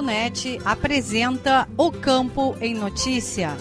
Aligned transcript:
Radiosul.net 0.00 0.60
apresenta 0.64 1.68
O 1.76 1.92
Campo 1.92 2.56
em 2.60 2.74
Notícia. 2.74 3.56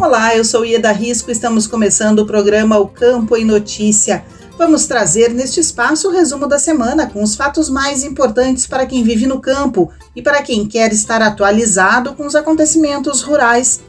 Olá, 0.00 0.34
eu 0.34 0.44
sou 0.44 0.64
Ieda 0.64 0.92
Risco, 0.92 1.30
estamos 1.30 1.66
começando 1.66 2.20
o 2.20 2.26
programa 2.26 2.78
O 2.78 2.88
Campo 2.88 3.36
em 3.36 3.44
Notícia. 3.44 4.24
Vamos 4.56 4.86
trazer 4.86 5.34
neste 5.34 5.60
espaço 5.60 6.08
o 6.08 6.12
resumo 6.12 6.46
da 6.46 6.58
semana 6.58 7.06
com 7.06 7.22
os 7.22 7.36
fatos 7.36 7.68
mais 7.68 8.02
importantes 8.02 8.66
para 8.66 8.86
quem 8.86 9.04
vive 9.04 9.26
no 9.26 9.38
campo 9.38 9.92
e 10.16 10.22
para 10.22 10.42
quem 10.42 10.66
quer 10.66 10.90
estar 10.92 11.20
atualizado 11.20 12.14
com 12.14 12.26
os 12.26 12.34
acontecimentos 12.34 13.20
rurais. 13.20 13.82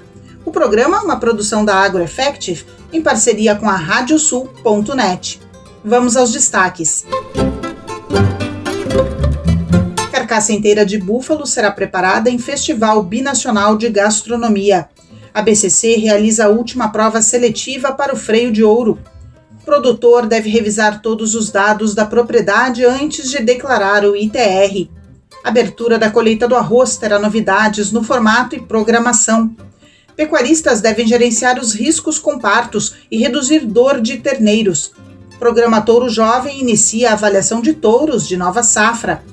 O 0.46 0.52
programa 0.52 0.98
é 0.98 1.00
uma 1.00 1.20
produção 1.20 1.64
da 1.64 1.76
AgroEffective 1.76 2.66
em 2.94 3.02
parceria 3.02 3.56
com 3.56 3.70
a 3.70 3.76
Radiosul.net. 3.76 5.40
Vamos 5.84 6.18
aos 6.18 6.34
destaques. 6.34 7.06
Carcaça 10.12 10.52
inteira 10.52 10.86
de 10.86 10.98
búfalo 10.98 11.48
será 11.48 11.72
preparada 11.72 12.30
em 12.30 12.38
Festival 12.38 13.02
Binacional 13.02 13.78
de 13.78 13.90
Gastronomia. 13.90 14.90
A 15.34 15.42
BCC 15.42 15.96
realiza 15.96 16.46
a 16.46 16.50
última 16.50 16.90
prova 16.90 17.22
seletiva 17.22 17.94
para 17.94 18.14
o 18.14 18.18
freio 18.18 18.52
de 18.52 18.64
ouro 18.64 19.00
produtor 19.68 20.26
deve 20.26 20.50
revisar 20.50 21.02
todos 21.02 21.36
os 21.36 21.52
dados 21.52 21.94
da 21.94 22.06
propriedade 22.06 22.86
antes 22.86 23.30
de 23.30 23.44
declarar 23.44 24.06
o 24.06 24.16
ITR. 24.16 24.88
Abertura 25.48 25.98
da 25.98 26.12
colheita 26.12 26.46
do 26.46 26.58
arroz 26.58 26.98
terá 26.98 27.18
novidades 27.18 27.90
no 27.90 28.04
formato 28.04 28.54
e 28.54 28.60
programação. 28.60 29.56
Pecuaristas 30.14 30.82
devem 30.82 31.08
gerenciar 31.08 31.58
os 31.58 31.74
riscos 31.74 32.20
com 32.20 32.38
partos 32.38 32.96
e 33.10 33.18
reduzir 33.18 33.62
dor 33.62 34.02
de 34.02 34.18
terneiros. 34.18 34.92
Programa 35.40 35.80
Touro 35.80 36.10
Jovem 36.10 36.60
inicia 36.60 37.12
a 37.12 37.14
avaliação 37.14 37.62
de 37.62 37.72
touros 37.72 38.28
de 38.28 38.36
nova 38.36 38.62
safra. 38.62 39.24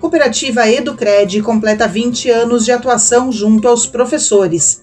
Cooperativa 0.00 0.68
Educred 0.68 1.40
completa 1.40 1.86
20 1.86 2.28
anos 2.28 2.64
de 2.64 2.72
atuação 2.72 3.30
junto 3.30 3.68
aos 3.68 3.86
professores. 3.86 4.82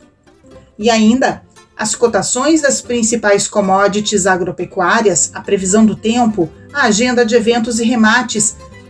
E 0.80 0.90
ainda, 0.90 1.42
as 1.76 1.96
cotações 1.96 2.62
das 2.62 2.82
principais 2.82 3.46
commodities 3.46 4.26
agropecuárias, 4.26 5.32
a 5.34 5.42
previsão 5.42 5.86
do 5.86 5.98
tempo, 5.98 6.50
a 6.72 6.84
agenda 6.84 7.26
de 7.26 7.36
eventos 7.36 7.78
e 7.82 7.84
remates 7.84 8.56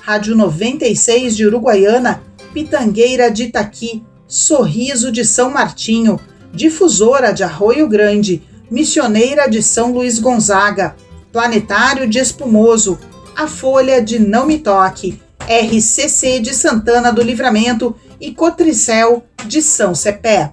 Rádio 0.00 0.34
96 0.34 1.36
de 1.36 1.46
Uruguaiana, 1.46 2.22
Pitangueira 2.52 3.30
de 3.30 3.44
Itaqui, 3.44 4.02
Sorriso 4.26 5.12
de 5.12 5.24
São 5.24 5.50
Martinho, 5.50 6.18
Difusora 6.52 7.32
de 7.32 7.44
Arroio 7.44 7.86
Grande, 7.88 8.42
Missioneira 8.70 9.48
de 9.48 9.62
São 9.62 9.92
Luís 9.92 10.18
Gonzaga, 10.18 10.96
Planetário 11.32 12.08
de 12.08 12.18
Espumoso, 12.18 12.98
A 13.36 13.46
Folha 13.46 14.02
de 14.02 14.18
Não 14.18 14.46
Me 14.46 14.58
Toque, 14.58 15.20
RCC 15.40 16.40
de 16.40 16.54
Santana 16.54 17.12
do 17.12 17.22
Livramento 17.22 17.94
e 18.20 18.32
Cotricel 18.32 19.24
de 19.46 19.60
São 19.60 19.94
Cepé. 19.94 20.52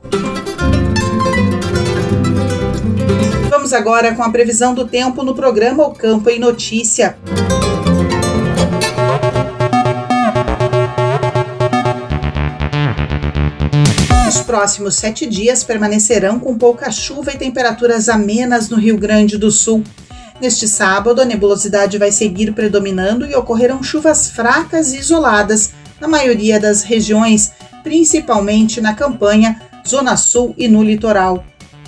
Vamos 3.49 3.73
agora 3.73 4.13
com 4.13 4.23
a 4.23 4.29
previsão 4.29 4.73
do 4.73 4.87
tempo 4.87 5.23
no 5.23 5.33
programa 5.35 5.85
O 5.85 5.93
Campo 5.93 6.29
em 6.29 6.39
Notícia. 6.39 7.17
Os 14.27 14.41
próximos 14.41 14.95
sete 14.95 15.25
dias 15.25 15.63
permanecerão 15.63 16.37
com 16.37 16.57
pouca 16.57 16.91
chuva 16.91 17.31
e 17.31 17.37
temperaturas 17.37 18.09
amenas 18.09 18.67
no 18.67 18.75
Rio 18.75 18.97
Grande 18.97 19.37
do 19.37 19.49
Sul. 19.49 19.81
Neste 20.41 20.67
sábado, 20.67 21.21
a 21.21 21.25
nebulosidade 21.25 21.97
vai 21.97 22.11
seguir 22.11 22.51
predominando 22.51 23.25
e 23.25 23.33
ocorrerão 23.33 23.81
chuvas 23.81 24.29
fracas 24.29 24.91
e 24.91 24.97
isoladas 24.97 25.71
na 26.01 26.09
maioria 26.09 26.59
das 26.59 26.83
regiões, 26.83 27.53
principalmente 27.83 28.81
na 28.81 28.93
campanha, 28.93 29.61
Zona 29.87 30.17
Sul 30.17 30.53
e 30.57 30.67
no 30.67 30.83
litoral. 30.83 31.45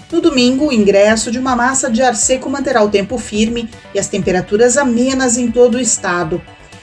No 0.09 0.22
domingo, 0.22 0.67
o 0.67 0.73
ingresso 0.73 1.31
de 1.31 1.39
uma 1.39 1.57
massa 1.57 1.91
de 1.91 2.01
ar 2.01 2.16
seco 2.16 2.49
manterá 2.49 2.81
o 2.81 2.89
tempo 2.89 3.17
firme 3.17 3.69
e 3.94 3.99
as 3.99 4.07
temperaturas 4.07 4.78
amenas 4.78 5.38
em 5.38 5.51
todo 5.51 5.75
o 5.75 5.81
estado. 5.81 6.41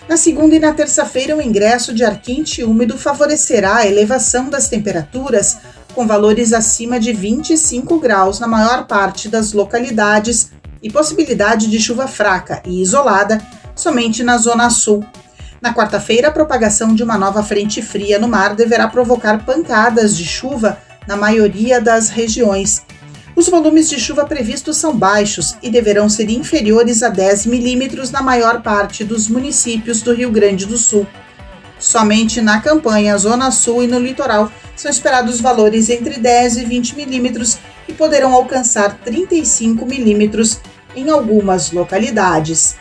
Na 0.08 0.16
segunda 0.16 0.54
e 0.54 0.60
na 0.60 0.72
terça-feira, 0.72 1.36
o 1.36 1.42
ingresso 1.42 1.92
de 1.92 2.04
ar 2.04 2.20
quente 2.20 2.60
e 2.60 2.64
úmido 2.64 2.96
favorecerá 2.96 3.78
a 3.78 3.86
elevação 3.86 4.48
das 4.48 4.68
temperaturas, 4.68 5.58
com 5.94 6.06
valores 6.06 6.52
acima 6.52 7.00
de 7.00 7.12
25 7.12 7.98
graus 7.98 8.38
na 8.38 8.46
maior 8.46 8.86
parte 8.86 9.28
das 9.28 9.52
localidades 9.52 10.52
e 10.80 10.88
possibilidade 10.88 11.68
de 11.68 11.80
chuva 11.80 12.06
fraca 12.06 12.62
e 12.64 12.80
isolada 12.80 13.42
somente 13.74 14.22
na 14.22 14.38
zona 14.38 14.70
sul. 14.70 15.04
Na 15.60 15.74
quarta-feira, 15.74 16.28
a 16.28 16.32
propagação 16.32 16.94
de 16.94 17.02
uma 17.02 17.18
nova 17.18 17.42
frente 17.42 17.82
fria 17.82 18.18
no 18.18 18.28
mar 18.28 18.54
deverá 18.54 18.86
provocar 18.86 19.44
pancadas 19.44 20.16
de 20.16 20.24
chuva 20.24 20.78
na 21.08 21.16
maioria 21.16 21.80
das 21.80 22.10
regiões 22.10 22.82
os 23.36 23.50
volumes 23.50 23.86
de 23.90 24.00
chuva 24.00 24.24
previstos 24.24 24.78
são 24.78 24.96
baixos 24.96 25.56
e 25.62 25.70
deverão 25.70 26.08
ser 26.08 26.30
inferiores 26.30 27.02
a 27.02 27.10
10 27.10 27.44
milímetros 27.44 28.10
na 28.10 28.22
maior 28.22 28.62
parte 28.62 29.04
dos 29.04 29.28
municípios 29.28 30.00
do 30.00 30.14
Rio 30.14 30.30
Grande 30.30 30.64
do 30.64 30.78
Sul. 30.78 31.06
Somente 31.78 32.40
na 32.40 32.62
campanha 32.62 33.16
Zona 33.18 33.50
Sul 33.50 33.84
e 33.84 33.86
no 33.86 33.98
litoral 33.98 34.50
são 34.74 34.90
esperados 34.90 35.38
valores 35.38 35.90
entre 35.90 36.18
10 36.18 36.56
e 36.56 36.64
20 36.64 36.96
milímetros 36.96 37.58
e 37.86 37.92
poderão 37.92 38.32
alcançar 38.32 38.98
35 39.04 39.84
milímetros 39.84 40.58
em 40.96 41.10
algumas 41.10 41.70
localidades. 41.72 42.76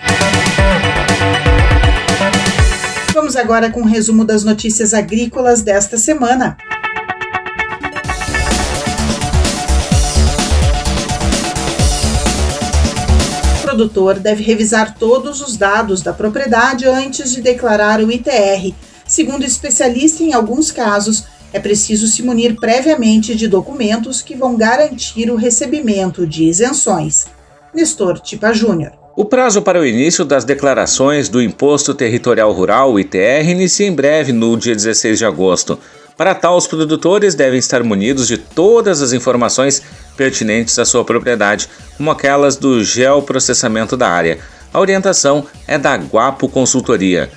Vamos 3.14 3.36
agora 3.36 3.70
com 3.70 3.82
um 3.82 3.86
resumo 3.86 4.24
das 4.24 4.46
notícias 4.46 4.94
agrícolas 4.94 5.62
desta 5.62 5.98
semana. 5.98 6.56
Produtor 13.76 14.20
deve 14.20 14.42
revisar 14.42 14.96
todos 14.98 15.42
os 15.42 15.58
dados 15.58 16.02
da 16.02 16.14
propriedade 16.14 16.88
antes 16.88 17.34
de 17.34 17.42
declarar 17.42 18.00
o 18.00 18.10
ITR. 18.10 18.74
Segundo 19.06 19.44
especialista, 19.44 20.24
em 20.24 20.32
alguns 20.32 20.72
casos, 20.72 21.26
é 21.52 21.60
preciso 21.60 22.08
se 22.08 22.24
munir 22.24 22.56
previamente 22.56 23.36
de 23.36 23.50
documentos 23.50 24.22
que 24.22 24.34
vão 24.34 24.56
garantir 24.56 25.30
o 25.30 25.36
recebimento 25.36 26.26
de 26.26 26.46
isenções. 26.46 27.26
Nestor 27.74 28.18
Tipa 28.20 28.54
Júnior. 28.54 28.94
O 29.14 29.26
prazo 29.26 29.62
para 29.62 29.80
o 29.80 29.86
início 29.86 30.24
das 30.24 30.46
declarações 30.46 31.28
do 31.28 31.42
Imposto 31.42 31.94
Territorial 31.94 32.54
Rural, 32.54 32.98
ITR, 32.98 33.50
inicia 33.50 33.88
em 33.88 33.94
breve, 33.94 34.32
no 34.32 34.56
dia 34.56 34.74
16 34.74 35.18
de 35.18 35.26
agosto. 35.26 35.78
Para 36.18 36.34
tal, 36.34 36.56
os 36.56 36.66
produtores 36.66 37.36
devem 37.36 37.60
estar 37.60 37.84
munidos 37.84 38.28
de 38.28 38.38
todas 38.38 39.02
as 39.02 39.12
informações 39.12 39.82
pertinentes 40.16 40.80
à 40.80 40.86
sua 40.86 41.04
propriedade, 41.04 41.68
como 41.98 42.10
aquelas 42.10 42.56
do 42.56 42.82
geoprocessamento 42.84 43.98
da 43.98 44.08
área. 44.08 44.40
A 44.74 44.80
orientação 44.80 45.46
é 45.68 45.78
da 45.78 45.96
Guapo 45.96 46.48
Consultoria. 46.48 47.30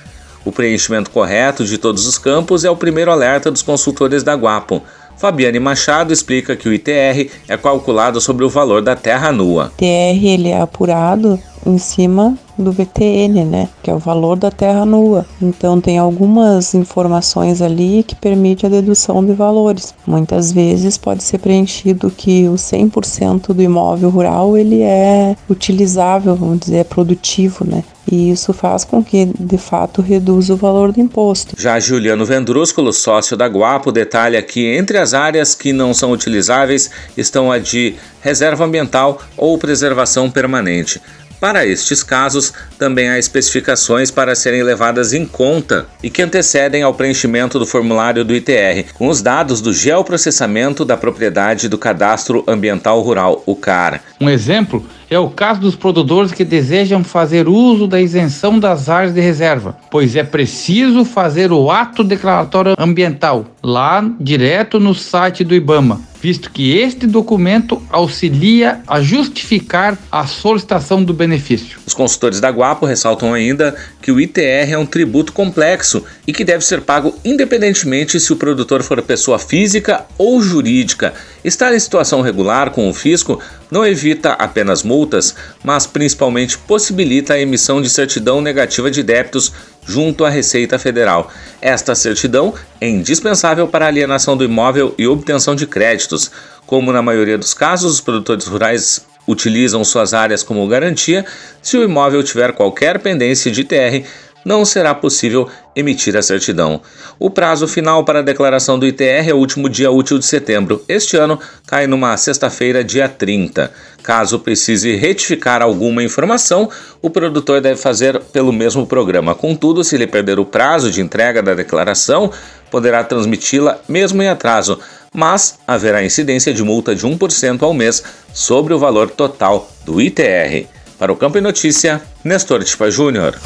O 0.45 0.51
preenchimento 0.51 1.11
correto 1.11 1.65
de 1.65 1.77
todos 1.77 2.07
os 2.07 2.17
campos 2.17 2.63
é 2.63 2.69
o 2.69 2.75
primeiro 2.75 3.11
alerta 3.11 3.51
dos 3.51 3.61
consultores 3.61 4.23
da 4.23 4.33
Guapo. 4.33 4.81
Fabiane 5.17 5.59
Machado 5.59 6.13
explica 6.13 6.55
que 6.55 6.69
o 6.69 6.73
ITR 6.73 7.29
é 7.49 7.57
calculado 7.57 8.21
sobre 8.21 8.45
o 8.45 8.49
valor 8.49 8.81
da 8.81 8.95
terra 8.95 9.33
nua. 9.33 9.65
O 9.65 9.83
ITR 9.83 10.25
ele 10.25 10.49
é 10.49 10.61
apurado 10.61 11.37
em 11.65 11.77
cima 11.77 12.37
do 12.61 12.71
VTN, 12.71 13.45
né, 13.45 13.69
que 13.81 13.89
é 13.89 13.93
o 13.93 13.99
valor 13.99 14.37
da 14.37 14.51
terra 14.51 14.85
nua. 14.85 15.25
Então 15.41 15.79
tem 15.79 15.97
algumas 15.97 16.73
informações 16.73 17.61
ali 17.61 18.03
que 18.03 18.15
permite 18.15 18.65
a 18.65 18.69
dedução 18.69 19.25
de 19.25 19.33
valores. 19.33 19.93
Muitas 20.05 20.51
vezes 20.51 20.97
pode 20.97 21.23
ser 21.23 21.39
preenchido 21.39 22.11
que 22.11 22.47
o 22.47 22.53
100% 22.53 23.53
do 23.53 23.61
imóvel 23.61 24.09
rural 24.09 24.57
ele 24.57 24.81
é 24.81 25.35
utilizável, 25.49 26.35
vamos 26.35 26.59
dizer, 26.59 26.77
é 26.77 26.83
produtivo, 26.83 27.65
né? 27.65 27.83
E 28.11 28.31
isso 28.31 28.53
faz 28.53 28.83
com 28.83 29.03
que, 29.03 29.25
de 29.39 29.57
fato, 29.57 30.01
reduza 30.01 30.53
o 30.53 30.57
valor 30.57 30.91
do 30.91 30.99
imposto. 30.99 31.53
Já 31.57 31.79
Juliano 31.79 32.25
Vendrúsculo, 32.25 32.91
sócio 32.91 33.37
da 33.37 33.45
Guapo, 33.45 33.91
detalha 33.91 34.41
que 34.41 34.65
entre 34.65 34.97
as 34.97 35.13
áreas 35.13 35.53
que 35.53 35.71
não 35.71 35.93
são 35.93 36.11
utilizáveis 36.11 36.89
estão 37.15 37.51
a 37.51 37.59
de 37.59 37.95
reserva 38.21 38.65
ambiental 38.65 39.21
ou 39.37 39.57
preservação 39.59 40.29
permanente. 40.29 40.99
Para 41.39 41.65
estes 41.65 42.03
casos, 42.03 42.53
também 42.77 43.09
há 43.09 43.17
especificações 43.17 44.11
para 44.11 44.35
serem 44.35 44.61
levadas 44.61 45.13
em 45.13 45.25
conta 45.25 45.87
e 46.03 46.09
que 46.09 46.21
antecedem 46.21 46.83
ao 46.83 46.93
preenchimento 46.93 47.57
do 47.57 47.65
formulário 47.65 48.25
do 48.25 48.35
ITR, 48.35 48.93
com 48.93 49.07
os 49.07 49.21
dados 49.21 49.61
do 49.61 49.73
geoprocessamento 49.73 50.83
da 50.83 50.97
propriedade 50.97 51.69
do 51.69 51.77
Cadastro 51.77 52.43
Ambiental 52.45 52.99
Rural, 53.01 53.41
o 53.45 53.55
CAR. 53.55 54.01
Um 54.21 54.29
exemplo 54.29 54.85
é 55.09 55.17
o 55.17 55.29
caso 55.29 55.61
dos 55.61 55.75
produtores 55.75 56.33
que 56.33 56.43
desejam 56.43 57.03
fazer 57.03 57.47
uso 57.47 57.87
da 57.87 58.01
isenção 58.01 58.59
das 58.59 58.89
áreas 58.89 59.13
de 59.13 59.21
reserva, 59.21 59.77
pois 59.89 60.15
é 60.15 60.23
preciso 60.23 61.05
fazer 61.05 61.51
o 61.51 61.71
ato 61.71 62.03
declaratório 62.03 62.75
ambiental 62.77 63.45
lá 63.63 64.03
direto 64.19 64.79
no 64.79 64.93
site 64.93 65.43
do 65.43 65.55
IBAMA, 65.55 66.01
visto 66.21 66.51
que 66.51 66.77
este 66.77 67.07
documento 67.07 67.81
auxilia 67.89 68.81
a 68.85 69.01
justificar 69.01 69.97
a 70.11 70.27
solicitação 70.27 71.01
do 71.01 71.13
benefício. 71.13 71.79
Os 71.87 71.93
consultores 71.93 72.41
da 72.41 72.49
Guapo 72.49 72.85
ressaltam 72.85 73.33
ainda 73.33 73.75
que 74.09 74.11
o 74.11 74.19
ITR 74.19 74.71
é 74.71 74.77
um 74.77 74.87
tributo 74.87 75.31
complexo 75.31 76.03
e 76.25 76.33
que 76.33 76.43
deve 76.43 76.65
ser 76.65 76.81
pago 76.81 77.15
independentemente 77.23 78.19
se 78.19 78.33
o 78.33 78.35
produtor 78.35 78.81
for 78.81 78.99
pessoa 79.03 79.37
física 79.37 80.03
ou 80.17 80.41
jurídica. 80.41 81.13
Estar 81.43 81.75
em 81.75 81.79
situação 81.79 82.21
regular 82.21 82.71
com 82.71 82.89
o 82.89 82.93
fisco 82.93 83.39
não 83.69 83.85
evita 83.85 84.31
apenas 84.31 84.81
multas, 84.81 85.35
mas 85.63 85.85
principalmente 85.85 86.57
possibilita 86.57 87.35
a 87.35 87.39
emissão 87.39 87.83
de 87.83 87.89
certidão 87.89 88.41
negativa 88.41 88.89
de 88.89 89.03
débitos 89.03 89.53
junto 89.85 90.25
à 90.25 90.29
Receita 90.29 90.79
Federal. 90.79 91.31
Esta 91.61 91.93
certidão 91.93 92.55
é 92.81 92.89
indispensável 92.89 93.67
para 93.67 93.85
a 93.85 93.89
alienação 93.89 94.35
do 94.35 94.43
imóvel 94.43 94.95
e 94.97 95.05
obtenção 95.05 95.55
de 95.55 95.67
créditos. 95.67 96.31
Como 96.65 96.91
na 96.91 97.03
maioria 97.03 97.37
dos 97.37 97.53
casos, 97.53 97.93
os 97.93 98.01
produtores 98.01 98.47
rurais 98.47 99.05
utilizam 99.29 99.83
suas 99.83 100.13
áreas 100.13 100.41
como 100.41 100.67
garantia, 100.67 101.23
se 101.61 101.77
o 101.77 101.83
imóvel 101.83 102.23
tiver 102.23 102.51
qualquer 102.53 102.99
pendência 102.99 103.51
de 103.51 103.61
ITR, 103.61 104.03
não 104.43 104.65
será 104.65 104.95
possível 104.95 105.47
emitir 105.75 106.15
a 106.17 106.21
certidão. 106.21 106.81
O 107.19 107.29
prazo 107.29 107.67
final 107.67 108.03
para 108.03 108.19
a 108.19 108.23
declaração 108.23 108.79
do 108.79 108.87
ITR 108.87 109.29
é 109.29 109.33
o 109.33 109.37
último 109.37 109.69
dia 109.69 109.91
útil 109.91 110.17
de 110.17 110.25
setembro. 110.25 110.83
Este 110.87 111.17
ano 111.17 111.39
cai 111.67 111.85
numa 111.87 112.15
sexta-feira, 112.17 112.83
dia 112.83 113.07
30. 113.07 113.71
Caso 114.01 114.39
precise 114.39 114.95
retificar 114.95 115.61
alguma 115.61 116.01
informação, 116.01 116.69
o 117.01 117.09
produtor 117.09 117.61
deve 117.61 117.79
fazer 117.79 118.19
pelo 118.31 118.51
mesmo 118.51 118.87
programa. 118.87 119.35
Contudo, 119.35 119.83
se 119.83 119.95
ele 119.95 120.07
perder 120.07 120.39
o 120.39 120.45
prazo 120.45 120.89
de 120.89 121.01
entrega 121.01 121.43
da 121.43 121.53
declaração, 121.53 122.31
poderá 122.71 123.03
transmiti-la 123.03 123.79
mesmo 123.87 124.21
em 124.23 124.29
atraso, 124.29 124.79
mas 125.13 125.59
haverá 125.67 126.03
incidência 126.03 126.53
de 126.53 126.63
multa 126.63 126.95
de 126.95 127.05
1% 127.05 127.61
ao 127.63 127.73
mês 127.73 128.03
sobre 128.33 128.73
o 128.73 128.79
valor 128.79 129.09
total 129.09 129.69
do 129.85 130.01
ITR. 130.01 130.67
Para 130.97 131.13
o 131.13 131.15
Campo 131.15 131.37
e 131.37 131.41
Notícia, 131.41 132.01
Nestor 132.23 132.63
Tipa 132.63 132.91
Júnior. 132.91 133.39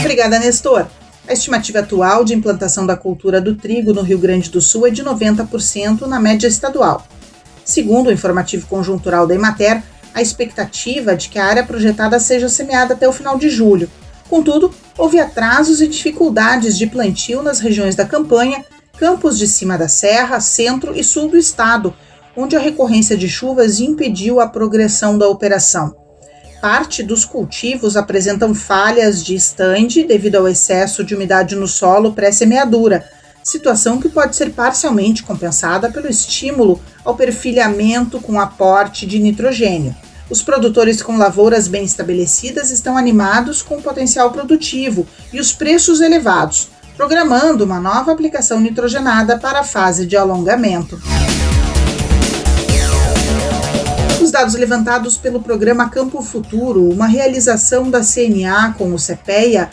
Obrigada, 0.00 0.38
Nestor. 0.38 0.86
A 1.28 1.32
estimativa 1.32 1.78
atual 1.78 2.24
de 2.24 2.34
implantação 2.34 2.84
da 2.84 2.96
cultura 2.96 3.40
do 3.40 3.54
trigo 3.54 3.92
no 3.92 4.02
Rio 4.02 4.18
Grande 4.18 4.50
do 4.50 4.60
Sul 4.60 4.86
é 4.86 4.90
de 4.90 5.02
90% 5.02 6.02
na 6.02 6.20
média 6.20 6.46
estadual. 6.46 7.06
Segundo 7.64 8.08
o 8.08 8.12
informativo 8.12 8.66
conjuntural 8.66 9.26
da 9.26 9.34
Emater, 9.34 9.82
a 10.12 10.20
expectativa 10.20 11.12
é 11.12 11.16
de 11.16 11.28
que 11.28 11.38
a 11.38 11.46
área 11.46 11.64
projetada 11.64 12.18
seja 12.20 12.48
semeada 12.48 12.94
até 12.94 13.08
o 13.08 13.12
final 13.12 13.38
de 13.38 13.48
julho. 13.48 13.88
Contudo, 14.32 14.72
houve 14.96 15.20
atrasos 15.20 15.82
e 15.82 15.86
dificuldades 15.86 16.78
de 16.78 16.86
plantio 16.86 17.42
nas 17.42 17.60
regiões 17.60 17.94
da 17.94 18.06
campanha, 18.06 18.64
campos 18.96 19.38
de 19.38 19.46
cima 19.46 19.76
da 19.76 19.88
serra, 19.88 20.40
centro 20.40 20.98
e 20.98 21.04
sul 21.04 21.28
do 21.28 21.36
estado, 21.36 21.92
onde 22.34 22.56
a 22.56 22.58
recorrência 22.58 23.14
de 23.14 23.28
chuvas 23.28 23.78
impediu 23.78 24.40
a 24.40 24.48
progressão 24.48 25.18
da 25.18 25.28
operação 25.28 25.94
parte 26.62 27.02
dos 27.02 27.24
cultivos 27.24 27.96
apresentam 27.96 28.54
falhas 28.54 29.24
de 29.24 29.34
estande 29.34 30.04
devido 30.04 30.36
ao 30.36 30.46
excesso 30.46 31.02
de 31.02 31.12
umidade 31.12 31.56
no 31.56 31.66
solo 31.66 32.12
pré-semeadura, 32.12 33.04
situação 33.42 34.00
que 34.00 34.08
pode 34.08 34.36
ser 34.36 34.50
parcialmente 34.50 35.24
compensada 35.24 35.90
pelo 35.90 36.08
estímulo 36.08 36.80
ao 37.04 37.16
perfilhamento 37.16 38.20
com 38.20 38.38
aporte 38.38 39.04
de 39.04 39.18
nitrogênio. 39.18 39.92
Os 40.32 40.40
produtores 40.40 41.02
com 41.02 41.18
lavouras 41.18 41.68
bem 41.68 41.84
estabelecidas 41.84 42.70
estão 42.70 42.96
animados 42.96 43.60
com 43.60 43.76
o 43.76 43.82
potencial 43.82 44.30
produtivo 44.30 45.06
e 45.30 45.38
os 45.38 45.52
preços 45.52 46.00
elevados, 46.00 46.70
programando 46.96 47.66
uma 47.66 47.78
nova 47.78 48.12
aplicação 48.12 48.58
nitrogenada 48.58 49.38
para 49.38 49.60
a 49.60 49.62
fase 49.62 50.06
de 50.06 50.16
alongamento. 50.16 50.98
Dados 54.30 54.54
levantados 54.54 55.18
pelo 55.18 55.42
programa 55.42 55.90
Campo 55.90 56.22
Futuro, 56.22 56.88
uma 56.88 57.06
realização 57.06 57.90
da 57.90 58.00
CNA 58.00 58.74
com 58.78 58.94
o 58.94 58.98
CEPEA, 58.98 59.68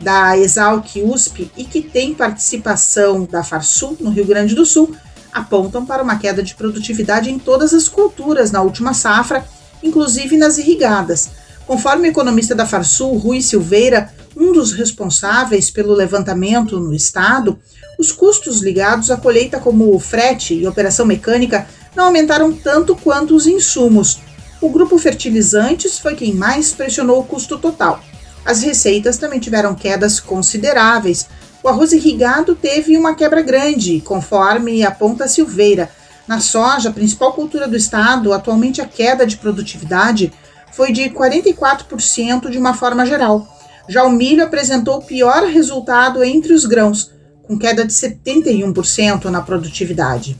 da 0.00 0.38
Exalc 0.38 1.02
USP 1.02 1.50
e 1.56 1.64
que 1.64 1.82
tem 1.82 2.14
participação 2.14 3.24
da 3.24 3.42
Farsul, 3.42 3.96
no 3.98 4.10
Rio 4.10 4.24
Grande 4.24 4.54
do 4.54 4.64
Sul, 4.64 4.94
apontam 5.32 5.84
para 5.84 6.04
uma 6.04 6.16
queda 6.16 6.40
de 6.40 6.54
produtividade 6.54 7.28
em 7.28 7.40
todas 7.40 7.74
as 7.74 7.88
culturas 7.88 8.52
na 8.52 8.62
última 8.62 8.94
safra, 8.94 9.44
inclusive 9.84 10.36
nas 10.36 10.58
irrigadas. 10.58 11.30
Conforme 11.66 12.08
o 12.08 12.10
economista 12.10 12.54
da 12.54 12.66
Farsul, 12.66 13.16
Rui 13.16 13.40
Silveira, 13.40 14.12
um 14.36 14.52
dos 14.52 14.72
responsáveis 14.72 15.70
pelo 15.70 15.94
levantamento 15.94 16.80
no 16.80 16.92
estado, 16.92 17.58
os 17.98 18.10
custos 18.10 18.60
ligados 18.60 19.10
à 19.10 19.16
colheita, 19.16 19.60
como 19.60 19.96
frete 20.00 20.54
e 20.54 20.66
operação 20.66 21.06
mecânica, 21.06 21.66
não 21.94 22.06
aumentaram 22.06 22.52
tanto 22.52 22.96
quanto 22.96 23.36
os 23.36 23.46
insumos. 23.46 24.18
O 24.60 24.68
grupo 24.68 24.98
fertilizantes 24.98 25.98
foi 25.98 26.16
quem 26.16 26.34
mais 26.34 26.72
pressionou 26.72 27.20
o 27.20 27.24
custo 27.24 27.58
total. 27.58 28.02
As 28.44 28.62
receitas 28.62 29.16
também 29.16 29.38
tiveram 29.38 29.74
quedas 29.74 30.18
consideráveis. 30.18 31.26
O 31.62 31.68
arroz 31.68 31.92
irrigado 31.92 32.54
teve 32.54 32.96
uma 32.96 33.14
quebra 33.14 33.40
grande, 33.40 34.00
conforme 34.00 34.84
aponta 34.84 35.28
Silveira. 35.28 35.88
Na 36.26 36.40
soja, 36.40 36.90
principal 36.90 37.32
cultura 37.32 37.68
do 37.68 37.76
estado, 37.76 38.32
atualmente 38.32 38.80
a 38.80 38.86
queda 38.86 39.26
de 39.26 39.36
produtividade 39.36 40.32
foi 40.72 40.92
de 40.92 41.10
44% 41.10 42.50
de 42.50 42.58
uma 42.58 42.74
forma 42.74 43.04
geral. 43.04 43.46
Já 43.88 44.04
o 44.04 44.10
milho 44.10 44.42
apresentou 44.42 44.98
o 44.98 45.02
pior 45.02 45.44
resultado 45.44 46.24
entre 46.24 46.52
os 46.52 46.64
grãos, 46.64 47.12
com 47.42 47.58
queda 47.58 47.84
de 47.84 47.92
71% 47.92 49.26
na 49.26 49.42
produtividade 49.42 50.36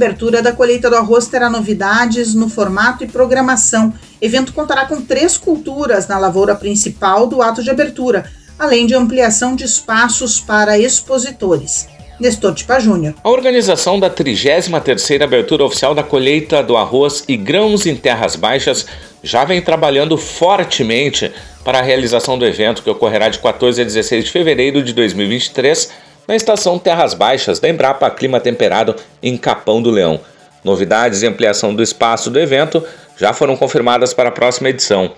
abertura 0.00 0.40
da 0.40 0.50
colheita 0.50 0.88
do 0.88 0.96
arroz 0.96 1.26
terá 1.26 1.50
novidades 1.50 2.32
no 2.32 2.48
formato 2.48 3.04
e 3.04 3.06
programação. 3.06 3.92
evento 4.18 4.54
contará 4.54 4.86
com 4.86 5.02
três 5.02 5.36
culturas 5.36 6.08
na 6.08 6.16
lavoura 6.16 6.54
principal 6.54 7.26
do 7.26 7.42
ato 7.42 7.62
de 7.62 7.70
abertura, 7.70 8.24
além 8.58 8.86
de 8.86 8.94
ampliação 8.94 9.54
de 9.54 9.64
espaços 9.64 10.40
para 10.40 10.78
expositores. 10.78 11.86
Nestor 12.20 12.54
Tipa 12.54 12.78
Júnior. 12.78 13.14
A 13.24 13.30
organização 13.30 13.98
da 13.98 14.10
33ª 14.10 15.22
abertura 15.22 15.64
oficial 15.64 15.94
da 15.94 16.02
colheita 16.02 16.62
do 16.62 16.76
arroz 16.76 17.24
e 17.26 17.34
grãos 17.34 17.86
em 17.86 17.96
terras 17.96 18.36
baixas 18.36 18.86
já 19.22 19.42
vem 19.44 19.62
trabalhando 19.62 20.18
fortemente 20.18 21.32
para 21.64 21.78
a 21.78 21.82
realização 21.82 22.38
do 22.38 22.44
evento 22.44 22.82
que 22.82 22.90
ocorrerá 22.90 23.30
de 23.30 23.38
14 23.38 23.80
a 23.80 23.84
16 23.84 24.26
de 24.26 24.30
fevereiro 24.30 24.82
de 24.82 24.92
2023 24.92 25.90
na 26.28 26.36
estação 26.36 26.78
Terras 26.78 27.14
Baixas 27.14 27.58
da 27.58 27.68
Embrapa 27.68 28.10
Clima 28.10 28.38
Temperado 28.38 28.94
em 29.22 29.36
Capão 29.38 29.80
do 29.80 29.90
Leão. 29.90 30.20
Novidades 30.62 31.22
e 31.22 31.26
ampliação 31.26 31.74
do 31.74 31.82
espaço 31.82 32.30
do 32.30 32.38
evento 32.38 32.84
já 33.16 33.32
foram 33.32 33.56
confirmadas 33.56 34.12
para 34.12 34.28
a 34.28 34.32
próxima 34.32 34.68
edição. 34.68 35.10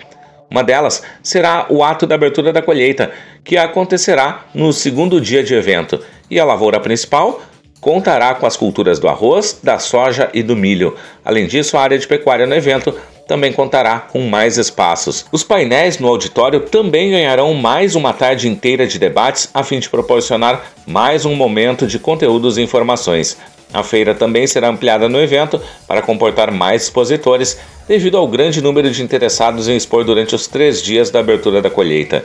Uma 0.53 0.63
delas 0.63 1.03
será 1.23 1.67
o 1.71 1.83
ato 1.83 2.07
da 2.07 2.15
abertura 2.15 2.53
da 2.53 2.61
colheita, 2.61 3.11
que 3.43 3.57
acontecerá 3.57 4.45
no 4.55 4.71
segundo 4.71 5.19
dia 5.19 5.43
de 5.43 5.55
evento, 5.55 5.99
e 6.33 6.41
a 6.41 6.45
lavoura 6.47 6.81
principal 6.81 7.43
contará 7.79 8.35
com 8.35 8.47
as 8.47 8.57
culturas 8.57 8.99
do 8.99 9.07
arroz, 9.07 9.59
da 9.63 9.79
soja 9.79 10.31
e 10.33 10.43
do 10.43 10.57
milho. 10.57 10.97
Além 11.23 11.47
disso, 11.47 11.77
a 11.77 11.83
área 11.83 11.99
de 11.99 12.07
pecuária 12.07 12.47
no 12.47 12.55
evento 12.55 12.95
também 13.29 13.53
contará 13.53 13.99
com 13.99 14.21
mais 14.23 14.57
espaços. 14.57 15.27
Os 15.31 15.45
painéis 15.45 15.99
no 15.99 16.09
auditório 16.09 16.61
também 16.61 17.11
ganharão 17.11 17.53
mais 17.53 17.95
uma 17.95 18.15
tarde 18.15 18.49
inteira 18.49 18.87
de 18.87 18.99
debates 18.99 19.51
a 19.53 19.63
fim 19.63 19.79
de 19.79 19.91
proporcionar 19.91 20.73
mais 20.87 21.27
um 21.27 21.35
momento 21.35 21.87
de 21.87 21.99
conteúdos 21.99 22.57
e 22.57 22.63
informações. 22.63 23.37
A 23.75 23.83
feira 23.83 24.15
também 24.15 24.47
será 24.47 24.69
ampliada 24.69 25.09
no 25.09 25.21
evento 25.21 25.61
para 25.87 26.03
comportar 26.03 26.51
mais 26.51 26.85
expositores, 26.85 27.59
devido 27.87 28.17
ao 28.17 28.29
grande 28.29 28.63
número 28.63 28.91
de 28.91 29.03
interessados 29.03 29.69
em 29.69 29.77
expor 29.77 30.05
durante 30.05 30.35
os 30.35 30.47
três 30.47 30.83
dias 30.83 31.11
da 31.11 31.21
abertura 31.21 31.61
da 31.61 31.69
colheita. 31.69 32.25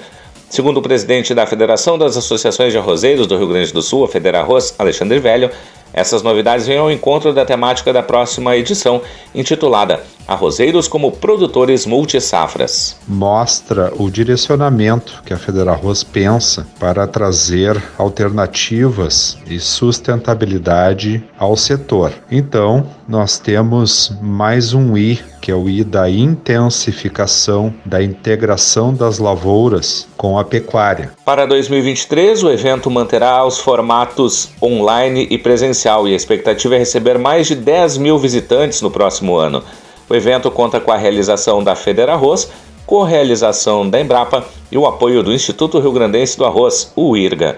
Segundo 0.50 0.77
o 0.77 0.82
presidente 0.82 1.34
da 1.34 1.46
Federação 1.46 1.98
das 1.98 2.16
Associações 2.16 2.72
de 2.72 2.77
Arrozeiros 2.77 3.27
do 3.27 3.38
Rio 3.38 3.50
Grande 3.50 3.74
do 3.74 3.82
Sul, 3.82 4.06
a 4.06 4.08
Federarroz, 4.08 4.74
Alexandre 4.80 5.20
Velho, 5.20 5.51
essas 5.94 6.22
novidades 6.22 6.68
vêm 6.68 6.77
ao 6.77 6.92
encontro 6.92 7.34
da 7.34 7.46
temática 7.46 7.92
da 7.92 8.04
próxima 8.04 8.56
edição, 8.56 9.01
intitulada 9.34 10.04
Arrozeiros 10.27 10.88
como 10.88 11.12
Produtores 11.12 11.86
Multisafras. 11.86 12.98
Mostra 13.08 13.94
o 13.98 14.10
direcionamento 14.10 15.24
que 15.25 15.34
a 15.34 15.38
Federarroz 15.38 16.04
pensa 16.04 16.68
para 16.80 17.08
trazer 17.08 17.82
alternativas 17.98 19.38
e 19.48 19.60
sustentabilidade 19.60 21.24
ao 21.38 21.56
setor. 21.56 22.13
Então, 22.30 22.86
nós 23.08 23.39
temos 23.39 24.13
mais 24.22 24.74
um 24.74 24.98
I, 24.98 25.20
que 25.48 25.51
é 25.51 25.56
o 25.56 25.70
I 25.70 25.82
da 25.82 26.10
intensificação 26.10 27.74
da 27.86 28.04
integração 28.04 28.94
das 28.94 29.18
lavouras 29.18 30.06
com 30.18 30.38
a 30.38 30.44
pecuária. 30.44 31.13
Para 31.24 31.46
2023, 31.46 32.44
o 32.44 32.50
evento 32.50 32.92
manterá 32.92 33.46
os 33.46 33.58
formatos 33.58 34.50
online 34.62 35.25
e 35.30 35.38
presencial 35.38 36.06
e 36.06 36.12
a 36.12 36.18
expectativa 36.18 36.75
é 36.75 36.80
receber 36.80 37.18
mais 37.18 37.48
de 37.48 37.56
10 37.56 37.98
mil 37.98 38.20
visitantes 38.20 38.82
no 38.82 38.92
próximo 38.92 39.38
ano. 39.38 39.63
O 40.10 40.13
evento 40.13 40.51
conta 40.51 40.82
com 40.82 40.92
a 40.92 40.98
realização 40.98 41.63
da 41.63 41.77
Federa 41.77 42.12
Arroz, 42.12 42.51
com 42.86 43.04
a 43.04 43.08
realização 43.08 43.89
da 43.89 44.01
Embrapa 44.01 44.46
e 44.70 44.77
o 44.77 44.86
apoio 44.86 45.24
do 45.24 45.32
Instituto 45.32 45.80
Rio 45.80 45.94
Grandense 45.94 46.38
do 46.38 46.44
Arroz, 46.44 46.92
o 46.94 47.16
IRGA. 47.16 47.56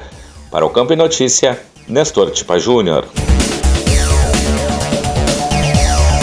Para 0.51 0.63
o 0.63 0.69
Campo 0.69 0.93
e 0.93 0.95
Notícia, 0.95 1.59
Nestor 1.87 2.29
Tipa 2.29 2.59
Júnior. 2.59 3.05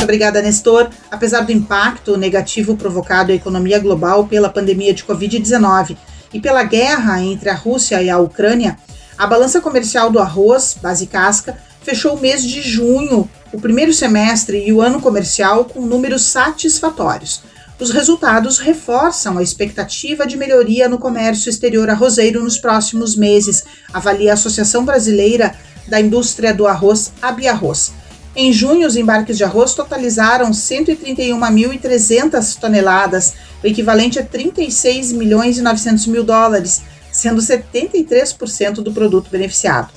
Obrigada, 0.07 0.41
Nestor. 0.41 0.89
Apesar 1.11 1.41
do 1.41 1.53
impacto 1.53 2.17
negativo 2.17 2.77
provocado 2.77 3.33
à 3.33 3.35
economia 3.35 3.79
global 3.79 4.27
pela 4.27 4.49
pandemia 4.49 4.95
de 4.95 5.05
Covid-19 5.05 5.97
e 6.33 6.41
pela 6.41 6.63
guerra 6.63 7.21
entre 7.21 7.51
a 7.51 7.55
Rússia 7.55 8.01
e 8.01 8.09
a 8.09 8.19
Ucrânia, 8.19 8.79
a 9.19 9.27
balança 9.27 9.61
comercial 9.61 10.11
do 10.11 10.21
arroz, 10.21 10.77
base 10.81 11.07
casca, 11.07 11.59
fechou 11.83 12.15
o 12.15 12.21
mês 12.21 12.43
de 12.43 12.63
junho 12.63 13.29
o 13.53 13.61
primeiro 13.61 13.93
semestre 13.93 14.63
e 14.67 14.73
o 14.73 14.81
ano 14.81 15.01
comercial 15.01 15.65
com 15.65 15.81
números 15.81 16.23
satisfatórios. 16.23 17.43
Os 17.79 17.91
resultados 17.91 18.59
reforçam 18.59 19.39
a 19.39 19.43
expectativa 19.43 20.27
de 20.27 20.37
melhoria 20.37 20.89
no 20.89 20.99
comércio 20.99 21.51
exterior 21.51 21.91
arrozeiro 21.91 22.43
nos 22.43 22.59
próximos 22.59 23.17
meses, 23.17 23.65
avalia 23.93 24.33
a 24.33 24.35
Associação 24.35 24.85
Brasileira 24.85 25.55
da 25.87 26.01
Indústria 26.01 26.55
do 26.55 26.67
Arroz, 26.67 27.13
Abiarroz. 27.21 27.93
Em 28.39 28.53
junho, 28.53 28.87
os 28.87 28.97
embarques 28.97 29.39
de 29.39 29.45
arroz 29.45 29.73
totalizaram 29.73 30.51
131.300 30.51 32.59
toneladas, 32.59 33.33
o 33.65 33.67
equivalente 33.67 34.19
a 34.19 34.23
36 34.23 35.13
milhões 35.13 35.57
e 35.57 35.63
900 35.63 36.07
mil 36.07 36.23
dólares, 36.23 36.83
sendo 37.11 37.41
73% 37.41 38.83
do 38.83 38.93
produto 38.93 39.31
beneficiado. 39.31 39.89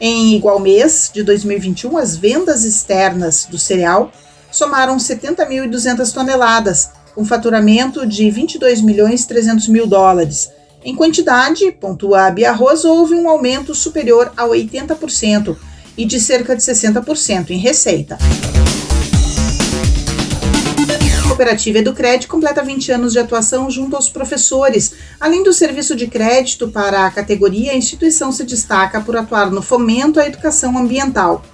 Em 0.00 0.36
igual 0.36 0.60
mês 0.60 1.10
de 1.12 1.24
2021, 1.24 1.98
as 1.98 2.16
vendas 2.16 2.64
externas 2.64 3.48
do 3.50 3.58
cereal 3.58 4.12
somaram 4.48 4.96
70.200 4.96 6.12
toneladas, 6.12 6.90
com 7.16 7.24
faturamento 7.24 8.06
de 8.06 8.30
22 8.30 8.80
milhões 8.80 9.26
300 9.26 9.66
mil 9.66 9.88
dólares. 9.88 10.52
Em 10.84 10.94
quantidade, 10.94 11.72
pontua 11.72 12.26
a 12.26 12.30
Biarroz, 12.30 12.84
houve 12.84 13.14
um 13.14 13.28
aumento 13.28 13.74
superior 13.74 14.32
a 14.36 14.44
80% 14.44 15.56
e 15.98 16.06
de 16.06 16.18
cerca 16.18 16.56
de 16.56 16.62
60% 16.62 17.50
em 17.50 17.58
receita 17.58 18.16
cooperativa 21.38 21.78
Educred 21.78 22.26
completa 22.26 22.64
20 22.64 22.90
anos 22.90 23.12
de 23.12 23.20
atuação 23.20 23.70
junto 23.70 23.94
aos 23.94 24.08
professores. 24.08 24.94
Além 25.20 25.44
do 25.44 25.52
serviço 25.52 25.94
de 25.94 26.08
crédito 26.08 26.66
para 26.66 27.06
a 27.06 27.10
categoria, 27.12 27.70
a 27.70 27.76
instituição 27.76 28.32
se 28.32 28.42
destaca 28.42 29.00
por 29.00 29.16
atuar 29.16 29.48
no 29.48 29.62
fomento 29.62 30.18
à 30.18 30.26
educação 30.26 30.76
ambiental. 30.76 31.44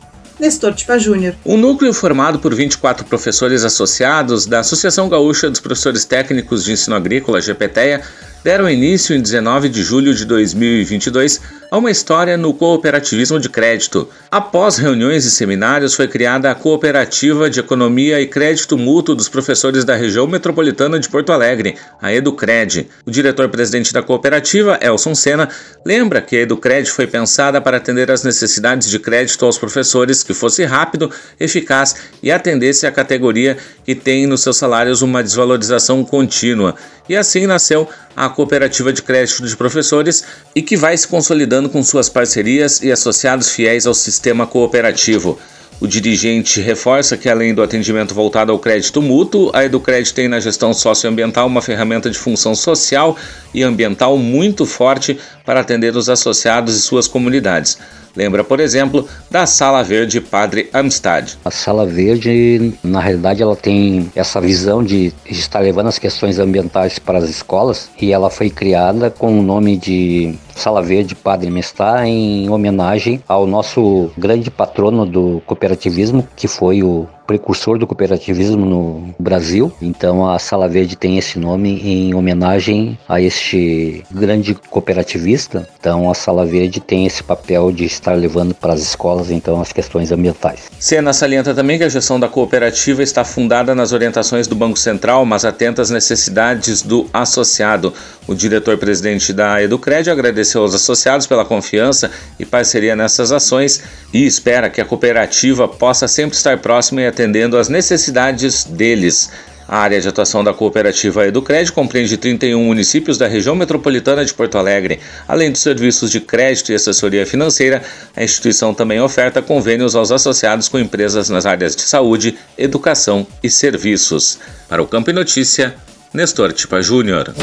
Nestor 0.41 0.75
Tipa 0.75 0.99
Júnior. 0.99 1.35
Um 1.45 1.59
núcleo 1.59 1.93
formado 1.93 2.39
por 2.39 2.55
24 2.55 3.05
professores 3.05 3.63
associados 3.63 4.47
da 4.47 4.61
Associação 4.61 5.07
Gaúcha 5.09 5.51
dos 5.51 5.61
Professores 5.61 6.07
Técnicos 6.07 6.65
de 6.65 6.73
Ensino 6.73 6.97
Agrícola, 6.97 7.41
GPTEA, 7.41 8.03
deram 8.45 8.69
início 8.69 9.17
em 9.17 9.23
19 9.23 9.71
de 9.71 9.83
julho 9.83 10.15
de 10.15 10.27
2022 10.27 11.41
a 11.71 11.79
uma 11.79 11.91
história 11.91 12.37
no 12.37 12.53
cooperativismo 12.53 13.41
de 13.41 13.49
crédito. 13.49 14.07
Após 14.31 14.77
reuniões 14.77 15.25
e 15.25 15.31
seminários, 15.31 15.95
foi 15.95 16.07
criada 16.07 16.51
a 16.51 16.55
Cooperativa 16.55 17.49
de 17.49 17.59
Economia 17.59 18.21
e 18.21 18.27
Crédito 18.27 18.77
Mútuo 18.77 19.15
dos 19.15 19.31
Professores 19.31 19.83
da 19.83 19.97
Região 19.97 20.27
Metropolitana 20.27 21.01
de 21.01 21.09
Porto 21.09 21.33
Alegre, 21.33 21.75
a 22.01 22.13
Educred. 22.13 22.87
O 23.07 23.11
diretor-presidente 23.11 23.95
da 23.95 24.03
cooperativa, 24.03 24.79
Elson 24.81 25.15
Sena, 25.15 25.49
lembra 25.85 26.21
que 26.21 26.37
a 26.37 26.43
Educred 26.43 26.89
foi 26.91 27.07
pensada 27.07 27.63
para 27.63 27.79
atender 27.79 28.11
às 28.11 28.23
necessidades 28.23 28.91
de 28.91 28.99
crédito 28.99 29.45
aos 29.47 29.57
professores 29.57 30.23
que 30.23 30.35
fosse 30.35 30.65
rápido, 30.65 31.11
eficaz 31.41 31.97
e 32.23 32.31
atendesse 32.31 32.87
à 32.87 32.93
categoria 32.93 33.57
que 33.85 33.95
tem 33.95 34.27
nos 34.27 34.43
seus 34.43 34.59
salários 34.59 35.01
uma 35.01 35.23
desvalorização 35.23 36.05
contínua. 36.05 36.75
E 37.09 37.17
assim 37.17 37.47
nasceu 37.47 37.89
a 38.17 38.29
Cooperativa 38.35 38.93
de 38.93 39.03
Crédito 39.03 39.47
de 39.47 39.57
Professores 39.57 40.25
e 40.55 40.61
que 40.61 40.77
vai 40.77 40.97
se 40.97 41.09
consolidando 41.09 41.71
com 41.71 41.83
suas 41.83 42.09
parcerias 42.09 42.83
e 42.83 42.93
associados 42.93 43.51
fiéis 43.51 43.87
ao 43.87 43.95
sistema 43.95 44.47
cooperativo. 44.47 45.39
O 45.81 45.87
dirigente 45.87 46.61
reforça 46.61 47.17
que, 47.17 47.29
além 47.29 47.53
do 47.53 47.63
atendimento 47.63 48.15
voltado 48.15 48.53
ao 48.53 48.59
crédito 48.59 49.03
mútuo, 49.03 49.51
a 49.53 49.65
Educred 49.65 50.15
tem 50.15 50.29
na 50.29 50.39
gestão 50.41 50.73
socioambiental 50.73 51.47
uma 51.47 51.61
ferramenta 51.61 52.09
de 52.09 52.19
função 52.19 52.55
social 52.55 53.17
e 53.53 53.63
ambiental 53.63 54.17
muito 54.17 54.65
forte 54.65 55.19
para 55.45 55.61
atender 55.61 55.97
os 55.97 56.09
associados 56.09 56.77
e 56.77 56.81
suas 56.81 57.09
comunidades. 57.09 57.79
Lembra, 58.17 58.45
por 58.45 58.61
exemplo, 58.61 59.07
da 59.31 59.47
Sala 59.47 59.83
Verde 59.83 60.21
Padre 60.21 60.69
Amstad. 60.73 61.33
A 61.45 61.51
Sala 61.51 61.85
Verde, 61.85 62.73
na 62.83 63.01
realidade, 63.01 63.43
ela 63.43 63.57
tem 63.57 64.11
essa 64.15 64.41
visão 64.41 64.83
de 64.83 65.13
estar 65.27 65.61
levando 65.61 65.89
as 65.89 65.99
questões 65.99 66.39
ambientais 66.39 66.99
para 66.99 67.19
as 67.19 67.29
escolas 67.29 67.91
e 68.01 68.13
ela 68.13 68.31
foi 68.31 68.51
criada 68.51 69.11
com 69.11 69.39
o 69.39 69.43
nome 69.43 69.77
de 69.77 70.39
Sala 70.55 70.83
Verde 70.83 71.15
Padre 71.15 71.51
Mestá 71.51 72.07
em 72.07 72.49
homenagem 72.49 73.23
ao 73.29 73.47
nosso 73.47 74.11
grande 74.17 74.51
patrono 74.51 75.05
do 75.05 75.43
cooperativismo, 75.47 76.27
que 76.37 76.47
foi 76.47 76.83
o 76.83 77.09
precursor 77.27 77.79
do 77.79 77.87
cooperativismo 77.87 78.65
no 78.65 79.15
Brasil. 79.19 79.73
Então 79.81 80.29
a 80.29 80.39
Sala 80.39 80.69
Verde 80.69 80.97
tem 80.97 81.19
esse 81.19 81.39
nome 81.39 81.81
em 81.83 82.15
homenagem 82.15 82.99
a 83.09 83.21
este 83.21 84.05
grande 84.11 84.55
cooperativista. 84.55 85.69
Então 85.79 86.11
a 86.11 86.15
Sala 86.15 86.47
Verde 86.47 86.81
tem 86.81 87.07
esse 87.07 87.23
papel 87.23 87.73
de 87.73 87.85
estar 87.85 88.15
levando 88.15 88.55
para 88.55 88.73
as 88.73 88.81
escolas 88.81 89.31
então 89.31 89.61
as 89.61 89.73
questões 89.73 90.13
ambientais. 90.13 90.71
Sena 90.79 91.13
salienta 91.13 91.55
também 91.55 91.79
que 91.79 91.85
a 91.85 91.89
gestão 91.89 92.19
da 92.19 92.29
cooperativa 92.29 93.03
está 93.03 93.25
fundada 93.25 93.75
nas 93.75 93.93
orientações 93.93 94.47
do 94.47 94.55
Banco 94.55 94.79
Central, 94.79 95.25
mas 95.25 95.45
atenta 95.45 95.83
às 95.83 95.91
necessidades 95.91 96.83
do 96.83 97.09
associado. 97.13 97.93
O 98.27 98.35
diretor-presidente 98.35 99.33
da 99.33 99.63
Educred 99.63 100.11
agradeceu 100.11 100.63
aos 100.63 100.75
associados 100.75 101.27
pela 101.27 101.45
confiança 101.45 102.11
e 102.39 102.45
parceria 102.45 102.97
nessas 102.97 103.31
ações 103.33 103.83
e 104.13 104.25
espera 104.25 104.71
que 104.71 104.81
a 104.81 104.85
cooperativa 104.85 105.69
possa 105.69 106.09
sempre 106.09 106.37
estar 106.37 106.59
próxima 106.59 107.03
e 107.03 107.07
atendendo 107.07 107.59
às 107.59 107.69
necessidades 107.69 108.65
deles. 108.65 109.31
A 109.67 109.79
área 109.79 110.01
de 110.01 110.09
atuação 110.09 110.45
da 110.45 110.53
cooperativa 110.53 111.27
Educred 111.27 111.73
compreende 111.73 112.17
31 112.19 112.63
municípios 112.63 113.17
da 113.17 113.27
região 113.27 113.57
metropolitana 113.57 114.25
de 114.25 114.33
Porto 114.35 114.59
Alegre. 114.59 115.01
Além 115.27 115.51
dos 115.51 115.63
serviços 115.63 116.11
de 116.11 116.21
crédito 116.21 116.71
e 116.71 116.75
assessoria 116.75 117.27
financeira, 117.27 117.83
a 118.15 118.23
instituição 118.23 118.75
também 118.75 119.01
oferta 119.01 119.41
convênios 119.41 119.97
aos 119.97 120.13
associados 120.13 120.69
com 120.69 120.79
empresas 120.79 121.31
nas 121.31 121.47
áreas 121.47 121.75
de 121.75 121.83
saúde, 121.83 122.37
educação 122.59 123.27
e 123.43 123.49
serviços. 123.49 124.39
Para 124.69 124.83
o 124.83 124.87
Campo 124.87 125.11
e 125.11 125.15
Notícia, 125.15 125.75
Nestor 126.13 126.53
Tipa 126.53 126.83
Júnior. 126.83 127.35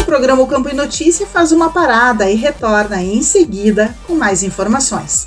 O 0.00 0.04
programa 0.04 0.42
o 0.42 0.46
Campo 0.46 0.68
e 0.68 0.74
Notícia 0.74 1.26
faz 1.26 1.50
uma 1.50 1.70
parada 1.70 2.30
e 2.30 2.36
retorna 2.36 3.02
em 3.02 3.20
seguida 3.20 3.92
com 4.06 4.14
mais 4.14 4.44
informações. 4.44 5.26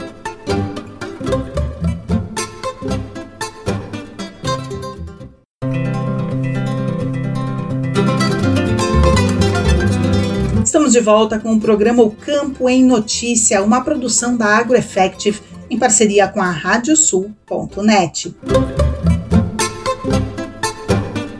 Estamos 10.91 11.05
de 11.05 11.09
volta 11.09 11.39
com 11.39 11.53
o 11.53 11.59
programa 11.59 12.03
O 12.03 12.11
Campo 12.11 12.67
em 12.67 12.83
Notícia, 12.83 13.63
uma 13.63 13.81
produção 13.81 14.35
da 14.35 14.57
AgroEffective 14.57 15.39
em 15.69 15.79
parceria 15.79 16.27
com 16.27 16.41
a 16.41 16.51
Radiosul.net. 16.51 18.35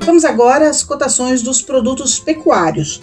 Vamos 0.06 0.24
agora 0.24 0.70
às 0.70 0.84
cotações 0.84 1.42
dos 1.42 1.62
produtos 1.62 2.18
pecuários. 2.18 3.02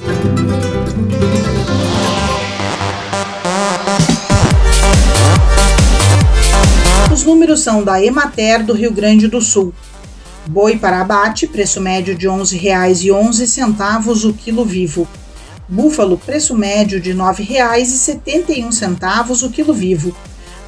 Os 7.12 7.24
números 7.24 7.60
são 7.60 7.84
da 7.84 8.02
Emater 8.02 8.64
do 8.64 8.72
Rio 8.72 8.90
Grande 8.90 9.28
do 9.28 9.42
Sul. 9.42 9.74
Boi 10.48 10.78
para 10.78 11.02
abate, 11.02 11.46
preço 11.46 11.78
médio 11.78 12.16
de 12.16 12.26
R$ 12.26 12.32
11,11 12.32 14.30
o 14.30 14.32
quilo 14.32 14.64
vivo. 14.64 15.06
Búfalo, 15.68 16.16
preço 16.16 16.56
médio 16.56 16.98
de 16.98 17.12
R$ 17.12 17.18
9,71 17.18 19.46
o 19.46 19.50
quilo 19.50 19.74
vivo. 19.74 20.16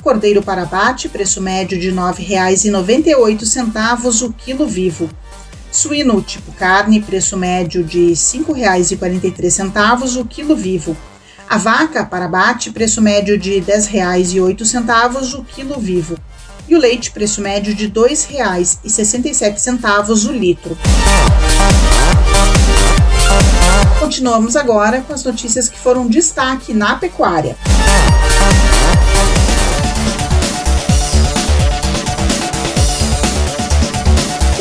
Cordeiro 0.02 0.42
para 0.42 0.64
abate, 0.64 1.08
preço 1.08 1.40
médio 1.40 1.80
de 1.80 1.88
R$ 1.88 1.96
9,98 1.96 4.26
o 4.26 4.32
quilo 4.34 4.66
vivo. 4.66 5.08
Suíno 5.72 6.20
tipo 6.20 6.52
carne, 6.52 7.00
preço 7.00 7.34
médio 7.38 7.82
de 7.82 8.08
R$ 8.08 8.12
5,43 8.12 10.20
o 10.20 10.24
quilo 10.26 10.54
vivo. 10.54 10.94
A 11.48 11.56
vaca 11.56 12.04
para 12.04 12.26
abate, 12.26 12.70
preço 12.70 13.00
médio 13.00 13.38
de 13.38 13.58
R$ 13.58 13.72
10,08 13.72 15.38
o 15.38 15.44
quilo 15.44 15.80
vivo. 15.80 16.18
E 16.68 16.74
o 16.74 16.78
leite, 16.78 17.10
preço 17.10 17.40
médio 17.40 17.74
de 17.74 17.86
R$ 17.86 17.92
2,67 17.92 20.28
o 20.28 20.32
litro. 20.32 20.76
Continuamos 24.10 24.56
agora 24.56 25.02
com 25.02 25.12
as 25.12 25.22
notícias 25.22 25.68
que 25.68 25.78
foram 25.78 26.08
destaque 26.08 26.74
na 26.74 26.96
pecuária. 26.96 27.56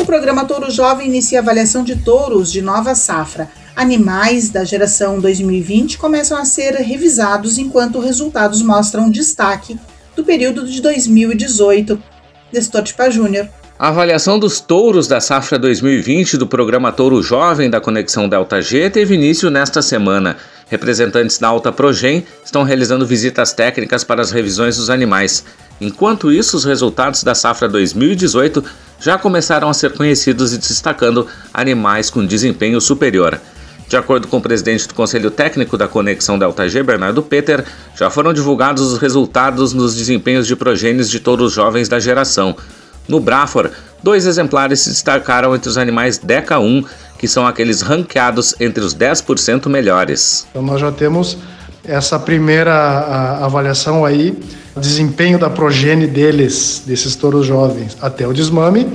O 0.00 0.06
programa 0.06 0.44
Touro 0.44 0.70
Jovem 0.70 1.08
inicia 1.08 1.40
a 1.40 1.42
avaliação 1.42 1.82
de 1.82 1.96
touros 1.96 2.52
de 2.52 2.62
nova 2.62 2.94
safra. 2.94 3.50
Animais 3.74 4.50
da 4.50 4.62
geração 4.62 5.18
2020 5.18 5.98
começam 5.98 6.38
a 6.38 6.44
ser 6.44 6.74
revisados 6.74 7.58
enquanto 7.58 7.98
resultados 7.98 8.62
mostram 8.62 9.10
destaque 9.10 9.76
do 10.14 10.22
período 10.22 10.64
de 10.64 10.80
2018. 10.80 12.00
Nestor 12.52 12.84
Tipa 12.84 13.10
Júnior. 13.10 13.48
A 13.80 13.88
avaliação 13.88 14.38
dos 14.38 14.60
touros 14.60 15.08
da 15.08 15.22
safra 15.22 15.58
2020 15.58 16.36
do 16.36 16.46
programa 16.46 16.92
Touro 16.92 17.22
Jovem 17.22 17.70
da 17.70 17.80
Conexão 17.80 18.28
Delta 18.28 18.60
G 18.60 18.90
teve 18.90 19.14
início 19.14 19.48
nesta 19.48 19.80
semana. 19.80 20.36
Representantes 20.68 21.38
da 21.38 21.48
Alta 21.48 21.72
Progen 21.72 22.22
estão 22.44 22.62
realizando 22.62 23.06
visitas 23.06 23.54
técnicas 23.54 24.04
para 24.04 24.20
as 24.20 24.30
revisões 24.30 24.76
dos 24.76 24.90
animais. 24.90 25.46
Enquanto 25.80 26.30
isso, 26.30 26.58
os 26.58 26.66
resultados 26.66 27.24
da 27.24 27.34
safra 27.34 27.70
2018 27.70 28.62
já 29.00 29.16
começaram 29.16 29.70
a 29.70 29.72
ser 29.72 29.94
conhecidos 29.94 30.52
e 30.52 30.58
destacando 30.58 31.26
animais 31.54 32.10
com 32.10 32.26
desempenho 32.26 32.82
superior. 32.82 33.40
De 33.88 33.96
acordo 33.96 34.28
com 34.28 34.36
o 34.36 34.42
presidente 34.42 34.86
do 34.88 34.92
Conselho 34.92 35.30
Técnico 35.30 35.78
da 35.78 35.88
Conexão 35.88 36.38
Delta 36.38 36.68
G, 36.68 36.82
Bernardo 36.82 37.22
Peter, 37.22 37.64
já 37.96 38.10
foram 38.10 38.34
divulgados 38.34 38.92
os 38.92 38.98
resultados 38.98 39.72
nos 39.72 39.96
desempenhos 39.96 40.46
de 40.46 40.54
progênios 40.54 41.08
de 41.08 41.18
touros 41.18 41.54
jovens 41.54 41.88
da 41.88 41.98
geração. 41.98 42.54
No 43.10 43.18
Brafor, 43.18 43.72
dois 44.04 44.24
exemplares 44.24 44.82
se 44.82 44.90
destacaram 44.90 45.52
entre 45.52 45.68
os 45.68 45.76
animais 45.76 46.16
DECA 46.16 46.60
1, 46.60 46.84
que 47.18 47.26
são 47.26 47.44
aqueles 47.44 47.80
ranqueados 47.80 48.54
entre 48.60 48.84
os 48.84 48.94
10% 48.94 49.66
melhores. 49.68 50.46
Então 50.48 50.62
nós 50.62 50.80
já 50.80 50.92
temos 50.92 51.36
essa 51.82 52.20
primeira 52.20 53.42
avaliação 53.44 54.04
aí, 54.04 54.38
desempenho 54.76 55.40
da 55.40 55.50
progenie 55.50 56.06
deles, 56.06 56.84
desses 56.86 57.16
touros 57.16 57.44
jovens, 57.44 57.96
até 58.00 58.28
o 58.28 58.32
desmame, 58.32 58.86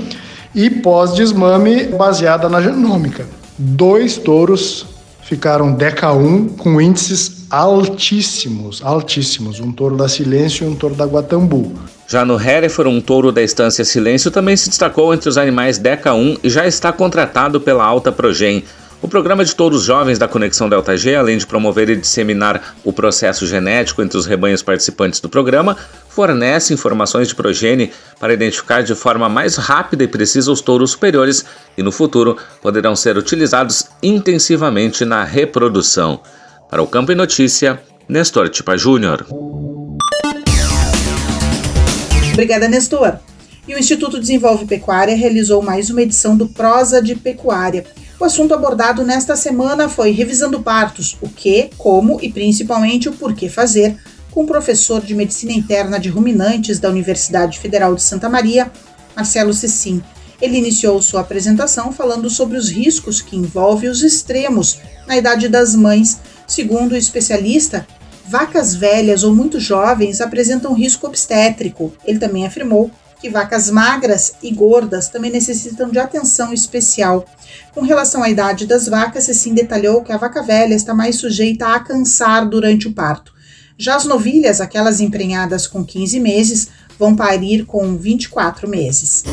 e 0.56 0.70
pós-desmame 0.70 1.88
baseada 1.88 2.48
na 2.48 2.62
genômica. 2.62 3.26
Dois 3.58 4.16
touros 4.16 4.86
ficaram 5.24 5.74
DECA 5.74 6.14
1 6.14 6.48
com 6.56 6.80
índices 6.80 7.48
altíssimos, 7.50 8.82
altíssimos, 8.82 9.60
um 9.60 9.74
touro 9.74 9.98
da 9.98 10.08
Silêncio 10.08 10.66
e 10.66 10.70
um 10.70 10.76
touro 10.76 10.96
da 10.96 11.04
Guatambu. 11.04 11.74
Já 12.08 12.24
no 12.24 12.40
Hereford, 12.40 12.90
um 12.90 13.02
touro 13.02 13.32
da 13.32 13.42
estância 13.42 13.84
Silêncio 13.84 14.30
também 14.30 14.56
se 14.56 14.70
destacou 14.70 15.14
entre 15.14 15.28
os 15.28 15.38
animais 15.38 15.80
DECA 15.80 16.14
1 16.14 16.38
e 16.44 16.50
já 16.50 16.68
está 16.68 16.92
contratado 16.92 17.60
pela 17.60 17.84
Alta 17.84 18.12
Progen. 18.12 18.64
O 19.02 19.08
programa 19.08 19.44
de 19.44 19.56
touros 19.56 19.84
jovens 19.84 20.18
da 20.18 20.28
Conexão 20.28 20.70
Delta 20.70 20.96
G, 20.96 21.16
além 21.16 21.38
de 21.38 21.46
promover 21.46 21.90
e 21.90 21.96
disseminar 21.96 22.76
o 22.84 22.94
processo 22.94 23.46
genético 23.46 24.02
entre 24.02 24.18
os 24.18 24.26
rebanhos 24.26 24.62
participantes 24.62 25.20
do 25.20 25.30
programa, 25.30 25.78
fornece 26.10 26.74
informações 26.74 27.28
de 27.28 27.36
progenie 27.36 27.92
para 28.20 28.34
identificar 28.34 28.82
de 28.82 28.96
forma 28.96 29.28
mais 29.28 29.58
rápida 29.58 30.04
e 30.04 30.08
precisa 30.08 30.52
os 30.52 30.62
touros 30.62 30.92
superiores 30.92 31.44
e 31.78 31.84
no 31.84 31.92
futuro 31.92 32.38
poderão 32.62 32.96
ser 32.96 33.18
utilizados 33.18 33.86
intensivamente 34.02 35.04
na 35.06 35.24
reprodução. 35.24 36.22
Para 36.70 36.82
o 36.82 36.88
Campo 36.88 37.12
e 37.12 37.16
Notícia, 37.16 37.80
Nestor 38.08 38.50
Tipa 38.50 38.78
Júnior. 38.78 39.26
Obrigada, 42.36 42.68
Nestor. 42.68 43.18
E 43.66 43.74
o 43.74 43.80
Instituto 43.80 44.20
Desenvolve 44.20 44.66
Pecuária 44.66 45.16
realizou 45.16 45.62
mais 45.62 45.90
uma 45.90 46.02
edição 46.02 46.36
do 46.36 46.50
Prosa 46.50 47.02
de 47.02 47.16
Pecuária. 47.16 47.86
O 48.20 48.26
assunto 48.26 48.54
abordado 48.54 49.06
nesta 49.06 49.38
semana 49.38 49.88
foi 49.88 50.12
revisando 50.12 50.62
partos, 50.62 51.18
o 51.22 51.30
que, 51.30 51.70
como 51.78 52.20
e 52.22 52.30
principalmente 52.30 53.08
o 53.08 53.14
porquê 53.14 53.48
fazer, 53.48 53.98
com 54.32 54.44
o 54.44 54.46
professor 54.46 55.00
de 55.02 55.16
Medicina 55.16 55.54
Interna 55.54 55.98
de 55.98 56.10
Ruminantes 56.10 56.78
da 56.78 56.90
Universidade 56.90 57.58
Federal 57.58 57.96
de 57.96 58.04
Santa 58.04 58.28
Maria, 58.28 58.70
Marcelo 59.16 59.54
Cecim. 59.54 60.04
Ele 60.42 60.58
iniciou 60.58 61.02
sua 61.02 61.22
apresentação 61.22 61.94
falando 61.94 62.30
sobre 62.30 62.58
os 62.58 62.68
riscos 62.68 63.22
que 63.22 63.38
envolvem 63.38 63.90
os 63.90 64.04
extremos 64.04 64.78
na 65.08 65.16
idade 65.16 65.48
das 65.48 65.74
mães. 65.74 66.20
Segundo 66.46 66.92
o 66.92 66.98
especialista, 66.98 67.88
Vacas 68.28 68.74
velhas 68.74 69.24
ou 69.24 69.36
muito 69.36 69.60
jovens 69.60 70.20
apresentam 70.20 70.74
risco 70.74 71.06
obstétrico. 71.06 71.94
Ele 72.04 72.18
também 72.18 72.46
afirmou 72.46 72.90
que 73.22 73.30
vacas 73.30 73.70
magras 73.70 74.34
e 74.42 74.52
gordas 74.52 75.10
também 75.10 75.32
necessitam 75.32 75.90
de 75.90 76.00
atenção 76.00 76.52
especial. 76.52 77.26
Com 77.74 77.82
relação 77.82 78.24
à 78.24 78.30
idade 78.30 78.66
das 78.66 78.88
vacas, 78.88 79.30
assim 79.30 79.54
detalhou 79.54 80.04
que 80.04 80.12
a 80.12 80.18
vaca 80.18 80.42
velha 80.42 80.74
está 80.74 80.94
mais 80.94 81.18
sujeita 81.18 81.68
a 81.68 81.80
cansar 81.80 82.48
durante 82.48 82.88
o 82.88 82.94
parto. 82.94 83.34
Já 83.78 83.96
as 83.96 84.06
novilhas, 84.06 84.62
aquelas 84.62 85.00
emprenhadas 85.00 85.68
com 85.68 85.84
15 85.84 86.20
meses, 86.20 86.70
vão 86.98 87.16
parir 87.16 87.66
com 87.66 87.96
24 87.98 88.68
meses. 88.68 89.24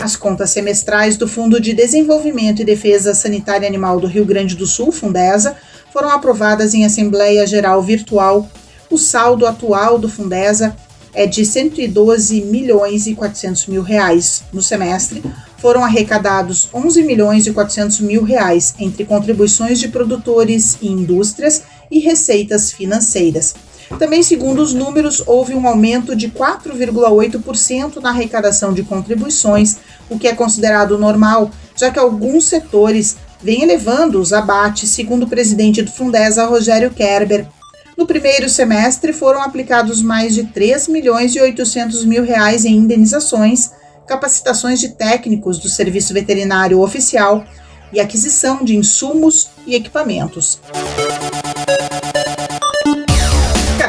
As 0.00 0.16
contas 0.16 0.50
semestrais 0.50 1.16
do 1.16 1.26
Fundo 1.26 1.58
de 1.58 1.72
Desenvolvimento 1.72 2.60
e 2.60 2.64
Defesa 2.64 3.14
Sanitária 3.14 3.66
Animal 3.66 3.98
do 3.98 4.06
Rio 4.06 4.26
Grande 4.26 4.54
do 4.54 4.66
Sul, 4.66 4.92
Fundesa, 4.92 5.56
foram 5.94 6.10
aprovadas 6.10 6.74
em 6.74 6.84
Assembleia 6.84 7.46
Geral 7.46 7.80
Virtual. 7.80 8.50
O 8.90 8.98
saldo 8.98 9.46
atual 9.46 9.96
do 9.96 10.08
Fundesa 10.08 10.74
é 11.14 11.24
de 11.24 11.46
112 11.46 12.40
milhões 12.40 13.06
e 13.06 13.14
400 13.14 13.68
mil 13.68 13.80
reais. 13.80 14.42
No 14.52 14.60
semestre, 14.60 15.22
foram 15.58 15.84
arrecadados 15.84 16.68
11 16.74 17.04
milhões 17.04 17.46
e 17.46 17.52
400 17.52 18.00
mil 18.00 18.24
reais 18.24 18.74
entre 18.76 19.04
contribuições 19.04 19.78
de 19.78 19.86
produtores 19.86 20.76
e 20.82 20.88
indústrias 20.88 21.62
e 21.88 22.00
receitas 22.00 22.72
financeiras. 22.72 23.54
Também, 23.96 24.24
segundo 24.24 24.62
os 24.62 24.74
números, 24.74 25.22
houve 25.24 25.54
um 25.54 25.68
aumento 25.68 26.16
de 26.16 26.28
4,8% 26.28 28.00
na 28.00 28.08
arrecadação 28.08 28.72
de 28.72 28.82
contribuições, 28.82 29.76
o 30.10 30.18
que 30.18 30.26
é 30.26 30.34
considerado 30.34 30.98
normal, 30.98 31.52
já 31.76 31.90
que 31.92 32.00
alguns 32.00 32.46
setores 32.46 33.16
vem 33.44 33.62
elevando 33.62 34.18
os 34.18 34.32
abates, 34.32 34.88
segundo 34.88 35.24
o 35.24 35.28
presidente 35.28 35.82
do 35.82 35.90
Fundesa, 35.90 36.46
Rogério 36.46 36.90
Kerber. 36.90 37.46
No 37.94 38.06
primeiro 38.06 38.48
semestre 38.48 39.12
foram 39.12 39.42
aplicados 39.42 40.00
mais 40.00 40.34
de 40.34 40.44
3 40.44 40.88
milhões 40.88 41.36
e 41.36 41.40
800 41.40 42.06
mil 42.06 42.24
reais 42.24 42.64
em 42.64 42.74
indenizações, 42.74 43.70
capacitações 44.08 44.80
de 44.80 44.94
técnicos 44.94 45.58
do 45.58 45.68
Serviço 45.68 46.14
Veterinário 46.14 46.80
Oficial 46.80 47.44
e 47.92 48.00
aquisição 48.00 48.64
de 48.64 48.76
insumos 48.76 49.50
e 49.66 49.74
equipamentos 49.74 50.58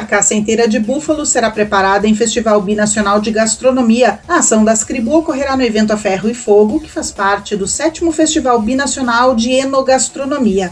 carcaça 0.05 0.35
inteira 0.35 0.67
de 0.67 0.79
búfalo 0.79 1.25
será 1.25 1.49
preparada 1.49 2.07
em 2.07 2.15
Festival 2.15 2.61
Binacional 2.61 3.19
de 3.19 3.31
Gastronomia. 3.31 4.19
A 4.27 4.37
ação 4.37 4.63
das 4.63 4.83
Cribu 4.83 5.17
ocorrerá 5.17 5.57
no 5.57 5.63
evento 5.63 5.91
A 5.91 5.97
Ferro 5.97 6.29
e 6.29 6.33
Fogo, 6.35 6.79
que 6.79 6.91
faz 6.91 7.11
parte 7.11 7.55
do 7.55 7.65
sétimo 7.65 8.11
Festival 8.11 8.61
Binacional 8.61 9.35
de 9.35 9.51
Enogastronomia. 9.51 10.71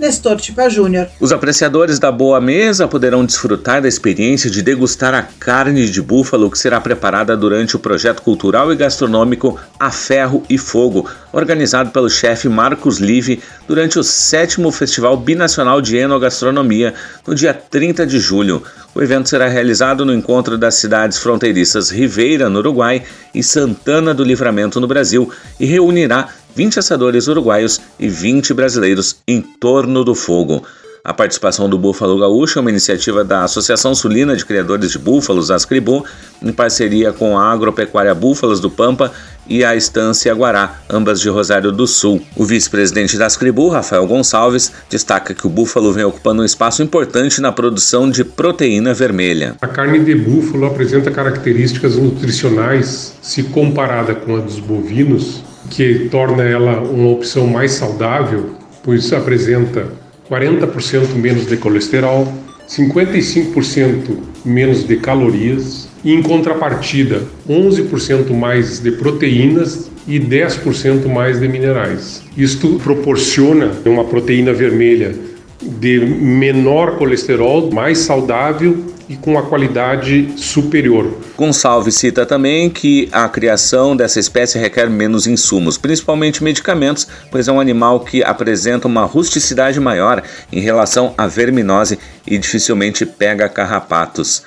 Nestor 0.00 0.40
Tipa 0.40 0.66
Júnior. 0.70 1.08
Os 1.20 1.30
apreciadores 1.30 1.98
da 1.98 2.10
boa 2.10 2.40
mesa 2.40 2.88
poderão 2.88 3.22
desfrutar 3.22 3.82
da 3.82 3.86
experiência 3.86 4.48
de 4.48 4.62
degustar 4.62 5.12
a 5.12 5.22
carne 5.22 5.86
de 5.90 6.00
búfalo 6.00 6.50
que 6.50 6.58
será 6.58 6.80
preparada 6.80 7.36
durante 7.36 7.76
o 7.76 7.78
projeto 7.78 8.22
cultural 8.22 8.72
e 8.72 8.76
gastronômico 8.76 9.60
A 9.78 9.90
Ferro 9.90 10.42
e 10.48 10.56
Fogo, 10.56 11.06
organizado 11.30 11.90
pelo 11.90 12.08
chefe 12.08 12.48
Marcos 12.48 12.98
Live 12.98 13.42
durante 13.68 13.98
o 13.98 14.02
sétimo 14.02 14.72
Festival 14.72 15.18
Binacional 15.18 15.82
de 15.82 15.98
Enogastronomia, 15.98 16.94
no 17.26 17.34
dia 17.34 17.52
30 17.52 18.06
de 18.06 18.18
julho. 18.18 18.62
O 18.94 19.02
evento 19.02 19.28
será 19.28 19.48
realizado 19.48 20.06
no 20.06 20.14
encontro 20.14 20.56
das 20.56 20.76
cidades 20.76 21.18
fronteiriças 21.18 21.90
Ribeira, 21.90 22.48
no 22.48 22.60
Uruguai, 22.60 23.02
e 23.34 23.42
Santana 23.42 24.14
do 24.14 24.24
Livramento, 24.24 24.80
no 24.80 24.88
Brasil, 24.88 25.30
e 25.60 25.66
reunirá 25.66 26.28
20 26.54 26.78
assadores 26.78 27.26
uruguaios 27.28 27.80
e 27.98 28.08
20 28.08 28.54
brasileiros 28.54 29.16
em 29.26 29.40
torno 29.40 30.04
do 30.04 30.14
fogo. 30.14 30.62
A 31.02 31.14
participação 31.14 31.68
do 31.68 31.78
Búfalo 31.78 32.18
Gaúcho 32.18 32.58
é 32.58 32.60
uma 32.60 32.70
iniciativa 32.70 33.24
da 33.24 33.44
Associação 33.44 33.94
Sulina 33.94 34.36
de 34.36 34.44
Criadores 34.44 34.90
de 34.90 34.98
Búfalos, 34.98 35.50
Ascribu, 35.50 36.04
em 36.42 36.52
parceria 36.52 37.10
com 37.10 37.38
a 37.38 37.50
Agropecuária 37.50 38.14
Búfalos 38.14 38.60
do 38.60 38.70
Pampa 38.70 39.10
e 39.48 39.64
a 39.64 39.74
Estância 39.74 40.34
Guará, 40.34 40.82
ambas 40.90 41.18
de 41.18 41.30
Rosário 41.30 41.72
do 41.72 41.86
Sul. 41.86 42.20
O 42.36 42.44
vice-presidente 42.44 43.16
da 43.16 43.24
Ascribu, 43.24 43.70
Rafael 43.70 44.06
Gonçalves, 44.06 44.72
destaca 44.90 45.32
que 45.32 45.46
o 45.46 45.50
búfalo 45.50 45.90
vem 45.90 46.04
ocupando 46.04 46.42
um 46.42 46.44
espaço 46.44 46.82
importante 46.82 47.40
na 47.40 47.50
produção 47.50 48.10
de 48.10 48.22
proteína 48.22 48.92
vermelha. 48.92 49.56
A 49.62 49.68
carne 49.68 50.00
de 50.00 50.14
búfalo 50.14 50.66
apresenta 50.66 51.10
características 51.10 51.96
nutricionais, 51.96 53.16
se 53.22 53.44
comparada 53.44 54.14
com 54.14 54.36
a 54.36 54.40
dos 54.40 54.60
bovinos, 54.60 55.42
que 55.70 56.08
torna 56.10 56.42
ela 56.42 56.80
uma 56.80 57.08
opção 57.08 57.46
mais 57.46 57.72
saudável, 57.72 58.50
pois 58.82 59.12
apresenta 59.12 59.86
40% 60.28 61.14
menos 61.14 61.46
de 61.46 61.56
colesterol, 61.56 62.30
55% 62.68 64.18
menos 64.44 64.86
de 64.86 64.96
calorias 64.96 65.88
e, 66.04 66.12
em 66.12 66.22
contrapartida, 66.22 67.22
11% 67.48 68.30
mais 68.32 68.80
de 68.80 68.92
proteínas 68.92 69.90
e 70.06 70.18
10% 70.18 71.06
mais 71.06 71.40
de 71.40 71.48
minerais. 71.48 72.22
Isto 72.36 72.80
proporciona 72.82 73.72
uma 73.84 74.04
proteína 74.04 74.52
vermelha 74.52 75.14
de 75.60 76.00
menor 76.00 76.96
colesterol, 76.96 77.70
mais 77.70 77.98
saudável 77.98 78.94
e 79.08 79.16
com 79.16 79.36
a 79.36 79.42
qualidade 79.42 80.32
superior. 80.36 81.18
Gonçalves 81.36 81.96
cita 81.96 82.24
também 82.24 82.70
que 82.70 83.08
a 83.10 83.28
criação 83.28 83.96
dessa 83.96 84.20
espécie 84.20 84.58
requer 84.58 84.88
menos 84.88 85.26
insumos, 85.26 85.76
principalmente 85.76 86.44
medicamentos, 86.44 87.08
pois 87.30 87.48
é 87.48 87.52
um 87.52 87.58
animal 87.58 88.00
que 88.00 88.22
apresenta 88.22 88.86
uma 88.86 89.04
rusticidade 89.04 89.80
maior 89.80 90.22
em 90.52 90.60
relação 90.60 91.12
à 91.18 91.26
verminose 91.26 91.98
e 92.24 92.38
dificilmente 92.38 93.04
pega 93.04 93.48
carrapatos. 93.48 94.44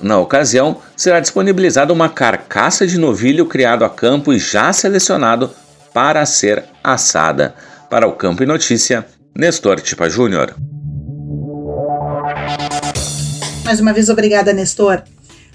Na 0.00 0.18
ocasião, 0.18 0.78
será 0.96 1.20
disponibilizada 1.20 1.92
uma 1.92 2.08
carcaça 2.08 2.86
de 2.86 2.98
novilho 2.98 3.46
criado 3.46 3.84
a 3.84 3.90
campo 3.90 4.32
e 4.32 4.38
já 4.38 4.72
selecionado 4.72 5.50
para 5.94 6.24
ser 6.26 6.64
assada. 6.82 7.54
Para 7.88 8.08
o 8.08 8.12
Campo 8.12 8.42
e 8.42 8.46
Notícia, 8.46 9.04
Nestor 9.36 9.80
Tipa 9.80 10.10
Júnior. 10.10 10.54
Mais 13.64 13.80
uma 13.80 13.92
vez, 13.92 14.08
obrigada, 14.08 14.52
Nestor. 14.52 15.02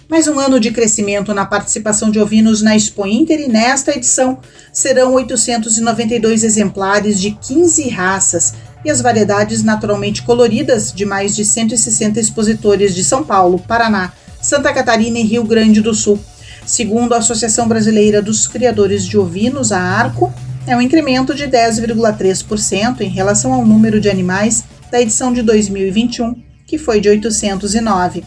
Mais 0.09 0.27
um 0.27 0.39
ano 0.39 0.59
de 0.59 0.71
crescimento 0.71 1.33
na 1.33 1.45
participação 1.45 2.09
de 2.09 2.19
ovinos 2.19 2.61
na 2.61 2.75
Expo 2.75 3.05
Inter 3.05 3.41
e 3.41 3.47
nesta 3.47 3.91
edição 3.91 4.39
serão 4.71 5.13
892 5.13 6.43
exemplares 6.43 7.19
de 7.19 7.31
15 7.31 7.89
raças 7.89 8.53
e 8.85 8.89
as 8.89 9.01
variedades 9.01 9.63
naturalmente 9.63 10.21
coloridas 10.23 10.93
de 10.93 11.05
mais 11.05 11.35
de 11.35 11.43
160 11.43 12.19
expositores 12.19 12.95
de 12.95 13.03
São 13.03 13.23
Paulo, 13.23 13.59
Paraná, 13.59 14.13
Santa 14.41 14.71
Catarina 14.71 15.19
e 15.19 15.23
Rio 15.23 15.43
Grande 15.43 15.81
do 15.81 15.93
Sul. 15.93 16.19
Segundo 16.65 17.13
a 17.13 17.17
Associação 17.17 17.67
Brasileira 17.67 18.21
dos 18.21 18.47
Criadores 18.47 19.05
de 19.05 19.17
Ovinos, 19.17 19.71
a 19.71 19.79
ARCO, 19.79 20.33
é 20.67 20.75
um 20.75 20.81
incremento 20.81 21.35
de 21.35 21.45
10,3% 21.45 23.01
em 23.01 23.09
relação 23.09 23.53
ao 23.53 23.65
número 23.65 23.99
de 23.99 24.09
animais 24.09 24.63
da 24.91 25.01
edição 25.01 25.31
de 25.31 25.41
2021 25.41 26.45
que 26.65 26.77
foi 26.77 26.99
de 26.99 27.09
809. 27.09 28.23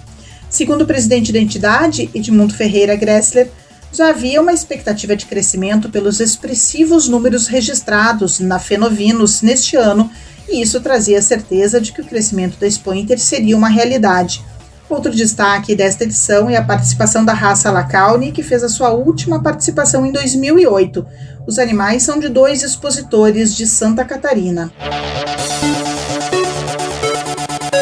Segundo 0.48 0.82
o 0.82 0.86
presidente 0.86 1.32
da 1.32 1.38
entidade, 1.38 2.08
Edmundo 2.14 2.54
Ferreira 2.54 2.96
Gressler, 2.96 3.50
já 3.92 4.10
havia 4.10 4.40
uma 4.40 4.52
expectativa 4.52 5.16
de 5.16 5.26
crescimento 5.26 5.88
pelos 5.88 6.20
expressivos 6.20 7.08
números 7.08 7.46
registrados 7.46 8.38
na 8.38 8.58
Fenovinos 8.58 9.42
neste 9.42 9.76
ano, 9.76 10.10
e 10.48 10.62
isso 10.62 10.80
trazia 10.80 11.18
a 11.18 11.22
certeza 11.22 11.80
de 11.80 11.92
que 11.92 12.00
o 12.00 12.04
crescimento 12.04 12.58
da 12.58 12.66
Expo 12.66 12.94
Inter 12.94 13.18
seria 13.18 13.56
uma 13.56 13.68
realidade. 13.68 14.42
Outro 14.88 15.14
destaque 15.14 15.74
desta 15.74 16.04
edição 16.04 16.48
é 16.48 16.56
a 16.56 16.64
participação 16.64 17.22
da 17.22 17.34
raça 17.34 17.70
Lacaune, 17.70 18.32
que 18.32 18.42
fez 18.42 18.62
a 18.62 18.70
sua 18.70 18.90
última 18.90 19.42
participação 19.42 20.06
em 20.06 20.12
2008. 20.12 21.06
Os 21.48 21.58
animais 21.58 22.02
são 22.02 22.20
de 22.20 22.28
dois 22.28 22.62
expositores 22.62 23.56
de 23.56 23.66
Santa 23.66 24.04
Catarina. 24.04 24.70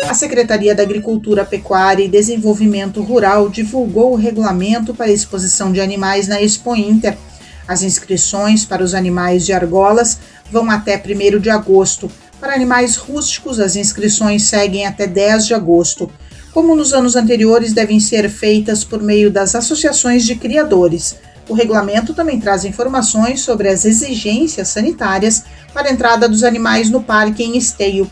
A 0.08 0.14
Secretaria 0.14 0.72
da 0.72 0.84
Agricultura, 0.84 1.44
Pecuária 1.44 2.04
e 2.04 2.08
Desenvolvimento 2.08 3.02
Rural 3.02 3.48
divulgou 3.48 4.12
o 4.12 4.16
regulamento 4.16 4.94
para 4.94 5.06
a 5.06 5.12
exposição 5.12 5.72
de 5.72 5.80
animais 5.80 6.28
na 6.28 6.40
Expo 6.40 6.76
Inter. 6.76 7.18
As 7.66 7.82
inscrições 7.82 8.64
para 8.64 8.84
os 8.84 8.94
animais 8.94 9.44
de 9.44 9.52
argolas 9.52 10.20
vão 10.48 10.70
até 10.70 10.96
1 10.96 11.40
de 11.40 11.50
agosto. 11.50 12.08
Para 12.38 12.54
animais 12.54 12.94
rústicos, 12.94 13.58
as 13.58 13.74
inscrições 13.74 14.44
seguem 14.44 14.86
até 14.86 15.08
10 15.08 15.44
de 15.44 15.54
agosto 15.54 16.08
como 16.56 16.74
nos 16.74 16.94
anos 16.94 17.16
anteriores, 17.16 17.74
devem 17.74 18.00
ser 18.00 18.30
feitas 18.30 18.82
por 18.82 19.02
meio 19.02 19.30
das 19.30 19.54
associações 19.54 20.24
de 20.24 20.36
criadores. 20.36 21.14
O 21.48 21.54
regulamento 21.54 22.12
também 22.12 22.40
traz 22.40 22.64
informações 22.64 23.40
sobre 23.40 23.68
as 23.68 23.84
exigências 23.84 24.68
sanitárias 24.68 25.44
para 25.72 25.88
a 25.88 25.92
entrada 25.92 26.28
dos 26.28 26.42
animais 26.42 26.90
no 26.90 27.02
parque 27.02 27.44
em 27.44 27.56
esteio. 27.56 28.10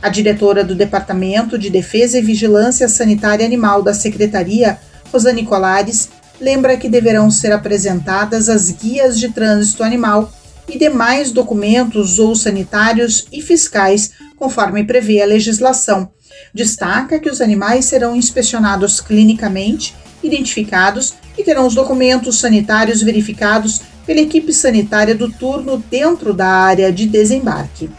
A 0.00 0.08
diretora 0.08 0.62
do 0.62 0.74
Departamento 0.74 1.58
de 1.58 1.68
Defesa 1.68 2.18
e 2.18 2.22
Vigilância 2.22 2.88
Sanitária 2.88 3.44
Animal 3.44 3.82
da 3.82 3.92
Secretaria, 3.92 4.78
Rosane 5.12 5.44
Colares, 5.44 6.10
lembra 6.40 6.76
que 6.76 6.88
deverão 6.88 7.30
ser 7.30 7.50
apresentadas 7.50 8.48
as 8.48 8.70
guias 8.70 9.18
de 9.18 9.30
trânsito 9.30 9.82
animal 9.82 10.30
e 10.68 10.78
demais 10.78 11.32
documentos 11.32 12.18
ou 12.18 12.36
sanitários 12.36 13.26
e 13.32 13.40
fiscais, 13.40 14.12
conforme 14.36 14.84
prevê 14.84 15.22
a 15.22 15.26
legislação. 15.26 16.10
Destaca 16.52 17.18
que 17.18 17.30
os 17.30 17.40
animais 17.40 17.86
serão 17.86 18.14
inspecionados 18.14 19.00
clinicamente, 19.00 19.96
identificados 20.22 21.14
e 21.36 21.44
terão 21.44 21.66
os 21.66 21.74
documentos 21.74 22.38
sanitários 22.38 23.02
verificados 23.02 23.82
pela 24.06 24.20
equipe 24.20 24.52
sanitária 24.52 25.14
do 25.14 25.30
turno 25.30 25.82
dentro 25.90 26.32
da 26.32 26.46
área 26.46 26.92
de 26.92 27.06
desembarque. 27.06 27.90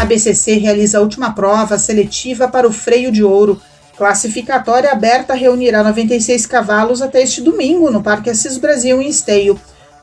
A 0.00 0.04
BCC 0.04 0.58
realiza 0.58 0.98
a 0.98 1.00
última 1.00 1.32
prova 1.32 1.78
seletiva 1.78 2.46
para 2.46 2.68
o 2.68 2.72
freio 2.72 3.10
de 3.10 3.24
ouro. 3.24 3.60
Classificatória 3.96 4.90
aberta 4.90 5.34
reunirá 5.34 5.82
96 5.82 6.46
cavalos 6.46 7.00
até 7.00 7.22
este 7.22 7.40
domingo 7.40 7.90
no 7.90 8.02
Parque 8.02 8.28
Assis 8.28 8.58
Brasil 8.58 9.00
em 9.00 9.08
Esteio. 9.08 9.58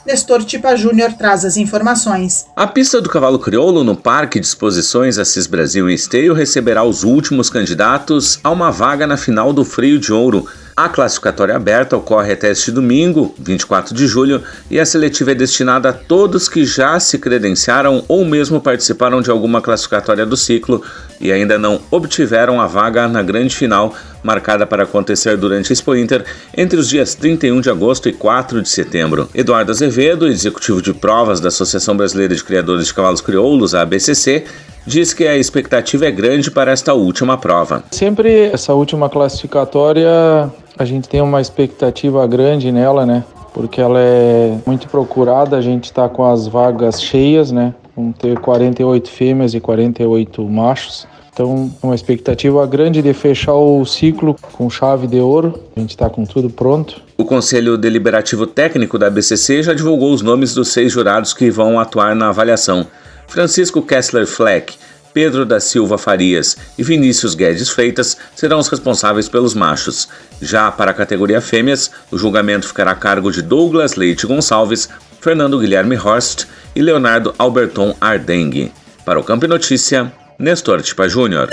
Nestor 0.05 0.43
Tipa 0.43 0.75
Júnior 0.75 1.13
traz 1.13 1.45
as 1.45 1.57
informações. 1.57 2.47
A 2.55 2.65
pista 2.65 2.99
do 2.99 3.09
cavalo 3.09 3.37
crioulo 3.37 3.83
no 3.83 3.95
Parque 3.95 4.39
de 4.39 4.45
Exposições 4.45 5.19
Assis 5.19 5.45
Brasil 5.45 5.89
em 5.89 5.93
Esteio 5.93 6.33
receberá 6.33 6.83
os 6.83 7.03
últimos 7.03 7.49
candidatos 7.49 8.39
a 8.43 8.49
uma 8.49 8.71
vaga 8.71 9.05
na 9.05 9.15
final 9.15 9.53
do 9.53 9.63
Freio 9.63 9.99
de 9.99 10.11
Ouro. 10.11 10.47
A 10.75 10.89
classificatória 10.89 11.55
aberta 11.55 11.95
ocorre 11.95 12.31
até 12.31 12.49
este 12.49 12.71
domingo, 12.71 13.35
24 13.37 13.93
de 13.93 14.07
julho, 14.07 14.41
e 14.69 14.79
a 14.79 14.85
seletiva 14.85 15.31
é 15.31 15.35
destinada 15.35 15.89
a 15.89 15.93
todos 15.93 16.49
que 16.49 16.65
já 16.65 16.99
se 16.99 17.19
credenciaram 17.19 18.03
ou 18.07 18.25
mesmo 18.25 18.59
participaram 18.59 19.21
de 19.21 19.29
alguma 19.29 19.61
classificatória 19.61 20.25
do 20.25 20.35
ciclo 20.35 20.81
e 21.21 21.31
ainda 21.31 21.57
não 21.57 21.79
obtiveram 21.91 22.59
a 22.59 22.67
vaga 22.67 23.07
na 23.07 23.21
grande 23.21 23.55
final, 23.55 23.93
marcada 24.23 24.65
para 24.65 24.83
acontecer 24.83 25.37
durante 25.37 25.71
a 25.71 25.73
Expo 25.73 25.95
Inter 25.95 26.25
entre 26.55 26.79
os 26.79 26.89
dias 26.89 27.15
31 27.15 27.61
de 27.61 27.69
agosto 27.69 28.09
e 28.09 28.13
4 28.13 28.61
de 28.61 28.69
setembro. 28.69 29.29
Eduardo 29.33 29.71
Azevedo, 29.71 30.27
executivo 30.27 30.81
de 30.81 30.93
provas 30.93 31.39
da 31.39 31.49
Associação 31.49 31.95
Brasileira 31.95 32.35
de 32.35 32.43
Criadores 32.43 32.87
de 32.87 32.93
Cavalos 32.93 33.21
Crioulos, 33.21 33.75
a 33.75 33.81
ABCC, 33.81 34.45
diz 34.85 35.13
que 35.13 35.27
a 35.27 35.37
expectativa 35.37 36.05
é 36.05 36.11
grande 36.11 36.49
para 36.49 36.71
esta 36.71 36.93
última 36.93 37.37
prova. 37.37 37.83
Sempre 37.91 38.49
essa 38.51 38.73
última 38.73 39.09
classificatória, 39.09 40.51
a 40.77 40.85
gente 40.85 41.07
tem 41.07 41.21
uma 41.21 41.39
expectativa 41.39 42.25
grande 42.27 42.71
nela, 42.71 43.05
né? 43.05 43.23
Porque 43.53 43.81
ela 43.81 43.99
é 43.99 44.57
muito 44.65 44.87
procurada, 44.87 45.57
a 45.57 45.61
gente 45.61 45.85
está 45.85 46.07
com 46.07 46.25
as 46.25 46.47
vagas 46.47 47.01
cheias, 47.01 47.51
né? 47.51 47.73
Vamos 48.01 48.17
ter 48.17 48.39
48 48.39 49.11
fêmeas 49.11 49.53
e 49.53 49.59
48 49.59 50.43
machos. 50.49 51.07
Então, 51.31 51.71
uma 51.83 51.93
expectativa 51.93 52.65
grande 52.65 52.99
de 52.99 53.13
fechar 53.13 53.53
o 53.53 53.85
ciclo 53.85 54.35
com 54.53 54.67
chave 54.71 55.05
de 55.05 55.19
ouro. 55.19 55.61
A 55.75 55.79
gente 55.79 55.91
está 55.91 56.09
com 56.09 56.25
tudo 56.25 56.49
pronto. 56.49 56.99
O 57.15 57.23
Conselho 57.23 57.77
Deliberativo 57.77 58.47
Técnico 58.47 58.97
da 58.97 59.07
BCC 59.07 59.61
já 59.61 59.75
divulgou 59.75 60.11
os 60.11 60.23
nomes 60.23 60.55
dos 60.55 60.69
seis 60.69 60.91
jurados 60.91 61.31
que 61.31 61.51
vão 61.51 61.79
atuar 61.79 62.15
na 62.15 62.29
avaliação. 62.29 62.87
Francisco 63.27 63.83
Kessler 63.83 64.25
Fleck, 64.25 64.73
Pedro 65.13 65.45
da 65.45 65.59
Silva 65.59 65.99
Farias 65.99 66.57
e 66.79 66.83
Vinícius 66.83 67.35
Guedes 67.35 67.69
Freitas 67.69 68.17
serão 68.35 68.57
os 68.57 68.67
responsáveis 68.67 69.29
pelos 69.29 69.53
machos. 69.53 70.09
Já 70.41 70.71
para 70.71 70.89
a 70.89 70.95
categoria 70.95 71.39
fêmeas, 71.39 71.91
o 72.09 72.17
julgamento 72.17 72.67
ficará 72.67 72.91
a 72.91 72.95
cargo 72.95 73.31
de 73.31 73.43
Douglas 73.43 73.93
Leite 73.93 74.25
Gonçalves, 74.25 74.89
Fernando 75.21 75.59
Guilherme 75.59 75.95
Horst 75.95 76.47
e 76.75 76.81
Leonardo 76.81 77.33
Alberton 77.37 77.95
Ardengue. 77.99 78.71
Para 79.05 79.19
o 79.19 79.23
Campo 79.23 79.47
Notícia, 79.47 80.11
Nestor 80.37 80.81
Tipa 80.81 81.07
Júnior. 81.07 81.49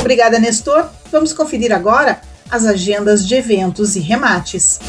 Obrigada, 0.00 0.38
Nestor. 0.38 0.86
Vamos 1.10 1.32
conferir 1.32 1.72
agora 1.72 2.20
as 2.50 2.64
agendas 2.64 3.26
de 3.26 3.34
eventos 3.34 3.96
e 3.96 4.00
remates. 4.00 4.80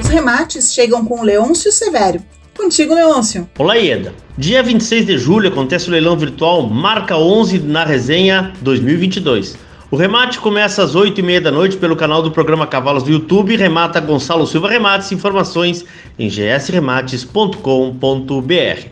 Os 0.00 0.08
remates 0.08 0.72
chegam 0.72 1.04
com 1.04 1.22
Leôncio 1.22 1.70
Severo. 1.70 2.20
Contigo, 2.56 2.94
Leôncio. 2.94 3.48
Olá, 3.58 3.76
Ieda. 3.76 4.12
Dia 4.36 4.62
26 4.62 5.06
de 5.06 5.18
julho 5.18 5.48
acontece 5.48 5.88
o 5.88 5.92
leilão 5.92 6.16
virtual 6.16 6.66
Marca 6.66 7.16
11 7.16 7.60
na 7.60 7.84
Resenha 7.84 8.52
2022. 8.60 9.56
O 9.90 9.96
remate 9.96 10.38
começa 10.38 10.84
às 10.84 10.94
8h30 10.94 11.40
da 11.40 11.50
noite 11.50 11.76
pelo 11.76 11.96
canal 11.96 12.22
do 12.22 12.30
programa 12.30 12.64
Cavalos 12.64 13.02
do 13.02 13.10
YouTube. 13.10 13.56
Remata 13.56 13.98
Gonçalo 13.98 14.46
Silva 14.46 14.68
Remates. 14.68 15.10
Informações 15.10 15.84
em 16.16 16.28
gsremates.com.br. 16.28 18.86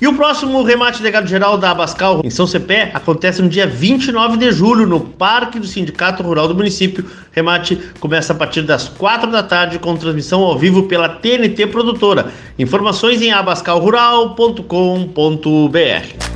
E 0.00 0.06
o 0.06 0.14
próximo 0.14 0.62
remate 0.62 1.02
legado 1.02 1.26
geral 1.26 1.58
da 1.58 1.72
Abascal 1.72 2.20
em 2.24 2.30
São 2.30 2.46
Cepé 2.46 2.92
acontece 2.94 3.42
no 3.42 3.48
dia 3.48 3.66
29 3.66 4.36
de 4.36 4.52
julho 4.52 4.86
no 4.86 5.00
Parque 5.00 5.58
do 5.58 5.66
Sindicato 5.66 6.22
Rural 6.22 6.46
do 6.46 6.54
município. 6.54 7.04
Remate 7.32 7.74
começa 7.98 8.32
a 8.32 8.36
partir 8.36 8.62
das 8.62 8.88
4 8.88 9.32
da 9.32 9.42
tarde 9.42 9.80
com 9.80 9.96
transmissão 9.96 10.42
ao 10.42 10.56
vivo 10.56 10.84
pela 10.84 11.08
TNT 11.08 11.66
Produtora. 11.66 12.30
Informações 12.56 13.20
em 13.20 13.32
abascalrural.com.br. 13.32 16.29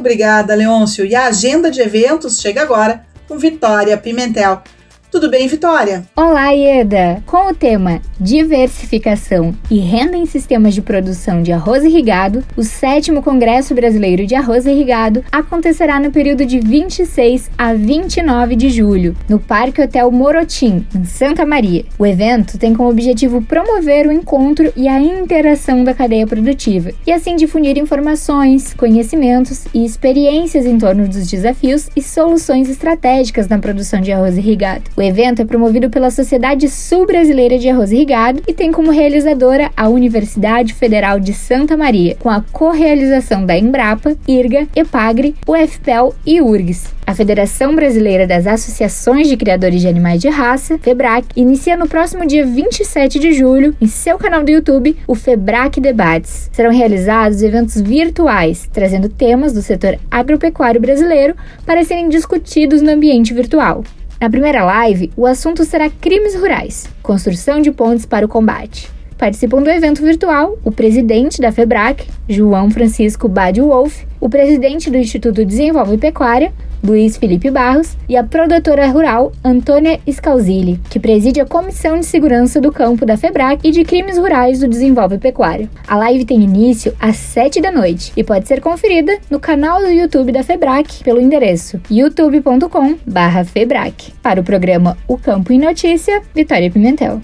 Obrigada, 0.00 0.54
Leôncio. 0.54 1.04
E 1.04 1.14
a 1.14 1.26
agenda 1.26 1.70
de 1.70 1.80
eventos 1.80 2.40
chega 2.40 2.62
agora 2.62 3.04
com 3.28 3.38
Vitória 3.38 3.96
Pimentel. 3.96 4.62
Tudo 5.10 5.28
bem, 5.28 5.48
Vitória? 5.48 6.04
Olá, 6.14 6.50
Ieda! 6.50 7.20
Com 7.26 7.50
o 7.50 7.54
tema 7.54 8.00
Diversificação 8.20 9.52
e 9.68 9.80
Renda 9.80 10.16
em 10.16 10.24
Sistemas 10.24 10.72
de 10.72 10.80
Produção 10.80 11.42
de 11.42 11.50
Arroz 11.50 11.82
Irrigado, 11.82 12.44
o 12.56 12.62
sétimo 12.62 13.20
Congresso 13.20 13.74
Brasileiro 13.74 14.24
de 14.24 14.36
Arroz 14.36 14.66
Irrigado 14.66 15.24
acontecerá 15.32 15.98
no 15.98 16.12
período 16.12 16.46
de 16.46 16.60
26 16.60 17.50
a 17.58 17.74
29 17.74 18.54
de 18.54 18.70
julho, 18.70 19.16
no 19.28 19.40
Parque 19.40 19.82
Hotel 19.82 20.08
Morotim, 20.12 20.86
em 20.94 21.04
Santa 21.04 21.44
Maria. 21.44 21.84
O 21.98 22.06
evento 22.06 22.56
tem 22.56 22.72
como 22.72 22.88
objetivo 22.88 23.42
promover 23.42 24.06
o 24.06 24.12
encontro 24.12 24.72
e 24.76 24.86
a 24.86 25.00
interação 25.00 25.82
da 25.82 25.92
cadeia 25.92 26.26
produtiva, 26.26 26.92
e 27.04 27.10
assim 27.10 27.34
difundir 27.34 27.76
informações, 27.78 28.74
conhecimentos 28.74 29.64
e 29.74 29.84
experiências 29.84 30.64
em 30.66 30.78
torno 30.78 31.08
dos 31.08 31.28
desafios 31.28 31.88
e 31.96 32.00
soluções 32.00 32.70
estratégicas 32.70 33.48
na 33.48 33.58
produção 33.58 34.00
de 34.00 34.12
arroz 34.12 34.38
irrigado. 34.38 34.84
O 35.00 35.02
evento 35.02 35.40
é 35.40 35.46
promovido 35.46 35.88
pela 35.88 36.10
Sociedade 36.10 36.68
Sul 36.68 37.06
Brasileira 37.06 37.58
de 37.58 37.70
Arroz 37.70 37.90
Irrigado 37.90 38.42
e 38.46 38.52
tem 38.52 38.70
como 38.70 38.90
realizadora 38.90 39.70
a 39.74 39.88
Universidade 39.88 40.74
Federal 40.74 41.18
de 41.18 41.32
Santa 41.32 41.74
Maria, 41.74 42.16
com 42.16 42.28
a 42.28 42.44
co-realização 42.52 43.46
da 43.46 43.56
Embrapa, 43.56 44.14
IRGA, 44.28 44.68
EPAGRE, 44.76 45.34
UFPEL 45.48 46.14
e 46.26 46.42
URGS. 46.42 46.92
A 47.06 47.14
Federação 47.14 47.74
Brasileira 47.74 48.26
das 48.26 48.46
Associações 48.46 49.26
de 49.26 49.38
Criadores 49.38 49.80
de 49.80 49.88
Animais 49.88 50.20
de 50.20 50.28
Raça, 50.28 50.76
FEBRAC, 50.76 51.28
inicia 51.34 51.78
no 51.78 51.88
próximo 51.88 52.26
dia 52.26 52.44
27 52.44 53.18
de 53.18 53.32
julho, 53.32 53.74
em 53.80 53.86
seu 53.86 54.18
canal 54.18 54.44
do 54.44 54.50
YouTube, 54.50 54.98
o 55.06 55.14
FEBRAC 55.14 55.80
Debates. 55.80 56.50
Serão 56.52 56.70
realizados 56.70 57.42
eventos 57.42 57.80
virtuais, 57.80 58.68
trazendo 58.70 59.08
temas 59.08 59.54
do 59.54 59.62
setor 59.62 59.98
agropecuário 60.10 60.78
brasileiro 60.78 61.34
para 61.64 61.82
serem 61.84 62.10
discutidos 62.10 62.82
no 62.82 62.90
ambiente 62.90 63.32
virtual. 63.32 63.82
Na 64.20 64.28
primeira 64.28 64.62
live, 64.62 65.10
o 65.16 65.24
assunto 65.24 65.64
será 65.64 65.88
crimes 65.88 66.34
rurais, 66.34 66.86
construção 67.02 67.58
de 67.58 67.72
pontes 67.72 68.04
para 68.04 68.26
o 68.26 68.28
combate. 68.28 68.90
Participam 69.16 69.62
do 69.62 69.70
evento 69.70 70.02
virtual 70.02 70.58
o 70.62 70.70
presidente 70.70 71.40
da 71.40 71.50
FEBRAC, 71.50 72.06
João 72.28 72.70
Francisco 72.70 73.26
Badi 73.28 73.62
Wolf, 73.62 74.02
o 74.20 74.28
presidente 74.28 74.90
do 74.90 74.98
Instituto 74.98 75.44
Desenvolve 75.44 75.96
Pecuária, 75.96 76.52
Luiz 76.82 77.16
Felipe 77.16 77.48
Barros, 77.50 77.96
e 78.08 78.16
a 78.16 78.24
produtora 78.24 78.88
rural 78.88 79.30
Antônia 79.44 80.00
Scalzilli, 80.10 80.80
que 80.88 80.98
preside 80.98 81.40
a 81.40 81.46
Comissão 81.46 81.96
de 81.98 82.06
Segurança 82.06 82.58
do 82.60 82.72
Campo 82.72 83.06
da 83.06 83.16
FEBRAC 83.16 83.66
e 83.66 83.70
de 83.70 83.84
Crimes 83.84 84.18
Rurais 84.18 84.58
do 84.60 84.68
Desenvolve 84.68 85.18
Pecuária. 85.18 85.70
A 85.86 85.96
live 85.96 86.24
tem 86.24 86.42
início 86.42 86.92
às 86.98 87.16
7 87.16 87.60
da 87.60 87.70
noite 87.70 88.12
e 88.16 88.24
pode 88.24 88.48
ser 88.48 88.60
conferida 88.60 89.18
no 89.30 89.38
canal 89.38 89.80
do 89.80 89.88
YouTube 89.88 90.32
da 90.32 90.42
FEBRAC 90.42 91.04
pelo 91.04 91.20
endereço 91.20 91.78
youtube.com/febrac. 91.90 94.12
Para 94.22 94.40
o 94.40 94.44
programa 94.44 94.96
O 95.06 95.18
Campo 95.18 95.52
em 95.52 95.58
Notícia, 95.58 96.22
Vitória 96.34 96.70
Pimentel. 96.70 97.20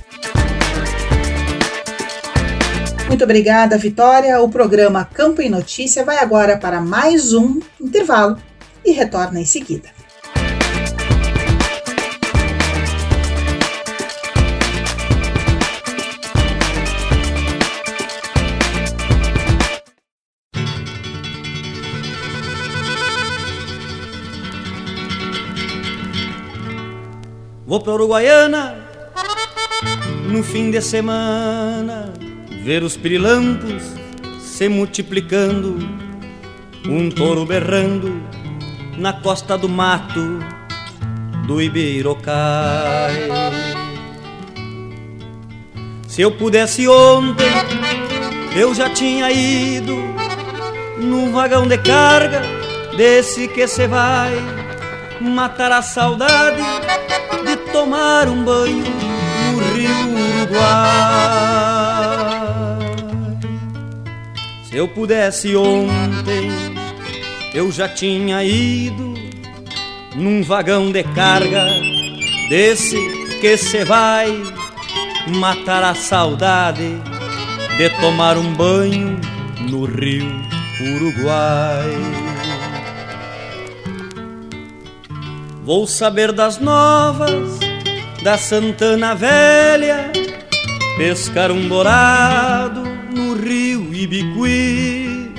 Muito 3.09 3.23
obrigada, 3.23 3.79
Vitória. 3.79 4.41
O 4.41 4.49
programa 4.49 5.05
Campo 5.05 5.41
em 5.41 5.49
Notícia 5.49 6.05
vai 6.05 6.19
agora 6.19 6.59
para 6.59 6.81
mais 6.81 7.33
um 7.33 7.61
intervalo 7.81 8.37
e 8.85 8.91
retorna 8.91 9.41
em 9.41 9.47
seguida. 9.47 9.89
Vou 27.65 27.81
para 27.81 27.95
Uruguaiana 27.95 28.77
no 30.29 30.43
fim 30.43 30.71
de 30.71 30.81
semana 30.81 32.26
ver 32.67 32.83
os 32.83 32.97
pirilampos 32.97 33.81
se 34.41 34.69
multiplicando, 34.69 35.79
um 36.85 37.09
touro 37.09 37.47
berrando 37.47 38.21
na 38.99 39.13
costa 39.13 39.57
do 39.57 39.69
mato 39.69 40.41
do 41.47 41.63
Ibirocai. 41.63 43.31
Se 46.09 46.23
eu 46.23 46.33
pudesse 46.33 46.89
ontem, 46.89 47.47
eu 48.57 48.75
já 48.75 48.91
tinha 48.91 49.31
ido 49.31 49.97
num 50.99 51.31
vagão 51.31 51.69
de 51.69 51.79
carga 51.79 52.43
desse 52.97 53.47
que 53.47 53.69
cê 53.69 53.87
vai 53.87 54.35
matar 55.21 55.71
a 55.71 55.83
saudade 55.83 56.61
de 57.45 57.57
tomar 57.71 58.27
um 58.27 58.43
banho 58.43 58.83
no 59.53 59.73
rio 59.73 60.41
Uruguai. 60.41 61.66
Se 64.77 64.81
eu 64.81 64.87
pudesse 64.89 65.57
ontem, 65.57 66.51
eu 67.55 67.73
já 67.73 67.89
tinha 67.89 68.45
ido 68.45 69.15
num 70.15 70.43
vagão 70.43 70.93
de 70.93 71.03
carga 71.03 71.65
desse 72.51 72.99
que 73.41 73.57
cê 73.57 73.87
vai 73.87 74.31
matar 75.29 75.83
a 75.83 75.95
saudade 75.95 77.01
de 77.79 77.89
tomar 78.03 78.37
um 78.37 78.53
banho 78.53 79.19
no 79.67 79.87
rio 79.87 80.31
Uruguai. 80.95 81.97
Vou 85.65 85.87
saber 85.87 86.33
das 86.33 86.59
novas 86.59 87.59
da 88.23 88.37
Santana 88.37 89.15
Velha, 89.15 90.13
pescar 90.99 91.51
um 91.51 91.67
dourado 91.67 92.76
Ibiqui, 93.99 95.33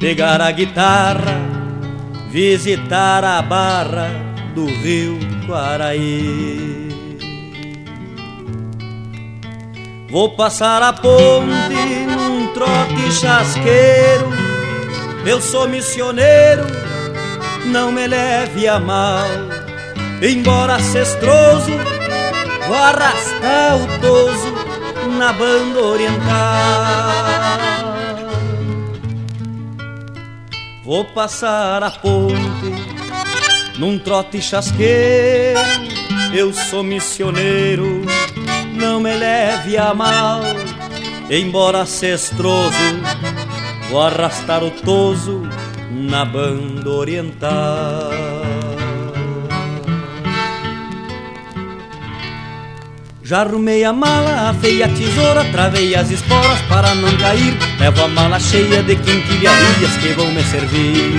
pegar 0.00 0.40
a 0.40 0.50
guitarra, 0.50 1.38
visitar 2.30 3.22
a 3.22 3.42
barra 3.42 4.08
do 4.54 4.64
rio 4.64 5.18
Quaraí. 5.46 6.88
Vou 10.10 10.34
passar 10.34 10.82
a 10.82 10.94
ponte 10.94 12.06
num 12.06 12.46
trote 12.54 13.12
chasqueiro, 13.12 14.30
eu 15.26 15.38
sou 15.42 15.68
missioneiro, 15.68 16.64
não 17.66 17.92
me 17.92 18.06
leve 18.06 18.66
a 18.66 18.80
mal, 18.80 19.28
embora 20.22 20.80
cestroso, 20.80 21.72
vou 22.66 22.74
arrastar 22.74 23.76
o 23.76 24.00
toso 24.00 24.61
na 25.08 25.32
banda 25.32 25.80
oriental. 25.80 26.22
Vou 30.84 31.04
passar 31.04 31.82
a 31.82 31.90
ponte 31.90 32.72
num 33.78 33.98
trote 33.98 34.40
chasqueiro. 34.40 35.60
Eu 36.34 36.52
sou 36.52 36.82
missioneiro, 36.82 38.02
não 38.74 39.00
me 39.00 39.14
leve 39.14 39.76
a 39.76 39.94
mal. 39.94 40.40
Embora 41.30 41.86
cestroso, 41.86 42.76
vou 43.90 44.02
arrastar 44.02 44.62
o 44.64 44.70
toso 44.70 45.42
na 45.90 46.24
banda 46.24 46.90
oriental. 46.90 48.31
Já 53.32 53.40
arrumei 53.40 53.82
a 53.82 53.94
mala, 53.94 54.50
afei 54.50 54.82
a 54.82 54.88
tesoura, 54.88 55.42
travei 55.50 55.94
as 55.94 56.10
esporas 56.10 56.60
para 56.68 56.94
não 56.94 57.16
cair. 57.16 57.56
Levo 57.80 58.04
a 58.04 58.08
mala 58.08 58.38
cheia 58.38 58.82
de 58.82 58.94
quinquilharias 58.94 59.96
que 60.02 60.08
vão 60.08 60.30
me 60.32 60.44
servir. 60.44 61.18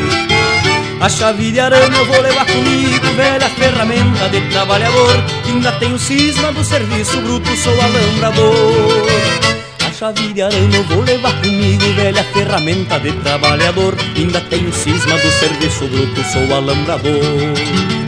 A 1.02 1.10
chave 1.10 1.52
de 1.52 1.60
arame 1.60 1.98
eu 1.98 2.06
vou 2.06 2.22
levar 2.22 2.46
comigo, 2.46 3.08
velha 3.16 3.50
ferramenta 3.50 4.30
de 4.30 4.42
trabalhador. 4.52 5.24
Ainda 5.48 5.72
tenho 5.72 5.98
cisma 5.98 6.52
do 6.52 6.64
serviço 6.64 7.20
bruto, 7.20 7.50
sou 7.58 7.74
alambrador. 7.82 9.08
A 9.84 9.92
chave 9.92 10.34
de 10.34 10.42
arame 10.44 10.76
eu 10.76 10.84
vou 10.84 11.02
levar 11.02 11.34
comigo, 11.42 11.94
velha 11.96 12.24
ferramenta 12.26 13.00
de 13.00 13.12
trabalhador. 13.24 13.96
Ainda 14.16 14.40
tenho 14.40 14.72
cisma 14.72 15.18
do 15.18 15.32
serviço 15.32 15.88
bruto, 15.88 16.24
sou 16.32 16.56
alambrador. 16.56 18.03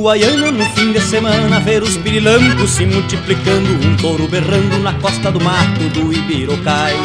Uruguaiana 0.00 0.50
no 0.50 0.64
fim 0.70 0.92
de 0.92 1.00
semana 1.02 1.60
ver 1.60 1.82
os 1.82 1.98
pirilampos 1.98 2.70
se 2.70 2.86
multiplicando, 2.86 3.86
um 3.86 3.94
touro 3.98 4.26
berrando 4.26 4.78
na 4.78 4.94
costa 4.94 5.30
do 5.30 5.38
mato 5.38 5.90
do 5.92 6.10
Ibirocai. 6.10 6.96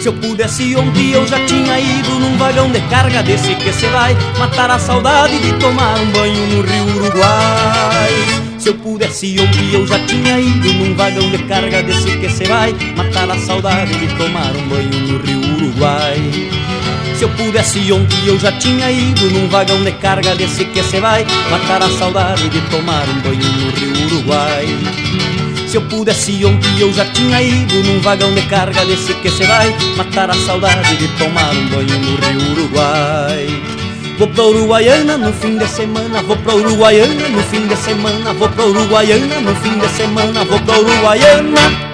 Se 0.00 0.08
eu 0.08 0.12
pudesse 0.14 0.74
ontem 0.74 1.12
eu 1.12 1.24
já 1.24 1.38
tinha 1.46 1.78
ido 1.78 2.10
num 2.18 2.36
vagão 2.36 2.68
de 2.72 2.80
carga 2.88 3.22
desse 3.22 3.54
que 3.54 3.72
cê 3.72 3.86
vai 3.90 4.12
matar 4.40 4.72
a 4.72 4.78
saudade 4.80 5.38
de 5.38 5.52
tomar 5.60 5.96
um 6.00 6.10
banho 6.10 6.46
no 6.48 6.62
rio 6.62 6.96
Uruguai. 6.96 8.12
Se 8.58 8.70
eu 8.70 8.74
pudesse 8.74 9.38
ontem 9.38 9.72
eu 9.72 9.86
já 9.86 10.04
tinha 10.04 10.40
ido 10.40 10.72
num 10.72 10.96
vagão 10.96 11.30
de 11.30 11.38
carga 11.44 11.80
desse 11.80 12.10
que 12.18 12.28
cê 12.28 12.44
vai 12.46 12.74
matar 12.96 13.30
a 13.30 13.38
saudade 13.38 13.94
de 13.94 14.08
tomar 14.16 14.50
um 14.50 14.68
banho 14.68 14.90
no 14.90 15.18
rio 15.18 15.54
Uruguai. 15.54 16.63
Se 17.16 17.22
eu 17.22 17.28
pudesse 17.30 17.92
ontem 17.92 18.26
eu 18.26 18.38
já 18.38 18.50
tinha 18.52 18.90
ido 18.90 19.30
num 19.30 19.48
vagão 19.48 19.82
de 19.84 19.92
carga 19.92 20.34
desse 20.34 20.64
que 20.64 20.82
cê 20.82 21.00
vai 21.00 21.24
matar 21.48 21.82
a 21.82 21.88
saudade 21.90 22.48
de 22.48 22.60
tomar 22.62 23.08
um 23.08 23.20
banho 23.20 23.52
no 23.52 23.70
rio 23.70 24.06
Uruguai. 24.06 24.66
Se 25.68 25.76
eu 25.76 25.82
pudesse 25.82 26.44
ontem 26.44 26.78
eu 26.78 26.92
já 26.92 27.04
tinha 27.06 27.40
ido 27.40 27.74
num 27.84 28.00
vagão 28.00 28.34
de 28.34 28.42
carga 28.42 28.84
desse 28.84 29.14
que 29.14 29.30
cê 29.30 29.46
vai 29.46 29.74
matar 29.96 30.28
a 30.30 30.34
saudade 30.34 30.96
de 30.96 31.06
tomar 31.16 31.50
um 31.52 31.68
banho 31.68 31.98
no 31.98 32.16
rio 32.16 32.52
Uruguai. 32.52 33.62
Vou 34.18 34.28
pra 34.28 34.44
Uruguaiana 34.44 35.16
no 35.16 35.32
fim 35.32 35.56
de 35.56 35.66
semana, 35.68 36.22
vou 36.22 36.36
pra 36.36 36.54
Uruguaiana 36.54 37.28
no 37.28 37.42
fim 37.44 37.66
de 37.66 37.76
semana, 37.76 38.32
vou 38.32 38.48
pra 38.48 38.64
Uruguaiana 38.64 39.40
no 39.40 39.54
fim 39.56 39.78
de 39.78 39.88
semana, 39.88 40.44
vou 40.44 40.60
pra 40.60 40.78
Uruguaiana. 40.78 41.93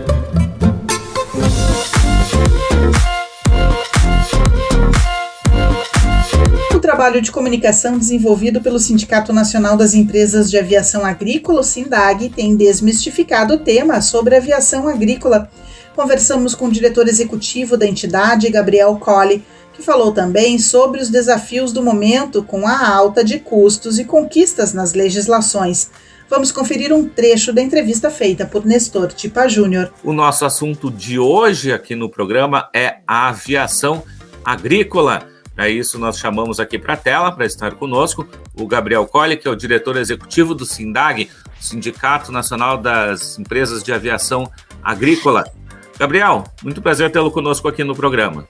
trabalho 7.01 7.19
de 7.23 7.31
comunicação 7.31 7.97
desenvolvido 7.97 8.61
pelo 8.61 8.77
Sindicato 8.77 9.33
Nacional 9.33 9.75
das 9.75 9.95
Empresas 9.95 10.51
de 10.51 10.57
Aviação 10.59 11.03
Agrícola, 11.03 11.61
o 11.61 11.63
SINDAG, 11.63 12.29
tem 12.29 12.55
desmistificado 12.55 13.55
o 13.55 13.57
tema 13.57 14.01
sobre 14.01 14.35
aviação 14.35 14.87
agrícola. 14.87 15.49
Conversamos 15.95 16.53
com 16.53 16.67
o 16.67 16.71
diretor 16.71 17.07
executivo 17.07 17.75
da 17.75 17.87
entidade, 17.87 18.51
Gabriel 18.51 18.95
Colli, 18.97 19.43
que 19.73 19.81
falou 19.81 20.11
também 20.11 20.59
sobre 20.59 21.01
os 21.01 21.09
desafios 21.09 21.73
do 21.73 21.81
momento 21.81 22.43
com 22.43 22.67
a 22.67 22.87
alta 22.87 23.23
de 23.23 23.39
custos 23.39 23.97
e 23.97 24.05
conquistas 24.05 24.71
nas 24.71 24.93
legislações. 24.93 25.89
Vamos 26.29 26.51
conferir 26.51 26.93
um 26.93 27.09
trecho 27.09 27.51
da 27.51 27.63
entrevista 27.63 28.11
feita 28.11 28.45
por 28.45 28.63
Nestor 28.63 29.11
Tipa 29.11 29.47
Júnior. 29.47 29.91
O 30.03 30.13
nosso 30.13 30.45
assunto 30.45 30.91
de 30.91 31.17
hoje 31.17 31.73
aqui 31.73 31.95
no 31.95 32.07
programa 32.07 32.69
é 32.75 32.97
a 33.07 33.29
aviação 33.29 34.03
agrícola. 34.45 35.30
Para 35.61 35.69
isso, 35.69 35.99
nós 35.99 36.17
chamamos 36.17 36.59
aqui 36.59 36.79
para 36.79 36.95
a 36.95 36.97
tela, 36.97 37.31
para 37.31 37.45
estar 37.45 37.75
conosco, 37.75 38.27
o 38.55 38.65
Gabriel 38.65 39.05
Colli, 39.05 39.37
que 39.37 39.47
é 39.47 39.51
o 39.51 39.55
diretor 39.55 39.95
executivo 39.95 40.55
do 40.55 40.65
SINDAG, 40.65 41.29
Sindicato 41.59 42.31
Nacional 42.31 42.79
das 42.79 43.37
Empresas 43.37 43.83
de 43.83 43.93
Aviação 43.93 44.51
Agrícola. 44.83 45.45
Gabriel, 45.99 46.45
muito 46.63 46.81
prazer 46.81 47.11
tê-lo 47.11 47.29
conosco 47.29 47.67
aqui 47.67 47.83
no 47.83 47.95
programa. 47.95 48.47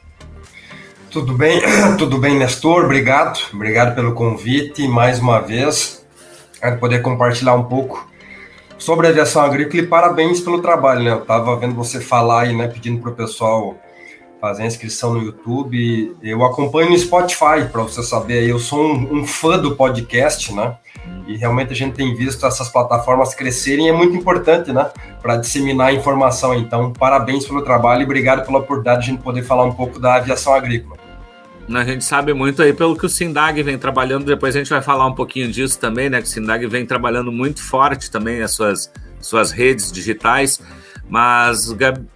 Tudo 1.09 1.33
bem, 1.33 1.61
tudo 1.99 2.17
bem, 2.17 2.39
Nestor? 2.39 2.85
Obrigado, 2.85 3.41
obrigado 3.53 3.93
pelo 3.93 4.13
convite 4.13 4.87
mais 4.87 5.19
uma 5.19 5.41
vez. 5.41 6.05
Quero 6.61 6.77
poder 6.77 7.01
compartilhar 7.01 7.55
um 7.55 7.63
pouco 7.63 8.09
sobre 8.77 9.07
a 9.07 9.09
aviação 9.09 9.41
agrícola 9.41 9.83
e 9.83 9.85
parabéns 9.85 10.39
pelo 10.39 10.61
trabalho, 10.61 11.03
né? 11.03 11.11
Eu 11.11 11.23
estava 11.23 11.57
vendo 11.57 11.75
você 11.75 11.99
falar 11.99 12.43
aí, 12.43 12.55
né, 12.55 12.69
pedindo 12.69 13.01
para 13.01 13.11
o 13.11 13.15
pessoal 13.15 13.75
fazer 14.41 14.63
a 14.63 14.65
inscrição 14.65 15.13
no 15.13 15.21
YouTube. 15.21 16.17
Eu 16.21 16.43
acompanho 16.43 16.89
no 16.89 16.97
Spotify, 16.97 17.69
para 17.71 17.83
você 17.83 18.01
saber, 18.01 18.49
eu 18.49 18.57
sou 18.57 18.83
um, 18.83 19.19
um, 19.19 19.27
fã 19.27 19.59
do 19.59 19.75
podcast, 19.75 20.51
né? 20.51 20.75
E 21.27 21.37
realmente 21.37 21.71
a 21.71 21.75
gente 21.75 21.93
tem 21.93 22.15
visto 22.15 22.43
essas 22.45 22.67
plataformas 22.67 23.35
crescerem 23.35 23.87
é 23.87 23.93
muito 23.93 24.17
importante, 24.17 24.73
né? 24.73 24.89
Para 25.21 25.37
disseminar 25.37 25.89
a 25.89 25.93
informação. 25.93 26.55
Então, 26.55 26.91
parabéns 26.91 27.45
pelo 27.45 27.61
trabalho 27.61 28.01
e 28.01 28.05
obrigado 28.05 28.43
pela 28.43 28.57
oportunidade 28.57 29.03
de 29.03 29.11
a 29.11 29.13
gente 29.13 29.23
poder 29.23 29.43
falar 29.43 29.63
um 29.63 29.73
pouco 29.73 29.99
da 29.99 30.15
aviação 30.15 30.55
agrícola. 30.55 30.99
A 31.71 31.83
gente 31.83 32.03
sabe 32.03 32.33
muito 32.33 32.61
aí 32.63 32.73
pelo 32.73 32.97
que 32.97 33.05
o 33.05 33.09
Sindag 33.09 33.61
vem 33.61 33.77
trabalhando, 33.77 34.25
depois 34.25 34.55
a 34.55 34.59
gente 34.59 34.69
vai 34.69 34.81
falar 34.81 35.05
um 35.05 35.13
pouquinho 35.13 35.49
disso 35.49 35.79
também, 35.79 36.09
né? 36.09 36.19
Que 36.19 36.27
o 36.27 36.29
Sindag 36.29 36.65
vem 36.65 36.85
trabalhando 36.85 37.31
muito 37.31 37.63
forte 37.63 38.09
também 38.09 38.41
as 38.41 38.51
suas, 38.51 38.91
suas 39.21 39.51
redes 39.51 39.91
digitais. 39.91 40.59
Mas, 41.09 41.71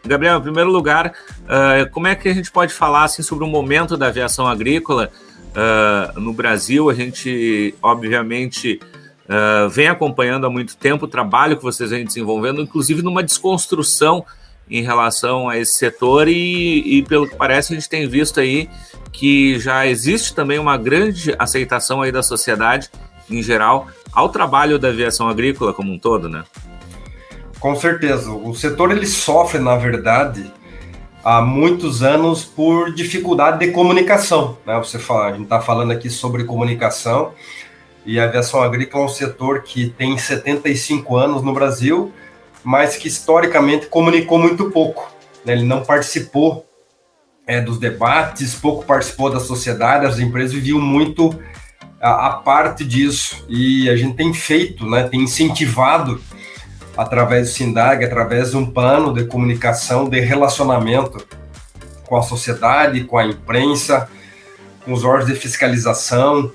Gabriel, 0.05 0.38
em 0.38 0.41
primeiro 0.41 0.71
lugar, 0.71 1.13
uh, 1.43 1.89
como 1.91 2.07
é 2.07 2.15
que 2.15 2.29
a 2.29 2.33
gente 2.33 2.51
pode 2.51 2.73
falar 2.73 3.03
assim, 3.03 3.21
sobre 3.21 3.43
o 3.43 3.47
momento 3.47 3.97
da 3.97 4.07
aviação 4.07 4.47
agrícola 4.47 5.11
uh, 5.51 6.19
no 6.19 6.31
Brasil? 6.31 6.89
A 6.89 6.93
gente, 6.93 7.75
obviamente, 7.81 8.79
uh, 9.25 9.69
vem 9.69 9.88
acompanhando 9.88 10.45
há 10.45 10.49
muito 10.49 10.77
tempo 10.77 11.05
o 11.05 11.09
trabalho 11.09 11.57
que 11.57 11.63
vocês 11.63 11.89
vêm 11.89 12.05
desenvolvendo, 12.05 12.61
inclusive 12.61 13.01
numa 13.01 13.21
desconstrução 13.21 14.25
em 14.69 14.81
relação 14.81 15.47
a 15.47 15.57
esse 15.57 15.77
setor, 15.77 16.27
e, 16.27 16.97
e 16.97 17.03
pelo 17.03 17.27
que 17.27 17.36
parece, 17.36 17.73
a 17.73 17.75
gente 17.75 17.89
tem 17.89 18.07
visto 18.07 18.39
aí 18.39 18.69
que 19.11 19.59
já 19.59 19.86
existe 19.86 20.33
também 20.33 20.57
uma 20.57 20.75
grande 20.75 21.36
aceitação 21.38 22.01
aí 22.01 22.11
da 22.11 22.23
sociedade 22.23 22.89
em 23.29 23.41
geral 23.41 23.88
ao 24.11 24.29
trabalho 24.29 24.79
da 24.79 24.89
aviação 24.89 25.27
agrícola 25.27 25.73
como 25.73 25.91
um 25.91 25.99
todo, 25.99 26.29
né? 26.29 26.43
Com 27.59 27.75
certeza. 27.75 28.31
O 28.31 28.53
setor 28.53 28.91
ele 28.91 29.05
sofre, 29.05 29.59
na 29.59 29.75
verdade, 29.75 30.51
há 31.23 31.41
muitos 31.41 32.03
anos 32.03 32.43
por 32.43 32.93
dificuldade 32.93 33.59
de 33.59 33.71
comunicação. 33.71 34.57
Né? 34.65 34.77
Você 34.77 34.99
fala, 34.99 35.27
a 35.27 35.31
gente 35.31 35.43
está 35.43 35.59
falando 35.59 35.91
aqui 35.91 36.09
sobre 36.09 36.43
comunicação 36.43 37.33
e 38.05 38.19
a 38.19 38.25
aviação 38.25 38.61
agrícola 38.61 39.03
é 39.03 39.07
um 39.07 39.09
setor 39.09 39.63
que 39.63 39.89
tem 39.89 40.17
75 40.17 41.17
anos 41.17 41.41
no 41.41 41.53
Brasil, 41.53 42.13
mas 42.63 42.95
que 42.95 43.07
historicamente 43.07 43.87
comunicou 43.87 44.37
muito 44.37 44.69
pouco. 44.69 45.11
Né? 45.43 45.53
Ele 45.53 45.63
não 45.63 45.83
participou 45.83 46.65
é, 47.47 47.61
dos 47.61 47.79
debates, 47.79 48.53
pouco 48.53 48.85
participou 48.85 49.31
da 49.31 49.39
sociedade, 49.39 50.05
as 50.05 50.19
empresas 50.19 50.53
viviam 50.53 50.79
muito 50.79 51.37
a, 51.99 52.29
parte 52.31 52.85
disso 52.85 53.45
e 53.49 53.89
a 53.89 53.95
gente 53.95 54.15
tem 54.15 54.33
feito, 54.33 54.85
né, 54.87 55.07
tem 55.07 55.21
incentivado 55.21 56.21
através 56.97 57.49
do 57.49 57.53
SINDAG, 57.53 58.05
através 58.05 58.51
de 58.51 58.57
um 58.57 58.65
plano 58.65 59.13
de 59.13 59.25
comunicação, 59.25 60.07
de 60.07 60.19
relacionamento 60.19 61.25
com 62.05 62.15
a 62.15 62.21
sociedade, 62.21 63.03
com 63.03 63.17
a 63.17 63.25
imprensa, 63.25 64.07
com 64.83 64.93
os 64.93 65.03
órgãos 65.03 65.25
de 65.27 65.35
fiscalização, 65.35 66.51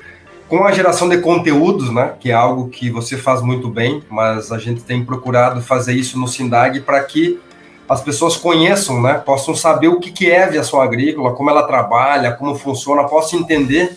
com 0.48 0.64
a 0.64 0.72
geração 0.72 1.08
de 1.08 1.18
conteúdos, 1.18 1.92
né, 1.92 2.14
que 2.18 2.30
é 2.30 2.34
algo 2.34 2.68
que 2.68 2.90
você 2.90 3.16
faz 3.16 3.40
muito 3.40 3.68
bem, 3.68 4.02
mas 4.10 4.50
a 4.50 4.58
gente 4.58 4.82
tem 4.82 5.04
procurado 5.04 5.60
fazer 5.62 5.92
isso 5.92 6.18
no 6.18 6.26
SINDAG 6.26 6.80
para 6.80 7.00
que 7.04 7.40
as 7.88 8.00
pessoas 8.00 8.36
conheçam, 8.36 9.00
né, 9.02 9.14
possam 9.14 9.54
saber 9.54 9.88
o 9.88 10.00
que, 10.00 10.30
é 10.30 10.44
aviação 10.44 10.80
agrícola, 10.80 11.34
como 11.34 11.50
ela 11.50 11.64
trabalha, 11.64 12.32
como 12.32 12.54
funciona, 12.54 13.04
possam 13.04 13.40
entender 13.40 13.96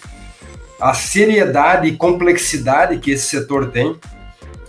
a 0.79 0.93
seriedade 0.93 1.87
e 1.87 1.95
complexidade 1.95 2.97
que 2.97 3.11
esse 3.11 3.27
setor 3.27 3.71
tem. 3.71 3.95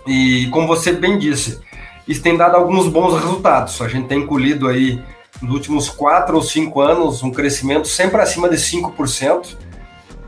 E 0.06 0.48
como 0.50 0.66
você 0.66 0.92
bem 0.92 1.18
disse, 1.18 1.60
isso 2.06 2.22
tem 2.22 2.36
dado 2.36 2.56
alguns 2.56 2.88
bons 2.88 3.14
resultados. 3.14 3.80
A 3.80 3.88
gente 3.88 4.08
tem 4.08 4.26
colhido 4.26 4.68
aí 4.68 5.02
nos 5.40 5.54
últimos 5.54 5.88
quatro 5.88 6.36
ou 6.36 6.42
cinco 6.42 6.80
anos 6.80 7.22
um 7.22 7.30
crescimento 7.30 7.88
sempre 7.88 8.20
acima 8.20 8.48
de 8.48 8.56
5% 8.56 9.56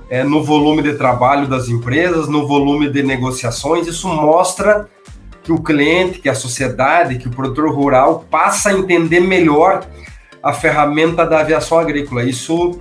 é, 0.09 0.23
no 0.25 0.43
volume 0.43 0.83
de 0.83 0.95
trabalho 0.95 1.47
das 1.47 1.69
empresas, 1.69 2.29
no 2.29 2.47
volume 2.47 2.89
de 2.91 3.03
negociações. 3.03 3.87
Isso 3.87 4.09
mostra 4.09 4.89
que 5.43 5.53
o 5.53 5.63
cliente, 5.63 6.19
que 6.19 6.29
a 6.29 6.35
sociedade, 6.35 7.19
que 7.19 7.29
o 7.29 7.31
produtor 7.31 7.73
rural 7.73 8.25
passa 8.31 8.71
a 8.71 8.73
entender 8.73 9.21
melhor 9.21 9.87
a 10.43 10.53
ferramenta 10.53 11.27
da 11.27 11.41
aviação 11.41 11.79
agrícola. 11.79 12.25
Isso 12.25 12.81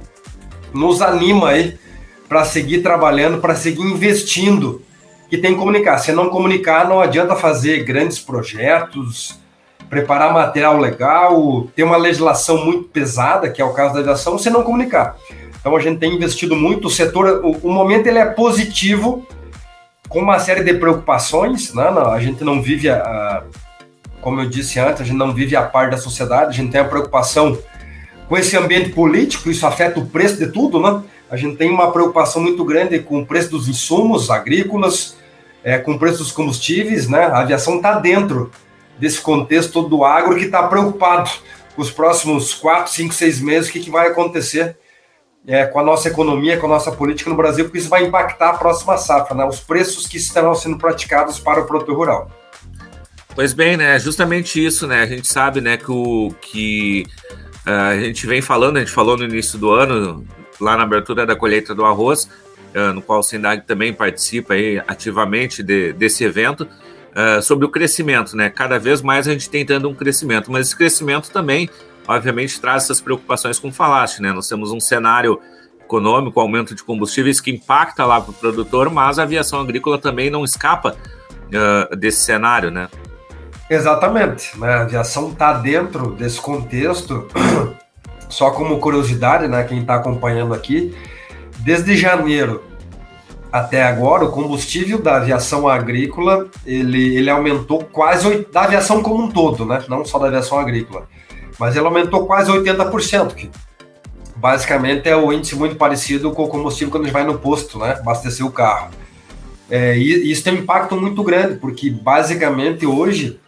nos 0.73 1.01
anima 1.01 1.49
aí 1.49 1.77
para 2.27 2.43
seguir 2.45 2.81
trabalhando, 2.81 3.39
para 3.39 3.55
seguir 3.55 3.81
investindo, 3.81 4.81
que 5.29 5.37
tem 5.37 5.53
que 5.53 5.59
comunicar. 5.59 5.97
Se 5.97 6.11
não 6.11 6.29
comunicar, 6.29 6.87
não 6.87 7.01
adianta 7.01 7.35
fazer 7.35 7.83
grandes 7.83 8.19
projetos, 8.19 9.39
preparar 9.89 10.33
material 10.33 10.77
legal, 10.77 11.67
ter 11.75 11.83
uma 11.83 11.97
legislação 11.97 12.63
muito 12.63 12.85
pesada, 12.85 13.49
que 13.49 13.61
é 13.61 13.65
o 13.65 13.73
caso 13.73 13.93
da 13.93 13.99
aviação, 13.99 14.37
se 14.37 14.49
não 14.49 14.63
comunicar. 14.63 15.15
Então 15.59 15.75
a 15.75 15.79
gente 15.79 15.99
tem 15.99 16.13
investido 16.13 16.55
muito, 16.55 16.87
o 16.87 16.91
setor, 16.91 17.41
o, 17.43 17.51
o 17.67 17.71
momento 17.71 18.07
ele 18.07 18.19
é 18.19 18.25
positivo, 18.25 19.25
com 20.07 20.19
uma 20.19 20.39
série 20.39 20.63
de 20.63 20.73
preocupações, 20.75 21.73
né? 21.73 21.83
a 21.83 22.19
gente 22.19 22.43
não 22.43 22.61
vive, 22.61 22.89
a, 22.89 23.43
como 24.21 24.41
eu 24.41 24.49
disse 24.49 24.79
antes, 24.79 25.01
a 25.01 25.03
gente 25.03 25.17
não 25.17 25.33
vive 25.33 25.55
a 25.55 25.63
par 25.63 25.89
da 25.89 25.97
sociedade, 25.97 26.49
a 26.49 26.53
gente 26.53 26.71
tem 26.71 26.79
a 26.79 26.85
preocupação 26.85 27.57
com 28.27 28.37
esse 28.37 28.55
ambiente 28.55 28.89
político, 28.89 29.49
isso 29.49 29.65
afeta 29.65 29.99
o 29.99 30.05
preço 30.05 30.37
de 30.37 30.51
tudo, 30.51 30.79
né? 30.79 31.01
A 31.29 31.35
gente 31.35 31.57
tem 31.57 31.69
uma 31.69 31.91
preocupação 31.91 32.41
muito 32.41 32.63
grande 32.63 32.99
com 32.99 33.19
o 33.19 33.25
preço 33.25 33.49
dos 33.51 33.67
insumos 33.67 34.29
agrícolas, 34.29 35.17
é, 35.63 35.77
com 35.77 35.93
o 35.93 35.99
preço 35.99 36.19
dos 36.19 36.31
combustíveis, 36.31 37.07
né? 37.07 37.25
A 37.25 37.39
aviação 37.39 37.77
está 37.77 37.99
dentro 37.99 38.51
desse 38.99 39.19
contexto 39.19 39.81
do 39.81 40.05
agro 40.05 40.37
que 40.37 40.45
está 40.45 40.63
preocupado 40.67 41.29
com 41.75 41.81
os 41.81 41.91
próximos 41.91 42.53
quatro, 42.53 42.91
cinco, 42.91 43.13
seis 43.13 43.41
meses, 43.41 43.69
o 43.69 43.73
que, 43.73 43.79
que 43.79 43.89
vai 43.89 44.07
acontecer 44.07 44.77
é, 45.47 45.65
com 45.65 45.79
a 45.79 45.83
nossa 45.83 46.07
economia, 46.07 46.57
com 46.57 46.65
a 46.65 46.69
nossa 46.69 46.91
política 46.91 47.29
no 47.29 47.35
Brasil, 47.35 47.65
porque 47.65 47.77
isso 47.77 47.89
vai 47.89 48.03
impactar 48.03 48.51
a 48.51 48.57
próxima 48.57 48.97
safra, 48.97 49.35
né? 49.35 49.45
os 49.45 49.59
preços 49.59 50.07
que 50.07 50.17
estarão 50.17 50.55
sendo 50.55 50.77
praticados 50.77 51.39
para 51.39 51.61
o 51.61 51.65
produtor 51.65 51.95
rural. 51.95 52.31
Pois 53.35 53.53
bem, 53.53 53.75
né? 53.75 53.99
Justamente 53.99 54.63
isso, 54.63 54.87
né? 54.87 55.01
A 55.01 55.05
gente 55.05 55.27
sabe, 55.27 55.59
né, 55.59 55.75
que 55.75 55.91
o 55.91 56.33
que 56.39 57.05
uh, 57.67 57.91
a 57.91 57.99
gente 57.99 58.25
vem 58.25 58.41
falando, 58.41 58.77
a 58.77 58.79
gente 58.79 58.91
falou 58.91 59.17
no 59.17 59.25
início 59.25 59.59
do 59.59 59.71
ano, 59.71 60.25
lá 60.59 60.77
na 60.77 60.83
abertura 60.83 61.25
da 61.25 61.35
colheita 61.35 61.73
do 61.73 61.85
arroz, 61.85 62.29
uh, 62.75 62.93
no 62.93 63.01
qual 63.01 63.19
o 63.19 63.23
Sindag 63.23 63.63
também 63.65 63.93
participa 63.93 64.53
aí 64.53 64.81
ativamente 64.87 65.61
de, 65.63 65.93
desse 65.93 66.23
evento, 66.23 66.61
uh, 66.61 67.41
sobre 67.41 67.65
o 67.65 67.69
crescimento, 67.69 68.35
né? 68.35 68.49
Cada 68.49 68.79
vez 68.79 69.01
mais 69.01 69.27
a 69.27 69.31
gente 69.31 69.49
tentando 69.49 69.89
um 69.89 69.95
crescimento, 69.95 70.51
mas 70.51 70.67
esse 70.67 70.75
crescimento 70.75 71.31
também 71.31 71.69
obviamente 72.07 72.59
traz 72.59 72.83
essas 72.83 73.01
preocupações 73.01 73.59
como 73.59 73.73
falaste, 73.73 74.21
né? 74.21 74.31
Nós 74.31 74.47
temos 74.47 74.71
um 74.71 74.79
cenário 74.79 75.39
econômico, 75.81 76.39
aumento 76.39 76.73
de 76.73 76.83
combustíveis 76.83 77.39
que 77.39 77.51
impacta 77.51 78.05
lá 78.05 78.19
para 78.19 78.31
o 78.31 78.33
produtor, 78.33 78.89
mas 78.89 79.19
a 79.19 79.23
aviação 79.23 79.61
agrícola 79.61 79.97
também 79.97 80.29
não 80.29 80.43
escapa 80.43 80.95
uh, 81.47 81.95
desse 81.95 82.21
cenário, 82.21 82.71
né? 82.71 82.89
Exatamente, 83.69 84.59
né? 84.59 84.73
a 84.73 84.81
aviação 84.81 85.31
está 85.31 85.53
dentro 85.53 86.11
desse 86.11 86.39
contexto. 86.39 87.27
Só 88.29 88.51
como 88.51 88.79
curiosidade, 88.79 89.47
né, 89.47 89.63
quem 89.63 89.81
está 89.81 89.95
acompanhando 89.95 90.53
aqui, 90.53 90.95
desde 91.59 91.95
janeiro 91.95 92.63
até 93.51 93.83
agora, 93.83 94.25
o 94.25 94.31
combustível 94.31 95.01
da 95.01 95.15
aviação 95.15 95.65
agrícola 95.65 96.47
ele, 96.65 97.15
ele 97.15 97.29
aumentou 97.29 97.85
quase 97.85 98.45
da 98.51 98.63
aviação 98.63 99.01
como 99.01 99.23
um 99.23 99.31
todo, 99.31 99.65
né? 99.65 99.81
Não 99.87 100.03
só 100.03 100.19
da 100.19 100.27
aviação 100.27 100.59
agrícola, 100.59 101.07
mas 101.57 101.73
ele 101.73 101.85
aumentou 101.85 102.25
quase 102.25 102.51
80%, 102.51 103.33
que 103.33 103.49
basicamente 104.35 105.07
é 105.07 105.15
o 105.15 105.31
índice 105.31 105.55
muito 105.55 105.77
parecido 105.77 106.31
com 106.31 106.43
o 106.43 106.47
combustível 106.49 106.91
quando 106.91 107.03
a 107.03 107.05
gente 107.05 107.13
vai 107.13 107.23
no 107.23 107.39
posto, 107.39 107.79
né? 107.79 107.93
Abastecer 107.93 108.45
o 108.45 108.51
carro. 108.51 108.89
É, 109.69 109.97
e 109.97 110.29
isso 110.29 110.43
tem 110.43 110.53
um 110.53 110.57
impacto 110.57 110.95
muito 110.99 111.23
grande, 111.23 111.55
porque 111.55 111.89
basicamente 111.89 112.85
hoje 112.85 113.39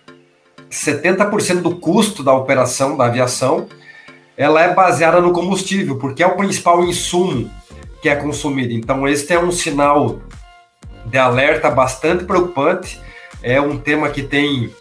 70% 0.71 1.61
do 1.61 1.75
custo 1.75 2.23
da 2.23 2.33
operação 2.33 2.95
da 2.95 3.07
aviação 3.07 3.67
ela 4.37 4.61
é 4.61 4.73
baseada 4.73 5.19
no 5.19 5.33
combustível, 5.33 5.97
porque 5.97 6.21
é 6.21 6.27
o 6.27 6.37
principal 6.37 6.83
insumo 6.83 7.49
que 8.01 8.07
é 8.07 8.15
consumido. 8.15 8.71
Então, 8.71 9.07
este 9.07 9.33
é 9.33 9.39
um 9.39 9.51
sinal 9.51 10.19
de 11.05 11.17
alerta 11.17 11.71
bastante 11.71 12.23
preocupante. 12.23 13.01
É 13.41 13.59
um 13.59 13.79
tema 13.79 14.09
que 14.09 14.21
tem, 14.21 14.71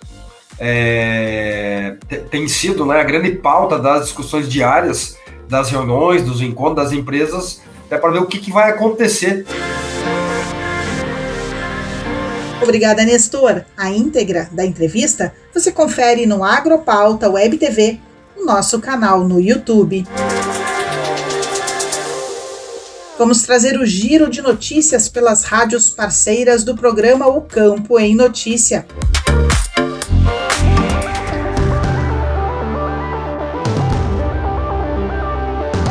é, 0.59 1.97
tem 2.31 2.47
sido 2.47 2.85
né, 2.85 3.01
a 3.01 3.05
grande 3.05 3.33
pauta 3.33 3.79
das 3.79 4.05
discussões 4.05 4.47
diárias, 4.47 5.17
das 5.49 5.71
reuniões, 5.71 6.23
dos 6.23 6.43
encontros 6.43 6.85
das 6.85 6.93
empresas, 6.93 7.63
até 7.87 7.97
para 7.97 8.11
ver 8.11 8.19
o 8.19 8.27
que, 8.27 8.39
que 8.39 8.53
vai 8.53 8.71
acontecer. 8.71 9.47
Obrigada, 12.63 13.05
Nestor. 13.05 13.65
A 13.77 13.91
íntegra 13.91 14.49
da 14.53 14.67
entrevista 14.67 15.33
você 15.55 15.71
confere 15.73 16.27
no 16.27 16.45
Agropauta 16.45 17.31
Web 17.31 17.57
TV, 17.57 18.01
o 18.37 18.45
nosso 18.45 18.79
canal 18.81 19.27
no 19.27 19.41
YouTube. 19.41 20.07
Vamos 23.19 23.43
trazer 23.43 23.81
o 23.81 23.87
giro 23.87 24.29
de 24.29 24.43
notícias 24.43 25.09
pelas 25.09 25.45
rádios 25.45 25.89
parceiras 25.89 26.63
do 26.63 26.77
programa 26.77 27.27
O 27.27 27.41
Campo 27.41 27.99
em 27.99 28.15
Notícia. 28.15 28.87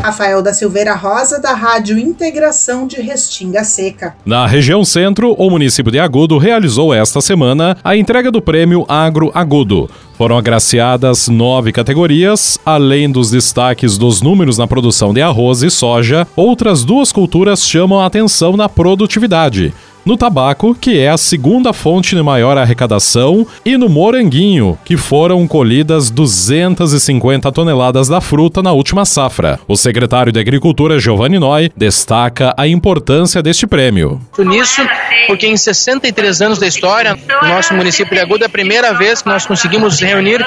Rafael 0.04 0.40
da 0.44 0.54
Silveira 0.54 0.94
Rosa, 0.94 1.40
da 1.40 1.54
Rádio 1.54 1.98
Integração 1.98 2.86
de 2.86 3.02
Restinga 3.02 3.64
Seca. 3.64 4.16
Na 4.24 4.46
região 4.46 4.86
centro, 4.86 5.34
o 5.34 5.50
município 5.50 5.92
de 5.92 6.00
Agudo 6.00 6.38
realizou 6.38 6.94
esta 6.94 7.20
semana 7.22 7.76
a 7.84 7.98
entrega 7.98 8.32
do 8.32 8.40
prêmio 8.40 8.86
Agro 8.88 9.32
Agudo. 9.34 9.90
Foram 10.18 10.38
agraciadas 10.38 11.28
nove 11.28 11.74
categorias, 11.74 12.58
além 12.66 13.12
dos 13.12 13.32
destaques 13.32 13.98
dos 13.98 14.22
números 14.22 14.58
na 14.58 14.66
produção 14.66 15.14
de 15.14 15.22
arroz 15.22 15.62
e 15.62 15.70
soja, 15.70 16.26
outras 16.38 16.86
duas 16.86 17.12
culturas 17.12 17.68
chamam 17.68 18.00
a 18.00 18.06
atenção 18.06 18.56
na 18.56 18.70
produtividade 18.70 19.74
no 20.06 20.16
tabaco, 20.16 20.76
que 20.76 21.00
é 21.00 21.10
a 21.10 21.18
segunda 21.18 21.74
fonte 21.74 22.16
de 22.16 22.22
maior 22.22 22.58
arrecadação, 22.58 23.46
e 23.66 23.78
no 23.78 23.90
moranguinho, 23.90 24.78
que 24.86 24.96
foram 24.96 25.48
colhidas 25.48 26.12
250 26.12 27.52
toneladas 27.52 28.08
da 28.08 28.22
fruta 28.22 28.62
na 28.62 28.72
última 28.72 29.06
safra. 29.06 29.60
O 29.68 29.76
secretário 29.76 30.32
de 30.32 30.40
Agricultura, 30.40 31.00
Giovanni 31.00 31.40
Noy, 31.40 31.72
destaca 31.76 32.54
a 32.56 32.68
importância 32.68 33.42
deste 33.42 33.66
prêmio. 33.66 34.22
Nisso, 34.38 34.82
porque 35.28 35.48
em 35.48 35.58
63 35.58 36.42
anos 36.42 36.60
da 36.60 36.68
história, 36.68 37.18
no 37.42 37.48
nosso 37.48 37.74
município 37.74 38.14
de 38.14 38.22
Agudo 38.22 38.44
é 38.44 38.48
a 38.48 38.50
primeira 38.50 38.94
vez 38.94 39.22
que 39.22 39.30
nós 39.30 39.46
conseguimos 39.46 40.00
reunir 40.00 40.46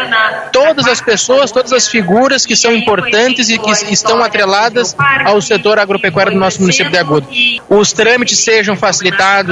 todas 0.53 0.87
as 0.87 1.01
pessoas, 1.01 1.51
todas 1.51 1.73
as 1.73 1.89
figuras 1.89 2.47
que 2.47 2.55
são 2.55 2.73
importantes 2.75 3.49
e 3.49 3.59
que 3.59 3.71
estão 3.93 4.23
atreladas 4.23 4.95
ao 5.25 5.41
setor 5.41 5.79
agropecuário 5.79 6.33
do 6.33 6.39
nosso 6.39 6.61
município 6.61 6.93
de 6.93 6.99
Agudo. 6.99 7.27
Os 7.69 7.93
trâmites 7.93 8.39
sejam 8.39 8.77
facilitados, 8.77 9.48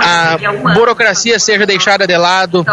a 0.00 0.38
burocracia 0.74 1.38
seja 1.38 1.66
deixada 1.66 2.06
de 2.06 2.16
lado, 2.16 2.64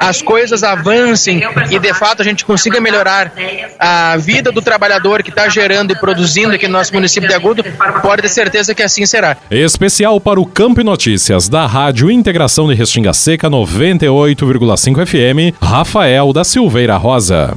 as 0.00 0.22
coisas 0.22 0.62
avancem 0.62 1.42
e 1.70 1.78
de 1.78 1.94
fato 1.94 2.22
a 2.22 2.24
gente 2.24 2.44
consiga 2.44 2.80
melhorar 2.80 3.32
a 3.78 4.16
vida 4.16 4.52
do 4.52 4.62
trabalhador 4.62 5.22
que 5.22 5.30
está 5.30 5.48
gerando 5.48 5.92
e 5.92 5.96
produzindo 5.96 6.54
aqui 6.54 6.66
no 6.66 6.74
nosso 6.74 6.92
município 6.92 7.28
de 7.28 7.34
Agudo, 7.34 7.64
pode 8.02 8.22
ter 8.22 8.28
certeza 8.28 8.74
que 8.74 8.82
assim 8.82 9.06
será. 9.06 9.36
Especial 9.50 10.20
para 10.20 10.40
o 10.40 10.46
Campo 10.46 10.82
Notícias 10.82 11.48
da 11.48 11.66
Rádio 11.66 12.10
Integração 12.10 12.68
de 12.68 12.74
Restinga 12.74 13.12
Seca 13.12 13.48
98,5 13.48 15.06
FM, 15.06 15.56
Rafael 15.62 16.32
da 16.32 16.44
Silveira 16.44 16.96
Rosa. 16.96 17.56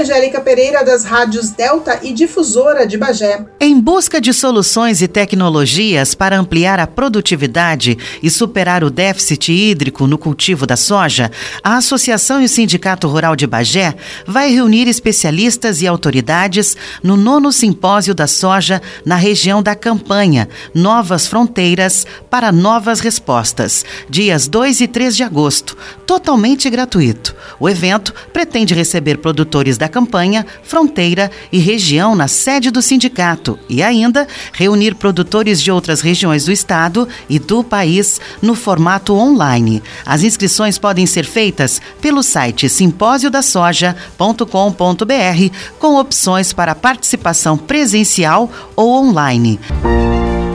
Angélica 0.00 0.40
Pereira, 0.40 0.82
das 0.82 1.04
rádios 1.04 1.50
Delta 1.50 2.00
e 2.02 2.12
Difusora 2.14 2.86
de 2.86 2.96
Bagé. 2.96 3.44
Em 3.60 3.78
busca 3.78 4.18
de 4.18 4.32
soluções 4.32 5.02
e 5.02 5.08
tecnologias 5.08 6.14
para 6.14 6.38
ampliar 6.38 6.80
a 6.80 6.86
produtividade 6.86 7.98
e 8.22 8.30
superar 8.30 8.82
o 8.82 8.90
déficit 8.90 9.52
hídrico 9.52 10.06
no 10.06 10.16
cultivo 10.16 10.66
da 10.66 10.74
soja, 10.74 11.30
a 11.62 11.76
Associação 11.76 12.40
e 12.40 12.46
o 12.46 12.48
Sindicato 12.48 13.06
Rural 13.08 13.36
de 13.36 13.46
Bagé 13.46 13.94
vai 14.26 14.50
reunir 14.50 14.88
especialistas 14.88 15.82
e 15.82 15.86
autoridades 15.86 16.78
no 17.02 17.14
nono 17.14 17.52
simpósio 17.52 18.14
da 18.14 18.26
soja 18.26 18.80
na 19.04 19.16
região 19.16 19.62
da 19.62 19.74
Campanha, 19.74 20.48
Novas 20.74 21.26
Fronteiras 21.26 22.06
para 22.30 22.50
Novas 22.50 23.00
Respostas, 23.00 23.84
dias 24.08 24.48
2 24.48 24.80
e 24.80 24.88
3 24.88 25.14
de 25.14 25.22
agosto, 25.22 25.76
totalmente 26.06 26.70
gratuito. 26.70 27.36
O 27.58 27.68
evento 27.68 28.14
pretende 28.32 28.72
receber 28.72 29.18
produtores 29.18 29.76
da 29.76 29.89
campanha, 29.90 30.46
fronteira 30.62 31.30
e 31.52 31.58
região 31.58 32.14
na 32.14 32.28
sede 32.28 32.70
do 32.70 32.80
sindicato 32.80 33.58
e 33.68 33.82
ainda 33.82 34.26
reunir 34.52 34.94
produtores 34.94 35.60
de 35.60 35.70
outras 35.70 36.00
regiões 36.00 36.46
do 36.46 36.52
estado 36.52 37.06
e 37.28 37.38
do 37.38 37.62
país 37.62 38.18
no 38.40 38.54
formato 38.54 39.12
online. 39.14 39.82
As 40.06 40.22
inscrições 40.22 40.78
podem 40.78 41.04
ser 41.06 41.26
feitas 41.26 41.82
pelo 42.00 42.22
site 42.22 42.66
simpósio-da-soja.com.br 42.68 45.56
com 45.78 45.96
opções 45.96 46.52
para 46.52 46.74
participação 46.74 47.56
presencial 47.58 48.50
ou 48.76 48.94
online. 48.94 49.58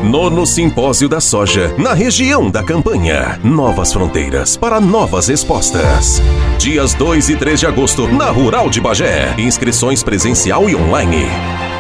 Nono 0.06 0.46
Simpósio 0.46 1.10
da 1.10 1.20
Soja, 1.20 1.74
na 1.80 1.96
região 1.96 2.52
da 2.52 2.64
campanha. 2.64 3.40
Novas 3.44 3.92
fronteiras 3.92 4.56
para 4.56 4.80
novas 4.80 5.30
respostas. 5.30 6.22
Dias 6.60 6.94
2 6.94 7.30
e 7.30 7.36
3 7.36 7.62
de 7.62 7.66
agosto, 7.66 8.08
na 8.08 8.30
Rural 8.30 8.70
de 8.70 8.80
Bagé. 8.80 9.34
Inscrições 9.36 10.04
presencial 10.04 10.70
e 10.70 10.76
online. 10.76 11.26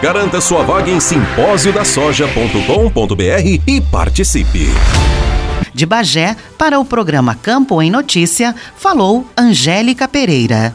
Garanta 0.01 0.41
sua 0.41 0.63
vaga 0.63 0.89
em 0.89 0.99
simpósio-da-soja.com.br 0.99 3.61
e 3.67 3.79
participe. 3.79 4.69
De 5.71 5.85
Bagé, 5.85 6.35
para 6.57 6.79
o 6.79 6.85
programa 6.85 7.35
Campo 7.35 7.79
em 7.79 7.91
Notícia, 7.91 8.55
falou 8.75 9.23
Angélica 9.37 10.07
Pereira. 10.07 10.73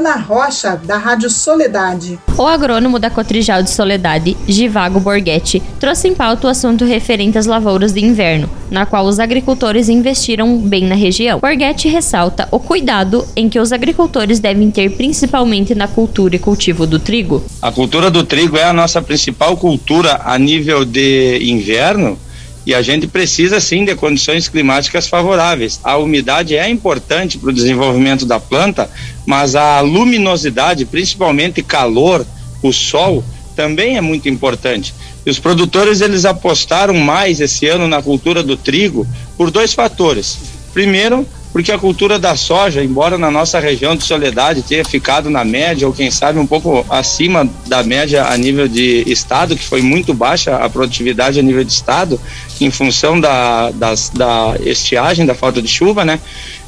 Ana 0.00 0.16
Rocha, 0.16 0.80
da 0.82 0.96
Rádio 0.96 1.28
Soledade. 1.28 2.18
O 2.38 2.46
agrônomo 2.46 2.98
da 2.98 3.10
Cotrijal 3.10 3.62
de 3.62 3.68
Soledade, 3.68 4.34
Givago 4.48 4.98
Borghetti, 4.98 5.62
trouxe 5.78 6.08
em 6.08 6.14
pauta 6.14 6.46
o 6.46 6.50
assunto 6.50 6.86
referente 6.86 7.36
às 7.36 7.44
lavouras 7.44 7.92
de 7.92 8.02
inverno, 8.02 8.48
na 8.70 8.86
qual 8.86 9.04
os 9.04 9.20
agricultores 9.20 9.90
investiram 9.90 10.56
bem 10.56 10.86
na 10.86 10.94
região. 10.94 11.38
Borghetti 11.38 11.86
ressalta 11.86 12.48
o 12.50 12.58
cuidado 12.58 13.26
em 13.36 13.50
que 13.50 13.60
os 13.60 13.72
agricultores 13.72 14.40
devem 14.40 14.70
ter 14.70 14.90
principalmente 14.96 15.74
na 15.74 15.86
cultura 15.86 16.34
e 16.34 16.38
cultivo 16.38 16.86
do 16.86 16.98
trigo. 16.98 17.44
A 17.60 17.70
cultura 17.70 18.10
do 18.10 18.24
trigo 18.24 18.56
é 18.56 18.64
a 18.64 18.72
nossa 18.72 19.02
principal 19.02 19.54
cultura 19.58 20.22
a 20.24 20.38
nível 20.38 20.82
de 20.82 21.40
inverno 21.42 22.18
e 22.66 22.74
a 22.74 22.82
gente 22.82 23.06
precisa 23.06 23.60
sim 23.60 23.84
de 23.84 23.94
condições 23.94 24.48
climáticas 24.48 25.08
favoráveis. 25.08 25.80
A 25.82 25.96
umidade 25.96 26.56
é 26.56 26.68
importante 26.68 27.38
para 27.38 27.50
o 27.50 27.52
desenvolvimento 27.52 28.26
da 28.26 28.38
planta, 28.38 28.90
mas 29.26 29.54
a 29.54 29.80
luminosidade, 29.80 30.84
principalmente 30.84 31.62
calor, 31.62 32.26
o 32.62 32.72
sol, 32.72 33.24
também 33.56 33.96
é 33.96 34.00
muito 34.00 34.28
importante. 34.28 34.94
E 35.24 35.30
os 35.30 35.38
produtores 35.38 36.00
eles 36.00 36.24
apostaram 36.24 36.94
mais 36.94 37.40
esse 37.40 37.66
ano 37.66 37.88
na 37.88 38.02
cultura 38.02 38.42
do 38.42 38.56
trigo 38.56 39.06
por 39.36 39.50
dois 39.50 39.72
fatores. 39.72 40.38
Primeiro, 40.72 41.26
porque 41.52 41.72
a 41.72 41.78
cultura 41.78 42.18
da 42.18 42.36
soja, 42.36 42.82
embora 42.82 43.18
na 43.18 43.30
nossa 43.30 43.58
região 43.58 43.96
de 43.96 44.04
Soledade 44.04 44.62
tenha 44.62 44.84
ficado 44.84 45.28
na 45.28 45.44
média, 45.44 45.86
ou 45.86 45.92
quem 45.92 46.10
sabe 46.10 46.38
um 46.38 46.46
pouco 46.46 46.86
acima 46.88 47.48
da 47.66 47.82
média 47.82 48.26
a 48.26 48.36
nível 48.36 48.68
de 48.68 49.02
estado, 49.06 49.56
que 49.56 49.64
foi 49.64 49.82
muito 49.82 50.14
baixa 50.14 50.56
a 50.56 50.70
produtividade 50.70 51.40
a 51.40 51.42
nível 51.42 51.64
de 51.64 51.72
estado, 51.72 52.20
em 52.60 52.70
função 52.70 53.20
da, 53.20 53.70
das, 53.72 54.10
da 54.10 54.54
estiagem, 54.64 55.26
da 55.26 55.34
falta 55.34 55.60
de 55.60 55.68
chuva, 55.68 56.04
né? 56.04 56.20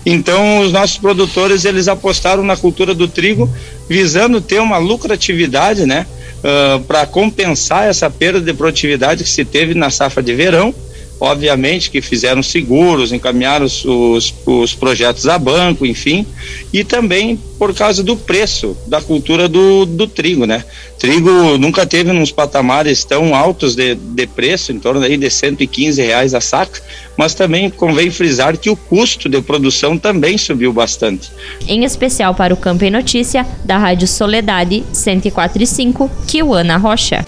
Então, 0.04 0.60
os 0.60 0.72
nossos 0.72 0.98
produtores, 0.98 1.64
eles 1.64 1.86
apostaram 1.86 2.42
na 2.42 2.56
cultura 2.56 2.92
do 2.92 3.06
trigo, 3.06 3.48
visando 3.88 4.40
ter 4.40 4.60
uma 4.60 4.78
lucratividade, 4.78 5.86
né? 5.86 6.06
Uh, 6.42 6.80
para 6.80 7.06
compensar 7.06 7.84
essa 7.84 8.10
perda 8.10 8.40
de 8.40 8.52
produtividade 8.52 9.22
que 9.22 9.30
se 9.30 9.44
teve 9.44 9.74
na 9.74 9.90
safra 9.90 10.20
de 10.20 10.34
verão 10.34 10.74
obviamente 11.22 11.88
que 11.88 12.00
fizeram 12.00 12.42
seguros, 12.42 13.12
encaminharam 13.12 13.64
os, 13.64 13.84
os, 13.84 14.34
os, 14.44 14.74
projetos 14.74 15.28
a 15.28 15.38
banco, 15.38 15.86
enfim, 15.86 16.26
e 16.72 16.82
também 16.82 17.38
por 17.60 17.72
causa 17.72 18.02
do 18.02 18.16
preço 18.16 18.76
da 18.88 19.00
cultura 19.00 19.48
do, 19.48 19.86
do 19.86 20.08
trigo, 20.08 20.46
né? 20.46 20.64
Trigo 20.98 21.56
nunca 21.58 21.86
teve 21.86 22.10
uns 22.10 22.32
patamares 22.32 23.04
tão 23.04 23.36
altos 23.36 23.76
de, 23.76 23.94
de 23.94 24.26
preço, 24.26 24.72
em 24.72 24.80
torno 24.80 25.00
aí 25.00 25.16
de 25.16 25.30
115 25.30 26.02
reais 26.02 26.34
a 26.34 26.40
saca, 26.40 26.82
mas 27.16 27.34
também 27.34 27.70
convém 27.70 28.10
frisar 28.10 28.58
que 28.58 28.68
o 28.68 28.74
custo 28.74 29.28
de 29.28 29.40
produção 29.40 29.96
também 29.96 30.36
subiu 30.36 30.72
bastante. 30.72 31.30
Em 31.68 31.84
especial 31.84 32.34
para 32.34 32.52
o 32.52 32.56
Campo 32.56 32.84
em 32.84 32.90
Notícia, 32.90 33.46
da 33.64 33.78
Rádio 33.78 34.08
Soledade 34.08 34.82
104.5, 34.92 36.10
Kiwana 36.26 36.76
Rocha. 36.78 37.24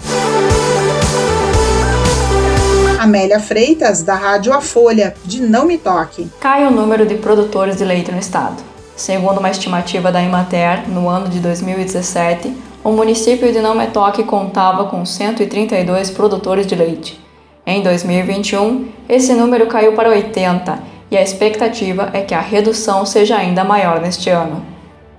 Amélia 3.05 3.39
Freitas, 3.39 4.03
da 4.03 4.15
Rádio 4.15 4.51
A 4.55 4.63
Folha, 4.63 5.15
de 5.27 5.43
Não 5.43 5.67
Me 5.67 5.77
Toque. 5.77 6.27
Cai 6.41 6.67
o 6.67 6.71
número 6.71 7.05
de 7.05 7.17
produtores 7.17 7.77
de 7.77 7.85
leite 7.85 8.11
no 8.11 8.19
estado. 8.19 8.63
Segundo 8.97 9.41
uma 9.41 9.51
estimativa 9.51 10.11
da 10.11 10.23
Imater, 10.23 10.89
no 10.89 11.07
ano 11.07 11.29
de 11.29 11.39
2017, 11.39 12.51
o 12.83 12.93
município 12.93 13.53
de 13.53 13.61
Não 13.61 13.75
Me 13.75 13.89
Toque 13.89 14.25
contava 14.25 14.87
com 14.87 15.05
132 15.05 16.13
produtores 16.13 16.67
de 16.67 16.75
leite. 16.75 17.23
Em 17.67 17.83
2021, 17.83 18.89
esse 19.07 19.35
número 19.35 19.67
caiu 19.67 19.93
para 19.93 20.09
80 20.09 20.79
e 21.11 21.19
a 21.19 21.23
expectativa 21.23 22.09
é 22.15 22.23
que 22.23 22.33
a 22.33 22.41
redução 22.41 23.05
seja 23.05 23.37
ainda 23.37 23.63
maior 23.65 24.01
neste 24.01 24.31
ano. 24.31 24.65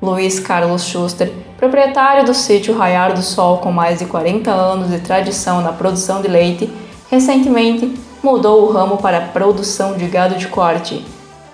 Luiz 0.02 0.40
Carlos 0.40 0.86
Schuster, 0.86 1.32
proprietário 1.56 2.26
do 2.26 2.34
sítio 2.34 2.76
Raiar 2.76 3.14
do 3.14 3.22
Sol 3.22 3.60
com 3.60 3.72
mais 3.72 4.00
de 4.00 4.06
40 4.06 4.50
anos 4.50 4.90
de 4.90 4.98
tradição 5.02 5.62
na 5.62 5.72
produção 5.72 6.20
de 6.24 6.28
leite, 6.28 6.68
recentemente 7.16 7.94
mudou 8.22 8.64
o 8.64 8.72
ramo 8.72 8.98
para 8.98 9.18
a 9.18 9.28
produção 9.28 9.96
de 9.96 10.06
gado 10.06 10.36
de 10.36 10.48
corte. 10.48 11.06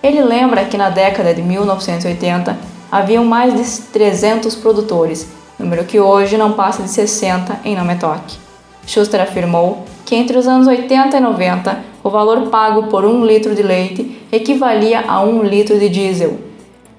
Ele 0.02 0.22
lembra 0.24 0.66
que 0.66 0.78
na 0.78 0.90
década 0.90 1.34
de 1.34 1.42
1980 1.42 2.58
haviam 2.92 3.24
mais 3.24 3.54
de 3.54 3.82
300 3.90 4.56
produtores, 4.56 5.28
número 5.60 5.84
que 5.86 6.00
hoje 6.00 6.36
não 6.38 6.54
passa 6.54 6.82
de 6.82 6.90
60 6.90 7.60
em 7.64 7.76
Nametoque. 7.76 8.38
Schuster 8.88 9.22
afirmou 9.22 9.86
que 10.04 10.16
entre 10.16 10.36
os 10.38 10.48
anos 10.48 10.68
80 10.68 11.16
e 11.16 11.20
90 11.20 11.80
o 12.04 12.10
valor 12.10 12.50
pago 12.50 12.88
por 12.88 13.06
um 13.06 13.24
litro 13.24 13.54
de 13.54 13.62
leite 13.62 14.20
equivalia 14.32 15.06
a 15.08 15.22
um 15.22 15.44
litro 15.44 15.78
de 15.78 15.90
diesel. 15.90 16.40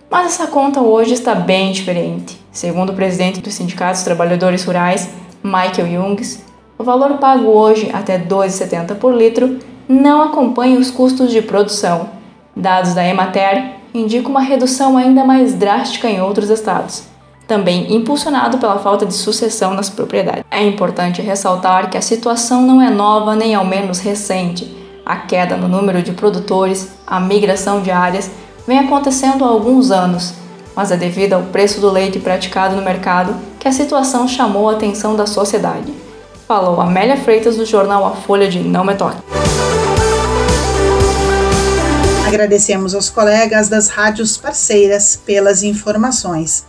Mas 0.08 0.26
essa 0.26 0.46
conta 0.46 0.80
hoje 0.80 1.14
está 1.14 1.34
bem 1.34 1.72
diferente. 1.72 2.40
Segundo 2.52 2.90
o 2.90 2.94
presidente 2.94 3.40
do 3.40 3.50
Sindicato 3.50 3.94
dos 3.94 4.04
Trabalhadores 4.04 4.64
Rurais, 4.64 5.08
Michael 5.42 5.90
Jungs, 5.90 6.51
o 6.82 6.84
valor 6.84 7.18
pago 7.18 7.46
hoje, 7.46 7.88
até 7.92 8.16
R$ 8.16 8.26
2,70 8.28 8.96
por 8.96 9.14
litro, 9.14 9.60
não 9.88 10.20
acompanha 10.20 10.80
os 10.80 10.90
custos 10.90 11.30
de 11.30 11.40
produção. 11.40 12.08
Dados 12.56 12.92
da 12.92 13.06
Emater 13.06 13.76
indicam 13.94 14.32
uma 14.32 14.40
redução 14.40 14.96
ainda 14.96 15.24
mais 15.24 15.54
drástica 15.54 16.10
em 16.10 16.20
outros 16.20 16.50
estados, 16.50 17.04
também 17.46 17.94
impulsionado 17.94 18.58
pela 18.58 18.80
falta 18.80 19.06
de 19.06 19.14
sucessão 19.14 19.74
nas 19.74 19.88
propriedades. 19.88 20.42
É 20.50 20.66
importante 20.66 21.22
ressaltar 21.22 21.88
que 21.88 21.96
a 21.96 22.02
situação 22.02 22.62
não 22.62 22.82
é 22.82 22.90
nova 22.90 23.36
nem 23.36 23.54
ao 23.54 23.64
menos 23.64 24.00
recente. 24.00 24.76
A 25.06 25.16
queda 25.16 25.56
no 25.56 25.68
número 25.68 26.02
de 26.02 26.10
produtores, 26.10 26.96
a 27.06 27.20
migração 27.20 27.80
de 27.80 27.92
áreas, 27.92 28.28
vem 28.66 28.80
acontecendo 28.80 29.44
há 29.44 29.48
alguns 29.48 29.92
anos, 29.92 30.34
mas 30.74 30.90
é 30.90 30.96
devido 30.96 31.34
ao 31.34 31.42
preço 31.42 31.80
do 31.80 31.90
leite 31.90 32.18
praticado 32.18 32.74
no 32.74 32.82
mercado 32.82 33.36
que 33.60 33.68
a 33.68 33.72
situação 33.72 34.26
chamou 34.26 34.68
a 34.68 34.72
atenção 34.72 35.14
da 35.14 35.26
sociedade 35.26 35.92
falou 36.46 36.80
Amélia 36.80 37.16
Freitas 37.16 37.56
do 37.56 37.64
jornal 37.64 38.04
A 38.06 38.10
Folha 38.12 38.48
de 38.48 38.60
Não 38.60 38.84
Me 38.84 38.94
Toque. 38.94 39.22
Agradecemos 42.26 42.94
aos 42.94 43.10
colegas 43.10 43.68
das 43.68 43.88
rádios 43.88 44.36
parceiras 44.36 45.20
pelas 45.24 45.62
informações. 45.62 46.64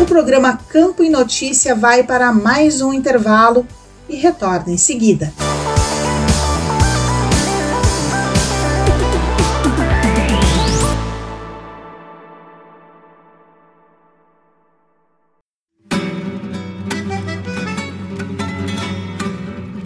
O 0.00 0.04
programa 0.04 0.58
Campo 0.68 1.02
e 1.02 1.08
Notícia 1.08 1.74
vai 1.74 2.02
para 2.02 2.32
mais 2.32 2.80
um 2.80 2.92
intervalo 2.92 3.66
e 4.08 4.16
retorna 4.16 4.72
em 4.72 4.76
seguida. 4.76 5.32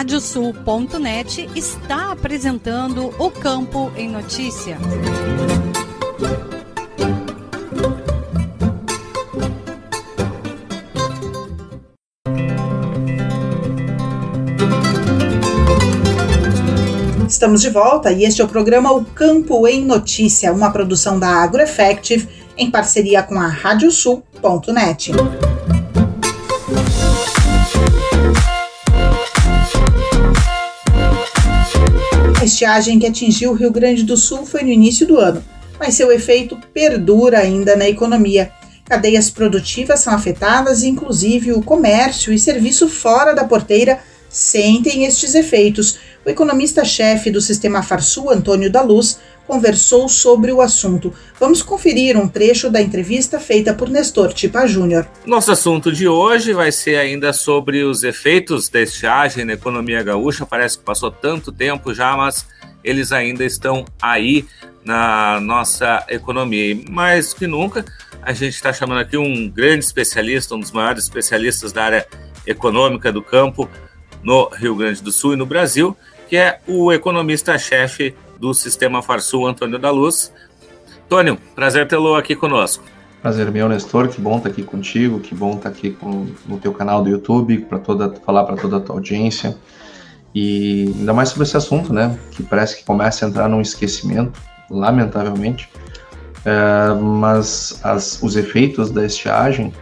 Radiosul.net 0.00 1.50
está 1.54 2.10
apresentando 2.10 3.14
o 3.18 3.30
Campo 3.30 3.92
em 3.94 4.08
Notícia. 4.08 4.78
Estamos 17.28 17.60
de 17.60 17.68
volta 17.68 18.10
e 18.10 18.24
este 18.24 18.40
é 18.40 18.44
o 18.44 18.48
programa 18.48 18.90
O 18.94 19.04
Campo 19.04 19.68
em 19.68 19.84
Notícia, 19.84 20.50
uma 20.50 20.72
produção 20.72 21.18
da 21.18 21.28
AgroEffective 21.28 22.26
em 22.56 22.70
parceria 22.70 23.22
com 23.22 23.38
a 23.38 23.48
Radiosul.net. 23.48 25.12
estiagem 32.50 32.98
que 32.98 33.06
atingiu 33.06 33.52
o 33.52 33.54
Rio 33.54 33.70
Grande 33.70 34.02
do 34.02 34.16
Sul 34.16 34.44
foi 34.44 34.62
no 34.62 34.68
início 34.68 35.06
do 35.06 35.18
ano, 35.18 35.42
mas 35.78 35.94
seu 35.94 36.12
efeito 36.12 36.58
perdura 36.74 37.38
ainda 37.38 37.76
na 37.76 37.88
economia. 37.88 38.52
Cadeias 38.84 39.30
produtivas 39.30 40.00
são 40.00 40.12
afetadas, 40.12 40.82
inclusive 40.82 41.52
o 41.52 41.62
comércio 41.62 42.32
e 42.32 42.38
serviço 42.38 42.88
fora 42.88 43.32
da 43.32 43.44
porteira 43.44 44.00
sentem 44.28 45.04
estes 45.04 45.34
efeitos. 45.34 45.98
O 46.24 46.28
economista-chefe 46.28 47.30
do 47.30 47.40
Sistema 47.40 47.82
Farsul, 47.82 48.30
Antônio 48.30 48.70
da 48.70 48.82
Luz, 48.82 49.18
conversou 49.46 50.06
sobre 50.06 50.52
o 50.52 50.60
assunto. 50.60 51.14
Vamos 51.38 51.62
conferir 51.62 52.16
um 52.16 52.28
trecho 52.28 52.70
da 52.70 52.80
entrevista 52.80 53.40
feita 53.40 53.72
por 53.72 53.88
Nestor 53.88 54.32
Tipa 54.34 54.66
Júnior. 54.66 55.08
Nosso 55.24 55.50
assunto 55.50 55.90
de 55.90 56.06
hoje 56.06 56.52
vai 56.52 56.70
ser 56.70 56.96
ainda 56.96 57.32
sobre 57.32 57.82
os 57.82 58.02
efeitos 58.02 58.68
da 58.68 58.82
estiagem 58.82 59.46
na 59.46 59.54
economia 59.54 60.02
gaúcha. 60.02 60.44
Parece 60.44 60.78
que 60.78 60.84
passou 60.84 61.10
tanto 61.10 61.50
tempo 61.50 61.94
já, 61.94 62.14
mas 62.14 62.46
eles 62.84 63.12
ainda 63.12 63.42
estão 63.42 63.86
aí 64.00 64.46
na 64.84 65.40
nossa 65.40 66.04
economia. 66.08 66.72
E 66.72 66.84
mais 66.90 67.32
que 67.32 67.46
nunca, 67.46 67.82
a 68.20 68.34
gente 68.34 68.54
está 68.54 68.74
chamando 68.74 69.00
aqui 69.00 69.16
um 69.16 69.48
grande 69.48 69.86
especialista, 69.86 70.54
um 70.54 70.60
dos 70.60 70.70
maiores 70.70 71.04
especialistas 71.04 71.72
da 71.72 71.82
área 71.82 72.06
econômica 72.46 73.10
do 73.10 73.22
campo 73.22 73.68
no 74.22 74.48
Rio 74.50 74.74
Grande 74.74 75.02
do 75.02 75.10
Sul 75.10 75.32
e 75.32 75.36
no 75.36 75.46
Brasil, 75.46 75.96
que 76.30 76.36
é 76.36 76.60
o 76.68 76.92
economista-chefe 76.92 78.14
do 78.38 78.54
Sistema 78.54 79.02
Farsul, 79.02 79.48
Antônio 79.48 79.80
da 79.80 79.90
Luz. 79.90 80.32
Antônio, 81.06 81.36
prazer 81.56 81.88
tê-lo 81.88 82.14
aqui 82.14 82.36
conosco. 82.36 82.84
Prazer 83.20 83.50
meu, 83.50 83.68
Nestor, 83.68 84.06
que 84.06 84.20
bom 84.20 84.36
estar 84.36 84.48
aqui 84.48 84.62
contigo, 84.62 85.18
que 85.18 85.34
bom 85.34 85.56
estar 85.56 85.70
aqui 85.70 85.90
com, 85.90 86.28
no 86.46 86.56
teu 86.58 86.72
canal 86.72 87.02
do 87.02 87.10
YouTube, 87.10 87.58
para 87.68 87.80
toda 87.80 88.14
falar 88.24 88.44
para 88.44 88.56
toda 88.56 88.76
a 88.76 88.80
tua 88.80 88.94
audiência. 88.94 89.58
E 90.32 90.94
ainda 90.98 91.12
mais 91.12 91.30
sobre 91.30 91.42
esse 91.42 91.56
assunto, 91.56 91.92
né, 91.92 92.16
que 92.30 92.44
parece 92.44 92.76
que 92.76 92.84
começa 92.84 93.26
a 93.26 93.28
entrar 93.28 93.48
num 93.48 93.60
esquecimento, 93.60 94.40
lamentavelmente, 94.70 95.68
é, 96.44 96.94
mas 96.94 97.80
as, 97.82 98.22
os 98.22 98.36
efeitos 98.36 98.88
da 98.92 99.04
estiagem 99.04 99.72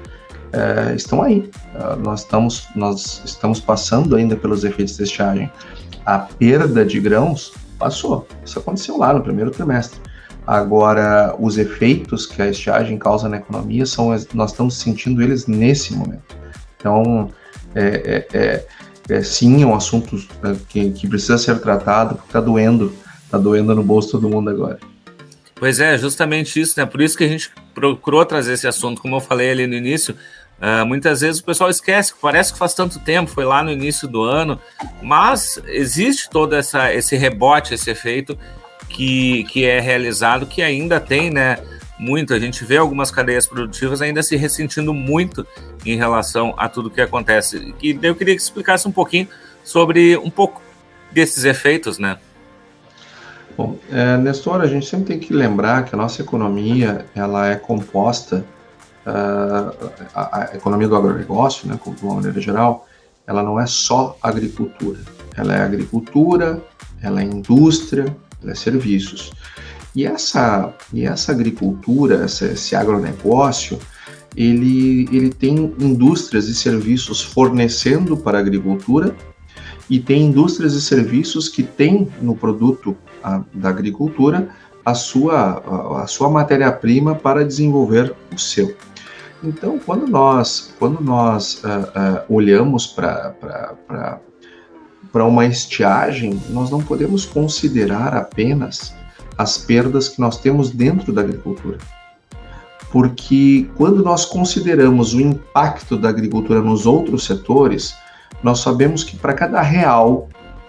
é, 0.50 0.94
estão 0.94 1.22
aí. 1.22 1.50
É, 1.74 1.96
nós, 1.96 2.20
estamos, 2.20 2.68
nós 2.74 3.20
estamos 3.22 3.60
passando 3.60 4.16
ainda 4.16 4.34
pelos 4.34 4.64
efeitos 4.64 4.96
da 4.96 5.04
estiagem. 5.04 5.52
A 6.08 6.20
perda 6.20 6.86
de 6.86 6.98
grãos 6.98 7.52
passou. 7.78 8.26
Isso 8.42 8.58
aconteceu 8.58 8.96
lá 8.96 9.12
no 9.12 9.22
primeiro 9.22 9.50
trimestre. 9.50 10.00
Agora, 10.46 11.36
os 11.38 11.58
efeitos 11.58 12.24
que 12.24 12.40
a 12.40 12.48
estiagem 12.48 12.96
causa 12.96 13.28
na 13.28 13.36
economia 13.36 13.84
são 13.84 14.08
nós 14.32 14.52
estamos 14.52 14.78
sentindo 14.78 15.20
eles 15.20 15.46
nesse 15.46 15.92
momento. 15.92 16.34
Então, 16.78 17.30
é, 17.74 18.26
é, 18.32 18.38
é, 18.38 18.66
é 19.10 19.22
sim, 19.22 19.62
é 19.62 19.66
um 19.66 19.74
assunto 19.74 20.16
é, 20.44 20.56
que, 20.66 20.92
que 20.92 21.06
precisa 21.06 21.36
ser 21.36 21.60
tratado, 21.60 22.14
porque 22.14 22.30
está 22.30 22.40
doendo, 22.40 22.90
está 23.26 23.36
doendo 23.36 23.74
no 23.74 23.82
bolso 23.82 24.12
todo 24.12 24.30
mundo 24.30 24.48
agora. 24.48 24.78
Pois 25.56 25.78
é, 25.78 25.98
justamente 25.98 26.58
isso, 26.58 26.80
né? 26.80 26.86
Por 26.86 27.02
isso 27.02 27.18
que 27.18 27.24
a 27.24 27.28
gente 27.28 27.50
procurou 27.74 28.24
trazer 28.24 28.54
esse 28.54 28.66
assunto, 28.66 29.02
como 29.02 29.16
eu 29.16 29.20
falei 29.20 29.50
ali 29.50 29.66
no 29.66 29.74
início, 29.74 30.16
Uh, 30.60 30.84
muitas 30.84 31.20
vezes 31.20 31.40
o 31.40 31.44
pessoal 31.44 31.70
esquece, 31.70 32.12
parece 32.20 32.52
que 32.52 32.58
faz 32.58 32.74
tanto 32.74 32.98
tempo, 32.98 33.30
foi 33.30 33.44
lá 33.44 33.62
no 33.62 33.70
início 33.70 34.08
do 34.08 34.22
ano, 34.22 34.60
mas 35.00 35.62
existe 35.66 36.28
todo 36.28 36.56
essa, 36.56 36.92
esse 36.92 37.16
rebote, 37.16 37.74
esse 37.74 37.88
efeito 37.90 38.36
que, 38.88 39.44
que 39.44 39.64
é 39.64 39.78
realizado, 39.78 40.46
que 40.46 40.60
ainda 40.60 40.98
tem, 40.98 41.30
né? 41.30 41.58
Muito, 41.96 42.32
a 42.32 42.38
gente 42.38 42.64
vê 42.64 42.76
algumas 42.76 43.10
cadeias 43.10 43.46
produtivas 43.46 44.00
ainda 44.00 44.22
se 44.22 44.36
ressentindo 44.36 44.94
muito 44.94 45.46
em 45.84 45.96
relação 45.96 46.54
a 46.56 46.68
tudo 46.68 46.90
que 46.90 47.00
acontece. 47.00 47.74
E 47.82 47.98
eu 48.02 48.14
queria 48.14 48.34
que 48.34 48.42
explicasse 48.42 48.86
um 48.86 48.92
pouquinho 48.92 49.28
sobre 49.64 50.16
um 50.16 50.30
pouco 50.30 50.62
desses 51.10 51.44
efeitos, 51.44 51.98
né? 51.98 52.18
Bom, 53.56 53.76
é, 53.90 54.16
Nestor, 54.16 54.60
a 54.60 54.66
gente 54.66 54.86
sempre 54.86 55.06
tem 55.06 55.18
que 55.18 55.32
lembrar 55.32 55.84
que 55.84 55.94
a 55.94 55.98
nossa 55.98 56.22
economia 56.22 57.06
ela 57.14 57.48
é 57.48 57.56
composta 57.56 58.44
a, 60.14 60.50
a, 60.52 60.56
economia 60.56 60.88
do 60.88 60.96
agronegócio, 60.96 61.68
né, 61.68 61.78
de 61.84 62.04
uma 62.04 62.16
maneira 62.16 62.40
geral, 62.40 62.86
ela 63.26 63.42
não 63.42 63.60
é 63.60 63.66
só 63.66 64.16
agricultura. 64.22 64.98
Ela 65.36 65.54
é 65.54 65.62
agricultura, 65.62 66.62
ela 67.02 67.20
é 67.20 67.24
indústria, 67.24 68.16
ela 68.42 68.52
é 68.52 68.54
serviços. 68.54 69.32
E 69.94 70.04
essa, 70.06 70.72
e 70.92 71.04
essa 71.04 71.32
agricultura, 71.32 72.24
essa, 72.24 72.46
esse 72.46 72.76
agronegócio, 72.76 73.78
ele, 74.36 75.08
ele 75.12 75.30
tem 75.30 75.74
indústrias 75.78 76.48
e 76.48 76.54
serviços 76.54 77.22
fornecendo 77.22 78.16
para 78.16 78.38
a 78.38 78.40
agricultura 78.40 79.14
e 79.88 79.98
tem 79.98 80.26
indústrias 80.26 80.74
e 80.74 80.82
serviços 80.82 81.48
que 81.48 81.62
têm 81.62 82.08
no 82.20 82.36
produto 82.36 82.96
a, 83.22 83.42
da 83.52 83.70
agricultura 83.70 84.48
a 84.84 84.94
sua, 84.94 85.62
a, 85.66 86.02
a 86.02 86.06
sua 86.06 86.30
matéria-prima 86.30 87.14
para 87.14 87.44
desenvolver 87.44 88.14
o 88.34 88.38
seu. 88.38 88.74
Então, 89.42 89.78
quando 89.78 90.06
nós, 90.08 90.74
quando 90.78 91.00
nós 91.00 91.62
uh, 91.62 91.68
uh, 91.68 92.34
olhamos 92.34 92.86
para 92.86 93.34
uma 95.14 95.46
estiagem, 95.46 96.40
nós 96.50 96.70
não 96.70 96.82
podemos 96.82 97.24
considerar 97.24 98.16
apenas 98.16 98.92
as 99.36 99.56
perdas 99.56 100.08
que 100.08 100.20
nós 100.20 100.38
temos 100.38 100.70
dentro 100.70 101.12
da 101.12 101.20
agricultura. 101.20 101.78
Porque 102.90 103.68
quando 103.76 104.02
nós 104.02 104.24
consideramos 104.24 105.14
o 105.14 105.20
impacto 105.20 105.96
da 105.96 106.08
agricultura 106.08 106.60
nos 106.60 106.86
outros 106.86 107.24
setores, 107.24 107.94
nós 108.42 108.60
sabemos 108.60 109.04
que 109.04 109.16
para 109.16 109.34
cada 109.34 109.60
real 109.62 110.28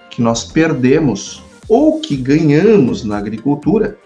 que 0.10 0.22
nós 0.22 0.44
perdemos 0.44 1.42
ou 1.68 2.00
que 2.00 2.16
ganhamos 2.16 3.04
na 3.04 3.18
agricultura, 3.18 3.98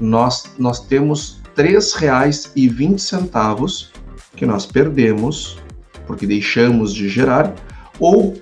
nós, 0.00 0.44
nós 0.58 0.80
temos 0.80 1.35
R$ 1.56 1.62
3,20 1.62 3.88
que 4.36 4.44
nós 4.44 4.66
perdemos 4.66 5.58
porque 6.06 6.26
deixamos 6.26 6.92
de 6.92 7.08
gerar 7.08 7.54
ou 7.98 8.34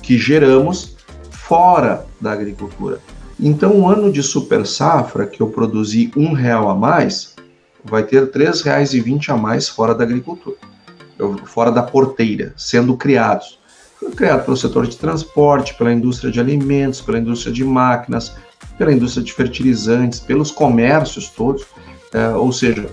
que 0.00 0.16
geramos 0.16 0.96
fora 1.30 2.06
da 2.20 2.32
agricultura. 2.32 3.00
Então, 3.38 3.74
um 3.74 3.88
ano 3.88 4.12
de 4.12 4.22
super 4.22 4.64
safra 4.64 5.26
que 5.26 5.40
eu 5.40 5.48
produzi 5.48 6.12
um 6.16 6.32
real 6.32 6.70
a 6.70 6.74
mais, 6.74 7.34
vai 7.84 8.04
ter 8.04 8.22
R$ 8.22 8.30
3,20 8.30 9.30
a 9.30 9.36
mais 9.36 9.68
fora 9.68 9.94
da 9.94 10.04
agricultura, 10.04 10.56
fora 11.46 11.72
da 11.72 11.82
porteira, 11.82 12.54
sendo 12.56 12.96
criados. 12.96 13.58
Criado 14.14 14.44
pelo 14.44 14.56
setor 14.56 14.86
de 14.86 14.96
transporte, 14.96 15.74
pela 15.74 15.92
indústria 15.92 16.30
de 16.30 16.40
alimentos, 16.40 17.00
pela 17.00 17.18
indústria 17.18 17.52
de 17.52 17.64
máquinas, 17.64 18.34
pela 18.78 18.92
indústria 18.92 19.24
de 19.24 19.32
fertilizantes, 19.32 20.20
pelos 20.20 20.50
comércios 20.50 21.28
todos 21.28 21.66
é, 22.12 22.28
ou 22.30 22.52
seja, 22.52 22.88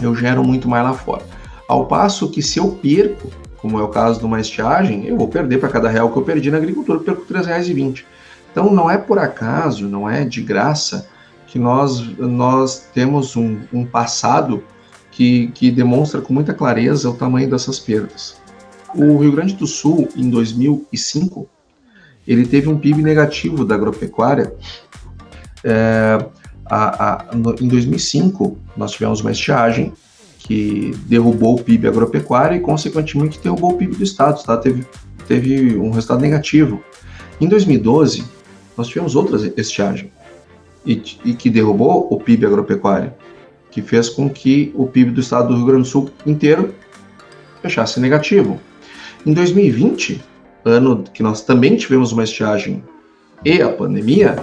eu 0.00 0.14
gero 0.14 0.42
muito 0.42 0.68
mais 0.68 0.84
lá 0.84 0.94
fora. 0.94 1.22
Ao 1.68 1.86
passo 1.86 2.30
que 2.30 2.42
se 2.42 2.58
eu 2.58 2.68
perco, 2.70 3.30
como 3.58 3.78
é 3.78 3.82
o 3.82 3.88
caso 3.88 4.18
de 4.18 4.26
uma 4.26 4.40
estiagem, 4.40 5.06
eu 5.06 5.16
vou 5.16 5.28
perder 5.28 5.58
para 5.58 5.68
cada 5.68 5.88
real 5.88 6.10
que 6.10 6.18
eu 6.18 6.22
perdi 6.22 6.50
na 6.50 6.56
agricultura, 6.56 6.98
eu 6.98 7.04
perco 7.04 7.24
R$ 7.32 7.40
3,20. 7.40 8.04
Então 8.50 8.72
não 8.72 8.90
é 8.90 8.98
por 8.98 9.18
acaso, 9.18 9.88
não 9.88 10.08
é 10.08 10.24
de 10.24 10.42
graça 10.42 11.08
que 11.46 11.58
nós, 11.58 12.00
nós 12.18 12.88
temos 12.92 13.36
um, 13.36 13.60
um 13.72 13.84
passado 13.84 14.64
que, 15.10 15.48
que 15.48 15.70
demonstra 15.70 16.20
com 16.20 16.32
muita 16.32 16.52
clareza 16.52 17.08
o 17.08 17.14
tamanho 17.14 17.48
dessas 17.48 17.78
perdas. 17.78 18.40
O 18.94 19.18
Rio 19.18 19.32
Grande 19.32 19.54
do 19.54 19.66
Sul, 19.66 20.08
em 20.16 20.28
2005, 20.28 21.48
ele 22.26 22.46
teve 22.46 22.68
um 22.68 22.78
PIB 22.78 23.02
negativo 23.02 23.64
da 23.64 23.74
agropecuária 23.74 24.52
é, 25.64 26.24
a, 26.66 27.30
a, 27.30 27.34
no, 27.34 27.54
em 27.60 27.68
2005, 27.68 28.58
nós 28.76 28.92
tivemos 28.92 29.20
uma 29.20 29.32
estiagem 29.32 29.92
que 30.38 30.92
derrubou 31.06 31.54
o 31.54 31.62
PIB 31.62 31.88
agropecuário 31.88 32.56
e, 32.56 32.60
consequentemente, 32.60 33.40
derrubou 33.40 33.72
o 33.72 33.76
PIB 33.78 33.96
do 33.96 34.02
Estado. 34.02 34.38
Estado 34.38 34.62
teve, 34.62 34.86
teve 35.28 35.76
um 35.76 35.90
resultado 35.90 36.20
negativo. 36.20 36.82
Em 37.40 37.48
2012, 37.48 38.24
nós 38.76 38.88
tivemos 38.88 39.14
outra 39.14 39.38
estiagem 39.56 40.10
e, 40.84 41.00
e 41.24 41.34
que 41.34 41.48
derrubou 41.48 42.08
o 42.10 42.18
PIB 42.18 42.46
agropecuário, 42.46 43.12
que 43.70 43.80
fez 43.82 44.08
com 44.08 44.28
que 44.28 44.72
o 44.74 44.86
PIB 44.86 45.12
do 45.12 45.20
Estado 45.20 45.48
do 45.48 45.56
Rio 45.56 45.66
Grande 45.66 45.82
do 45.82 45.88
Sul 45.88 46.10
inteiro 46.26 46.74
fechasse 47.60 48.00
negativo. 48.00 48.60
Em 49.24 49.32
2020, 49.32 50.20
ano 50.64 51.04
que 51.14 51.22
nós 51.22 51.42
também 51.42 51.76
tivemos 51.76 52.12
uma 52.12 52.24
estiagem 52.24 52.82
e 53.44 53.62
a 53.62 53.68
pandemia, 53.68 54.36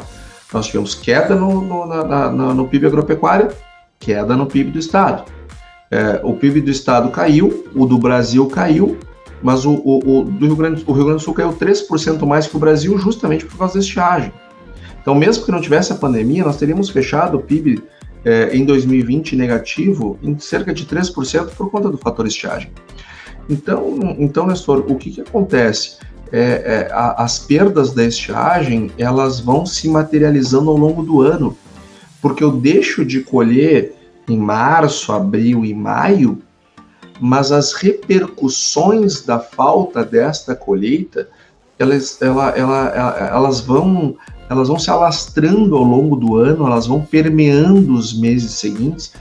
nós 0.53 0.67
tivemos 0.67 0.95
queda 0.95 1.35
no, 1.35 1.61
no, 1.61 1.85
na, 1.85 2.31
na, 2.31 2.53
no 2.53 2.67
PIB 2.67 2.87
agropecuário, 2.87 3.49
queda 3.99 4.35
no 4.35 4.45
PIB 4.45 4.71
do 4.71 4.79
Estado. 4.79 5.25
É, 5.91 6.21
o 6.23 6.33
PIB 6.33 6.61
do 6.61 6.71
Estado 6.71 7.09
caiu, 7.09 7.65
o 7.75 7.85
do 7.85 7.97
Brasil 7.97 8.47
caiu, 8.47 8.97
mas 9.41 9.65
o, 9.65 9.73
o, 9.73 10.19
o 10.19 10.23
do 10.23 10.45
Rio, 10.45 10.55
Grande, 10.55 10.83
o 10.85 10.91
Rio 10.91 11.05
Grande 11.05 11.21
do 11.21 11.23
Sul 11.23 11.33
caiu 11.33 11.53
3% 11.53 12.25
mais 12.25 12.47
que 12.47 12.55
o 12.55 12.59
Brasil 12.59 12.97
justamente 12.97 13.45
por 13.45 13.57
causa 13.57 13.75
da 13.75 13.79
estiagem. 13.79 14.31
Então, 15.01 15.15
mesmo 15.15 15.45
que 15.45 15.51
não 15.51 15.61
tivesse 15.61 15.91
a 15.91 15.95
pandemia, 15.95 16.43
nós 16.43 16.57
teríamos 16.57 16.89
fechado 16.89 17.37
o 17.37 17.41
PIB 17.41 17.81
é, 18.25 18.55
em 18.55 18.65
2020 18.65 19.35
negativo 19.35 20.19
em 20.21 20.37
cerca 20.37 20.73
de 20.73 20.85
3% 20.85 21.49
por 21.55 21.71
conta 21.71 21.89
do 21.89 21.97
fator 21.97 22.27
estiagem. 22.27 22.71
Então, 23.49 24.15
então 24.19 24.45
Nestor, 24.45 24.85
o 24.87 24.95
que, 24.95 25.09
que 25.09 25.21
acontece? 25.21 25.97
É, 26.31 26.41
é, 26.41 26.89
a, 26.91 27.23
as 27.23 27.39
perdas 27.39 27.91
da 27.91 28.05
estiagem 28.05 28.91
elas 28.97 29.39
vão 29.39 29.65
se 29.65 29.89
materializando 29.89 30.69
ao 30.69 30.77
longo 30.77 31.01
do 31.01 31.21
ano, 31.21 31.57
porque 32.21 32.43
eu 32.43 32.51
deixo 32.51 33.03
de 33.03 33.21
colher 33.21 33.95
em 34.27 34.37
março, 34.37 35.11
abril 35.11 35.65
e 35.65 35.73
maio, 35.73 36.39
mas 37.19 37.51
as 37.51 37.73
repercussões 37.73 39.23
da 39.23 39.39
falta 39.39 40.05
desta 40.05 40.55
colheita 40.55 41.27
elas, 41.79 42.21
ela, 42.21 42.49
ela, 42.49 43.29
elas 43.31 43.61
vão 43.61 44.15
elas 44.49 44.67
vão 44.67 44.79
se 44.79 44.89
alastrando 44.89 45.75
ao 45.75 45.83
longo 45.83 46.15
do 46.15 46.35
ano, 46.35 46.65
elas 46.65 46.87
vão 46.87 47.01
permeando 47.01 47.93
os 47.93 48.19
meses 48.19 48.53
seguintes, 48.53 49.13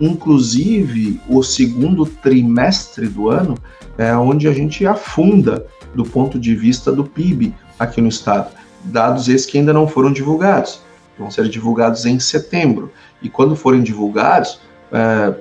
inclusive 0.00 1.20
o 1.28 1.42
segundo 1.42 2.06
trimestre 2.06 3.08
do 3.08 3.28
ano 3.28 3.56
é 3.98 4.16
onde 4.16 4.46
a 4.46 4.52
gente 4.52 4.86
afunda 4.86 5.66
do 5.94 6.04
ponto 6.04 6.38
de 6.38 6.54
vista 6.54 6.92
do 6.92 7.04
PIB 7.04 7.54
aqui 7.78 8.00
no 8.00 8.08
estado. 8.08 8.50
Dados 8.84 9.28
esses 9.28 9.46
que 9.46 9.58
ainda 9.58 9.72
não 9.72 9.86
foram 9.86 10.12
divulgados, 10.12 10.80
vão 11.18 11.30
ser 11.30 11.48
divulgados 11.48 12.06
em 12.06 12.18
setembro. 12.18 12.92
E 13.20 13.28
quando 13.28 13.56
forem 13.56 13.82
divulgados, 13.82 14.60
é, 14.92 15.34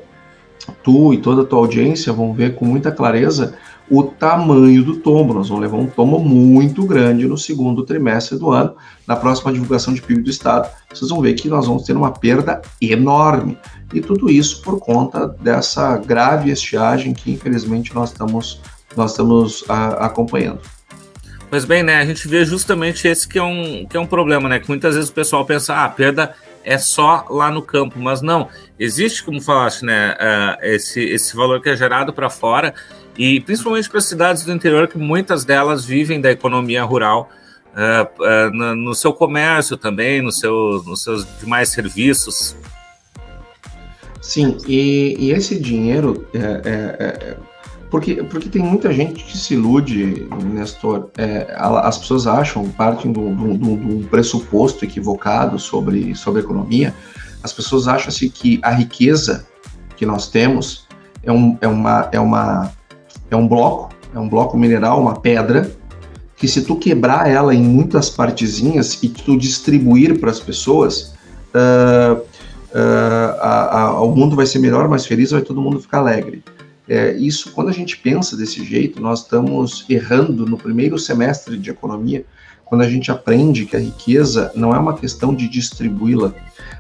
tu 0.84 1.14
e 1.14 1.18
toda 1.18 1.44
a 1.44 1.46
tua 1.46 1.60
audiência 1.60 2.12
vão 2.12 2.34
ver 2.34 2.56
com 2.56 2.66
muita 2.66 2.92
clareza 2.92 3.56
o 3.90 4.04
tamanho 4.04 4.84
do 4.84 4.98
tombo. 4.98 5.34
Nós 5.34 5.48
vamos 5.48 5.64
levar 5.64 5.78
um 5.78 5.88
tombo 5.88 6.20
muito 6.20 6.86
grande 6.86 7.26
no 7.26 7.38
segundo 7.38 7.84
trimestre 7.84 8.38
do 8.38 8.52
ano. 8.52 8.76
Na 9.06 9.16
próxima 9.16 9.54
divulgação 9.54 9.94
de 9.94 10.02
PIB 10.02 10.24
do 10.24 10.30
Estado, 10.30 10.70
vocês 10.92 11.10
vão 11.10 11.22
ver 11.22 11.34
que 11.36 11.48
nós 11.48 11.68
vamos 11.68 11.84
ter 11.84 11.96
uma 11.96 12.12
perda 12.12 12.62
enorme. 12.82 13.58
E 13.94 14.02
tudo 14.02 14.30
isso 14.30 14.62
por 14.62 14.80
conta 14.80 15.28
dessa 15.28 15.98
grave 15.98 16.52
estiagem 16.52 17.14
que, 17.14 17.32
infelizmente, 17.32 17.96
nós 17.96 18.12
estamos, 18.12 18.62
nós 18.96 19.12
estamos 19.12 19.64
a, 19.68 20.06
acompanhando. 20.06 20.62
Pois 21.50 21.64
bem, 21.64 21.82
né? 21.82 21.98
A 21.98 22.06
gente 22.06 22.28
vê 22.28 22.44
justamente 22.44 23.08
esse 23.08 23.28
que 23.28 23.40
é 23.40 23.44
um, 23.44 23.86
que 23.86 23.96
é 23.96 24.00
um 24.00 24.06
problema, 24.06 24.50
né? 24.50 24.60
Que 24.60 24.68
muitas 24.68 24.96
vezes 24.96 25.10
o 25.10 25.14
pessoal 25.14 25.46
pensa, 25.46 25.74
ah, 25.74 25.86
a 25.86 25.90
perda 25.90 26.36
é 26.64 26.78
só 26.78 27.26
lá 27.30 27.50
no 27.50 27.62
campo, 27.62 27.98
mas 27.98 28.22
não. 28.22 28.50
Existe, 28.78 29.24
como 29.24 29.42
falaste, 29.42 29.86
né? 29.86 30.14
Uh, 30.14 30.66
esse, 30.66 31.02
esse 31.02 31.36
valor 31.36 31.62
que 31.62 31.70
é 31.70 31.76
gerado 31.78 32.12
para 32.12 32.30
fora 32.30 32.74
e 33.18 33.40
principalmente 33.40 33.90
para 33.90 33.98
as 33.98 34.06
cidades 34.06 34.44
do 34.44 34.52
interior, 34.52 34.88
que 34.88 34.98
muitas 34.98 35.44
delas 35.44 35.86
vivem 35.86 36.22
da 36.22 36.32
economia 36.32 36.84
rural, 36.84 37.30
uh, 37.74 38.24
uh, 38.24 38.54
no, 38.54 38.76
no, 38.76 38.94
seu 38.94 39.12
comércio 39.12 39.78
também, 39.78 40.22
no 40.22 40.32
seu, 40.32 40.84
nos 40.86 41.04
seus 41.04 41.26
demais 41.40 41.70
serviços. 41.70 42.56
Sim, 44.22 44.58
e, 44.68 45.16
e 45.18 45.32
esse 45.32 45.58
dinheiro, 45.60 46.28
é, 46.34 46.38
é, 46.40 46.74
é, 47.00 47.38
porque, 47.90 48.16
porque 48.16 48.50
tem 48.50 48.62
muita 48.62 48.92
gente 48.92 49.24
que 49.24 49.38
se 49.38 49.54
ilude, 49.54 50.28
Nestor, 50.44 51.10
é, 51.18 51.56
as 51.58 51.98
pessoas 51.98 52.28
acham, 52.28 52.68
partem 52.70 53.12
de 53.12 53.20
um 53.20 54.04
pressuposto 54.10 54.84
equivocado 54.84 55.58
sobre, 55.58 56.14
sobre 56.16 56.42
a 56.42 56.44
economia, 56.44 56.94
as 57.44 57.54
pessoas 57.54 57.88
acham 57.88 58.10
assim, 58.10 58.30
que 58.30 58.60
a 58.62 58.72
riqueza 58.72 59.48
que 59.96 60.06
nós 60.06 60.30
temos 60.30 60.88
é, 61.24 61.32
um, 61.32 61.58
é, 61.62 61.68
uma, 61.68 62.10
é 62.12 62.20
uma 62.20 62.72
é 63.30 63.36
um 63.36 63.48
bloco, 63.48 63.90
é 64.14 64.20
um 64.20 64.30
bloco 64.30 64.58
mineral, 64.58 65.02
uma 65.02 65.20
pedra, 65.20 65.70
que 66.36 66.48
se 66.48 66.62
tu 66.62 66.76
quebrar 66.76 67.30
ela 67.30 67.54
em 67.54 67.62
muitas 67.62 68.10
partezinhas 68.10 69.02
e 69.02 69.10
tu 69.10 69.38
distribuir 69.38 70.20
para 70.20 70.30
as 70.30 70.40
pessoas, 70.40 71.14
uh, 71.54 72.16
uh, 72.18 73.42
a, 73.42 73.82
a, 73.82 74.02
o 74.02 74.16
mundo 74.16 74.36
vai 74.36 74.46
ser 74.46 74.60
melhor, 74.60 74.88
mais 74.88 75.06
feliz, 75.06 75.32
vai 75.32 75.42
todo 75.42 75.62
mundo 75.62 75.80
ficar 75.80 76.00
alegre. 76.00 76.44
É, 76.88 77.12
isso, 77.14 77.52
quando 77.52 77.70
a 77.70 77.74
gente 77.74 77.98
pensa 77.98 78.38
desse 78.38 78.64
jeito, 78.64 79.02
nós 79.02 79.22
estamos 79.22 79.86
errando 79.90 80.46
no 80.46 80.58
primeiro 80.58 80.98
semestre 80.98 81.58
de 81.58 81.70
economia, 81.70 82.26
quando 82.64 82.82
a 82.82 82.90
gente 82.90 83.12
aprende 83.12 83.66
que 83.66 83.76
a 83.76 83.80
riqueza 83.80 84.52
não 84.56 84.74
é 84.74 84.80
uma 84.80 84.96
questão 84.96 85.34
de 85.34 85.48
distribuí-la, 85.48 86.34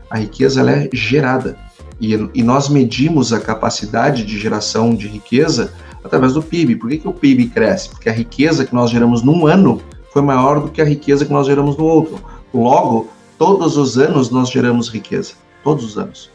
a 0.10 0.18
riqueza 0.18 0.62
ela 0.62 0.72
é 0.72 0.90
gerada. 0.94 1.58
E, 2.00 2.14
e 2.34 2.44
nós 2.44 2.70
medimos 2.70 3.34
a 3.34 3.40
capacidade 3.40 4.24
de 4.24 4.38
geração 4.38 4.94
de 4.94 5.08
riqueza 5.08 5.74
através 6.04 6.34
do 6.34 6.44
PIB. 6.44 6.76
Por 6.76 6.90
que, 6.90 6.98
que 7.00 7.08
o 7.08 7.14
PIB 7.14 7.48
cresce? 7.48 7.90
Porque 7.90 8.10
a 8.10 8.14
riqueza 8.14 8.66
que 8.66 8.74
nós 8.74 8.90
geramos 8.90 9.24
num 9.24 9.48
ano 9.48 9.82
foi 10.14 10.22
maior 10.22 10.62
do 10.62 10.70
que 10.70 10.82
a 10.82 10.86
riqueza 10.86 11.26
que 11.26 11.34
nós 11.34 11.48
geramos 11.48 11.76
no 11.78 11.86
outro. 11.86 12.24
Logo, 12.54 13.10
todos 13.38 13.78
os 13.78 13.98
anos 13.98 14.30
nós 14.30 14.50
geramos 14.50 14.90
riqueza. 14.90 15.34
Todos 15.64 15.84
os 15.84 15.98
anos. 15.98 16.30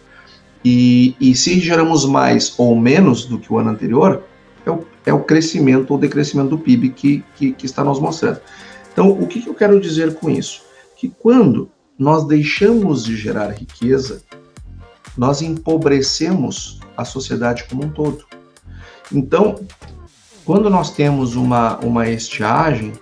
E, 0.64 1.16
e 1.20 1.34
se 1.34 1.58
geramos 1.58 2.04
mais 2.04 2.54
ou 2.58 2.78
menos 2.78 3.24
do 3.24 3.38
que 3.38 3.52
o 3.52 3.58
ano 3.58 3.70
anterior, 3.70 4.22
é 4.64 4.70
o, 4.70 4.84
é 5.06 5.12
o 5.12 5.24
crescimento 5.24 5.90
ou 5.90 5.98
decrescimento 5.98 6.50
do 6.50 6.58
PIB 6.58 6.90
que, 6.90 7.24
que, 7.36 7.52
que 7.52 7.66
está 7.66 7.82
nos 7.82 7.98
mostrando. 7.98 8.40
Então, 8.92 9.10
o 9.10 9.26
que, 9.26 9.40
que 9.40 9.48
eu 9.48 9.54
quero 9.54 9.80
dizer 9.80 10.14
com 10.14 10.30
isso? 10.30 10.62
Que 10.96 11.08
quando 11.08 11.70
nós 11.98 12.26
deixamos 12.26 13.04
de 13.04 13.16
gerar 13.16 13.50
riqueza, 13.50 14.22
nós 15.16 15.42
empobrecemos 15.42 16.80
a 16.96 17.04
sociedade 17.04 17.64
como 17.64 17.84
um 17.84 17.90
todo. 17.90 18.24
Então, 19.10 19.56
quando 20.44 20.70
nós 20.70 20.90
temos 20.90 21.36
uma, 21.36 21.78
uma 21.78 22.08
estiagem, 22.08 22.92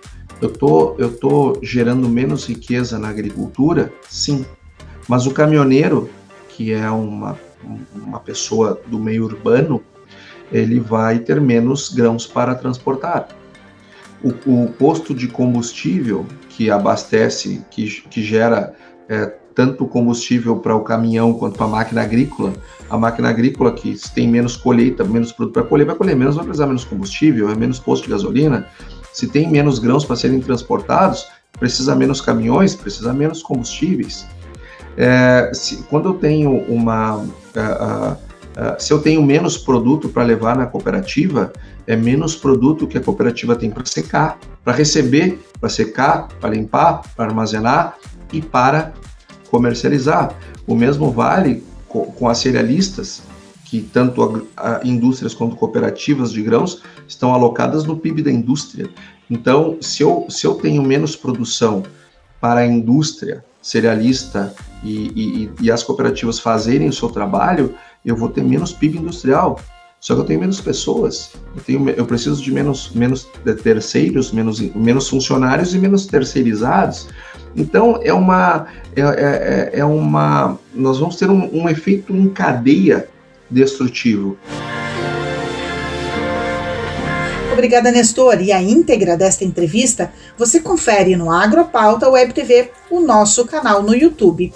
eu 0.41 0.51
tô, 0.51 0.95
eu 0.99 1.17
tô 1.17 1.59
gerando 1.63 2.09
menos 2.09 2.47
riqueza 2.47 2.99
na 2.99 3.09
agricultura, 3.09 3.93
sim. 4.09 4.45
Mas 5.09 5.27
o 5.27 5.33
caminhoneiro, 5.33 6.09
que 6.49 6.73
é 6.73 6.91
uma, 6.91 7.39
uma 7.95 8.21
pessoa 8.21 8.81
do 8.87 8.99
meio 8.99 9.25
urbano, 9.25 9.83
ele 10.53 10.81
vai 10.81 11.19
ter 11.19 11.41
menos 11.41 11.89
grãos 11.89 12.27
para 12.27 12.55
transportar. 12.55 13.29
O, 14.23 14.65
o 14.65 14.73
posto 14.73 15.15
de 15.15 15.29
combustível 15.29 16.27
que 16.49 16.71
abastece, 16.71 17.65
que, 17.71 18.03
que 18.03 18.23
gera 18.23 18.75
é, 19.09 19.35
tanto 19.55 19.87
combustível 19.87 20.57
para 20.57 20.75
o 20.75 20.83
caminhão 20.83 21.33
quanto 21.33 21.57
para 21.57 21.67
a 21.67 21.71
máquina 21.71 22.03
agrícola. 22.03 22.53
A 22.89 22.99
máquina 22.99 23.29
agrícola 23.29 23.73
que 23.73 23.97
tem 24.15 24.29
menos 24.29 24.57
colheita, 24.57 25.05
menos 25.05 25.33
produto 25.33 25.55
para 25.55 25.63
colher, 25.65 25.87
vai 25.87 25.95
colher 25.95 26.17
menos, 26.17 26.37
vai 26.37 26.45
precisar 26.45 26.67
menos 26.67 26.85
combustível, 26.85 27.51
é 27.51 27.55
menos 27.55 27.79
posto 27.79 28.05
de 28.05 28.11
gasolina. 28.11 28.67
Se 29.13 29.27
tem 29.27 29.51
menos 29.51 29.79
grãos 29.79 30.05
para 30.05 30.17
serem 30.17 30.41
transportados, 30.41 31.27
precisa 31.59 31.95
menos 31.95 32.21
caminhões, 32.21 32.75
precisa 32.75 33.13
menos 33.13 33.43
combustíveis. 33.43 34.27
É, 35.03 35.51
se, 35.55 35.79
quando 35.85 36.11
eu 36.11 36.15
tenho 36.15 36.59
uma. 36.69 37.17
Uh, 37.17 38.13
uh, 38.13 38.17
se 38.79 38.93
eu 38.93 39.01
tenho 39.01 39.23
menos 39.23 39.57
produto 39.57 40.11
para 40.11 40.23
levar 40.23 40.59
na 40.59 40.67
cooperativa, 40.67 41.55
é 41.87 41.97
menos 41.97 42.37
produto 42.37 42.87
que 42.87 42.99
a 42.99 43.01
cooperativa 43.01 43.57
tem 43.57 43.71
para 43.71 43.87
secar, 43.87 44.39
para 44.63 44.75
receber, 44.75 45.41
para 45.59 45.71
secar, 45.71 46.29
para 46.39 46.51
limpar, 46.51 47.01
para 47.17 47.31
armazenar 47.31 47.97
e 48.31 48.43
para 48.43 48.93
comercializar. 49.51 50.35
O 50.67 50.75
mesmo 50.75 51.11
vale 51.11 51.65
com 51.89 52.29
as 52.29 52.37
cerealistas, 52.37 53.23
que 53.65 53.81
tanto 53.81 54.47
a, 54.55 54.83
indústrias 54.85 55.33
quanto 55.33 55.57
cooperativas 55.57 56.31
de 56.31 56.43
grãos 56.43 56.83
estão 57.09 57.33
alocadas 57.33 57.85
no 57.85 57.97
PIB 57.97 58.23
da 58.23 58.31
indústria. 58.31 58.91
Então, 59.31 59.79
se 59.81 60.03
eu, 60.03 60.27
se 60.29 60.47
eu 60.47 60.57
tenho 60.57 60.83
menos 60.83 61.17
produção 61.17 61.85
para 62.39 62.61
a 62.61 62.67
indústria 62.67 63.43
cerealista 63.63 64.55
e, 64.83 65.09
e, 65.15 65.51
e 65.63 65.71
as 65.71 65.83
cooperativas 65.83 66.39
fazerem 66.39 66.89
o 66.89 66.93
seu 66.93 67.09
trabalho, 67.09 67.75
eu 68.05 68.17
vou 68.17 68.29
ter 68.29 68.43
menos 68.43 68.73
PIB 68.73 68.99
industrial. 68.99 69.61
Só 70.01 70.15
que 70.15 70.23
eu 70.23 70.25
tenho 70.25 70.41
menos 70.41 70.59
pessoas, 70.63 71.33
eu, 71.55 71.63
tenho, 71.63 71.91
eu 71.91 72.07
preciso 72.07 72.43
de 72.43 72.51
menos, 72.51 72.91
menos 72.93 73.29
terceiros, 73.63 74.33
menos, 74.33 74.59
menos 74.75 75.07
funcionários 75.11 75.75
e 75.75 75.79
menos 75.79 76.07
terceirizados. 76.07 77.07
Então 77.55 78.01
é 78.03 78.13
uma, 78.13 78.67
é, 78.97 79.03
é, 79.03 79.71
é 79.81 79.85
uma, 79.85 80.59
nós 80.75 80.99
vamos 80.99 81.17
ter 81.17 81.29
um, 81.29 81.55
um 81.55 81.69
efeito 81.69 82.17
em 82.17 82.31
cadeia 82.31 83.09
destrutivo. 83.51 84.39
Obrigada, 87.61 87.93
Nestor. 87.93 88.41
E 88.41 88.53
a 88.53 88.63
íntegra 88.63 89.19
desta 89.19 89.45
entrevista 89.45 90.11
você 90.39 90.61
confere 90.61 91.15
no 91.15 91.31
Agropauta 91.31 92.09
Web 92.09 92.33
TV, 92.33 92.71
o 92.91 93.01
nosso 93.01 93.45
canal 93.45 93.83
no 93.83 93.95
YouTube. 93.95 94.51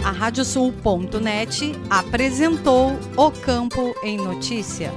Radiosul.net 0.03 1.71
apresentou 1.89 2.99
O 3.15 3.31
Campo 3.31 3.95
em 4.03 4.17
Notícia. 4.17 4.91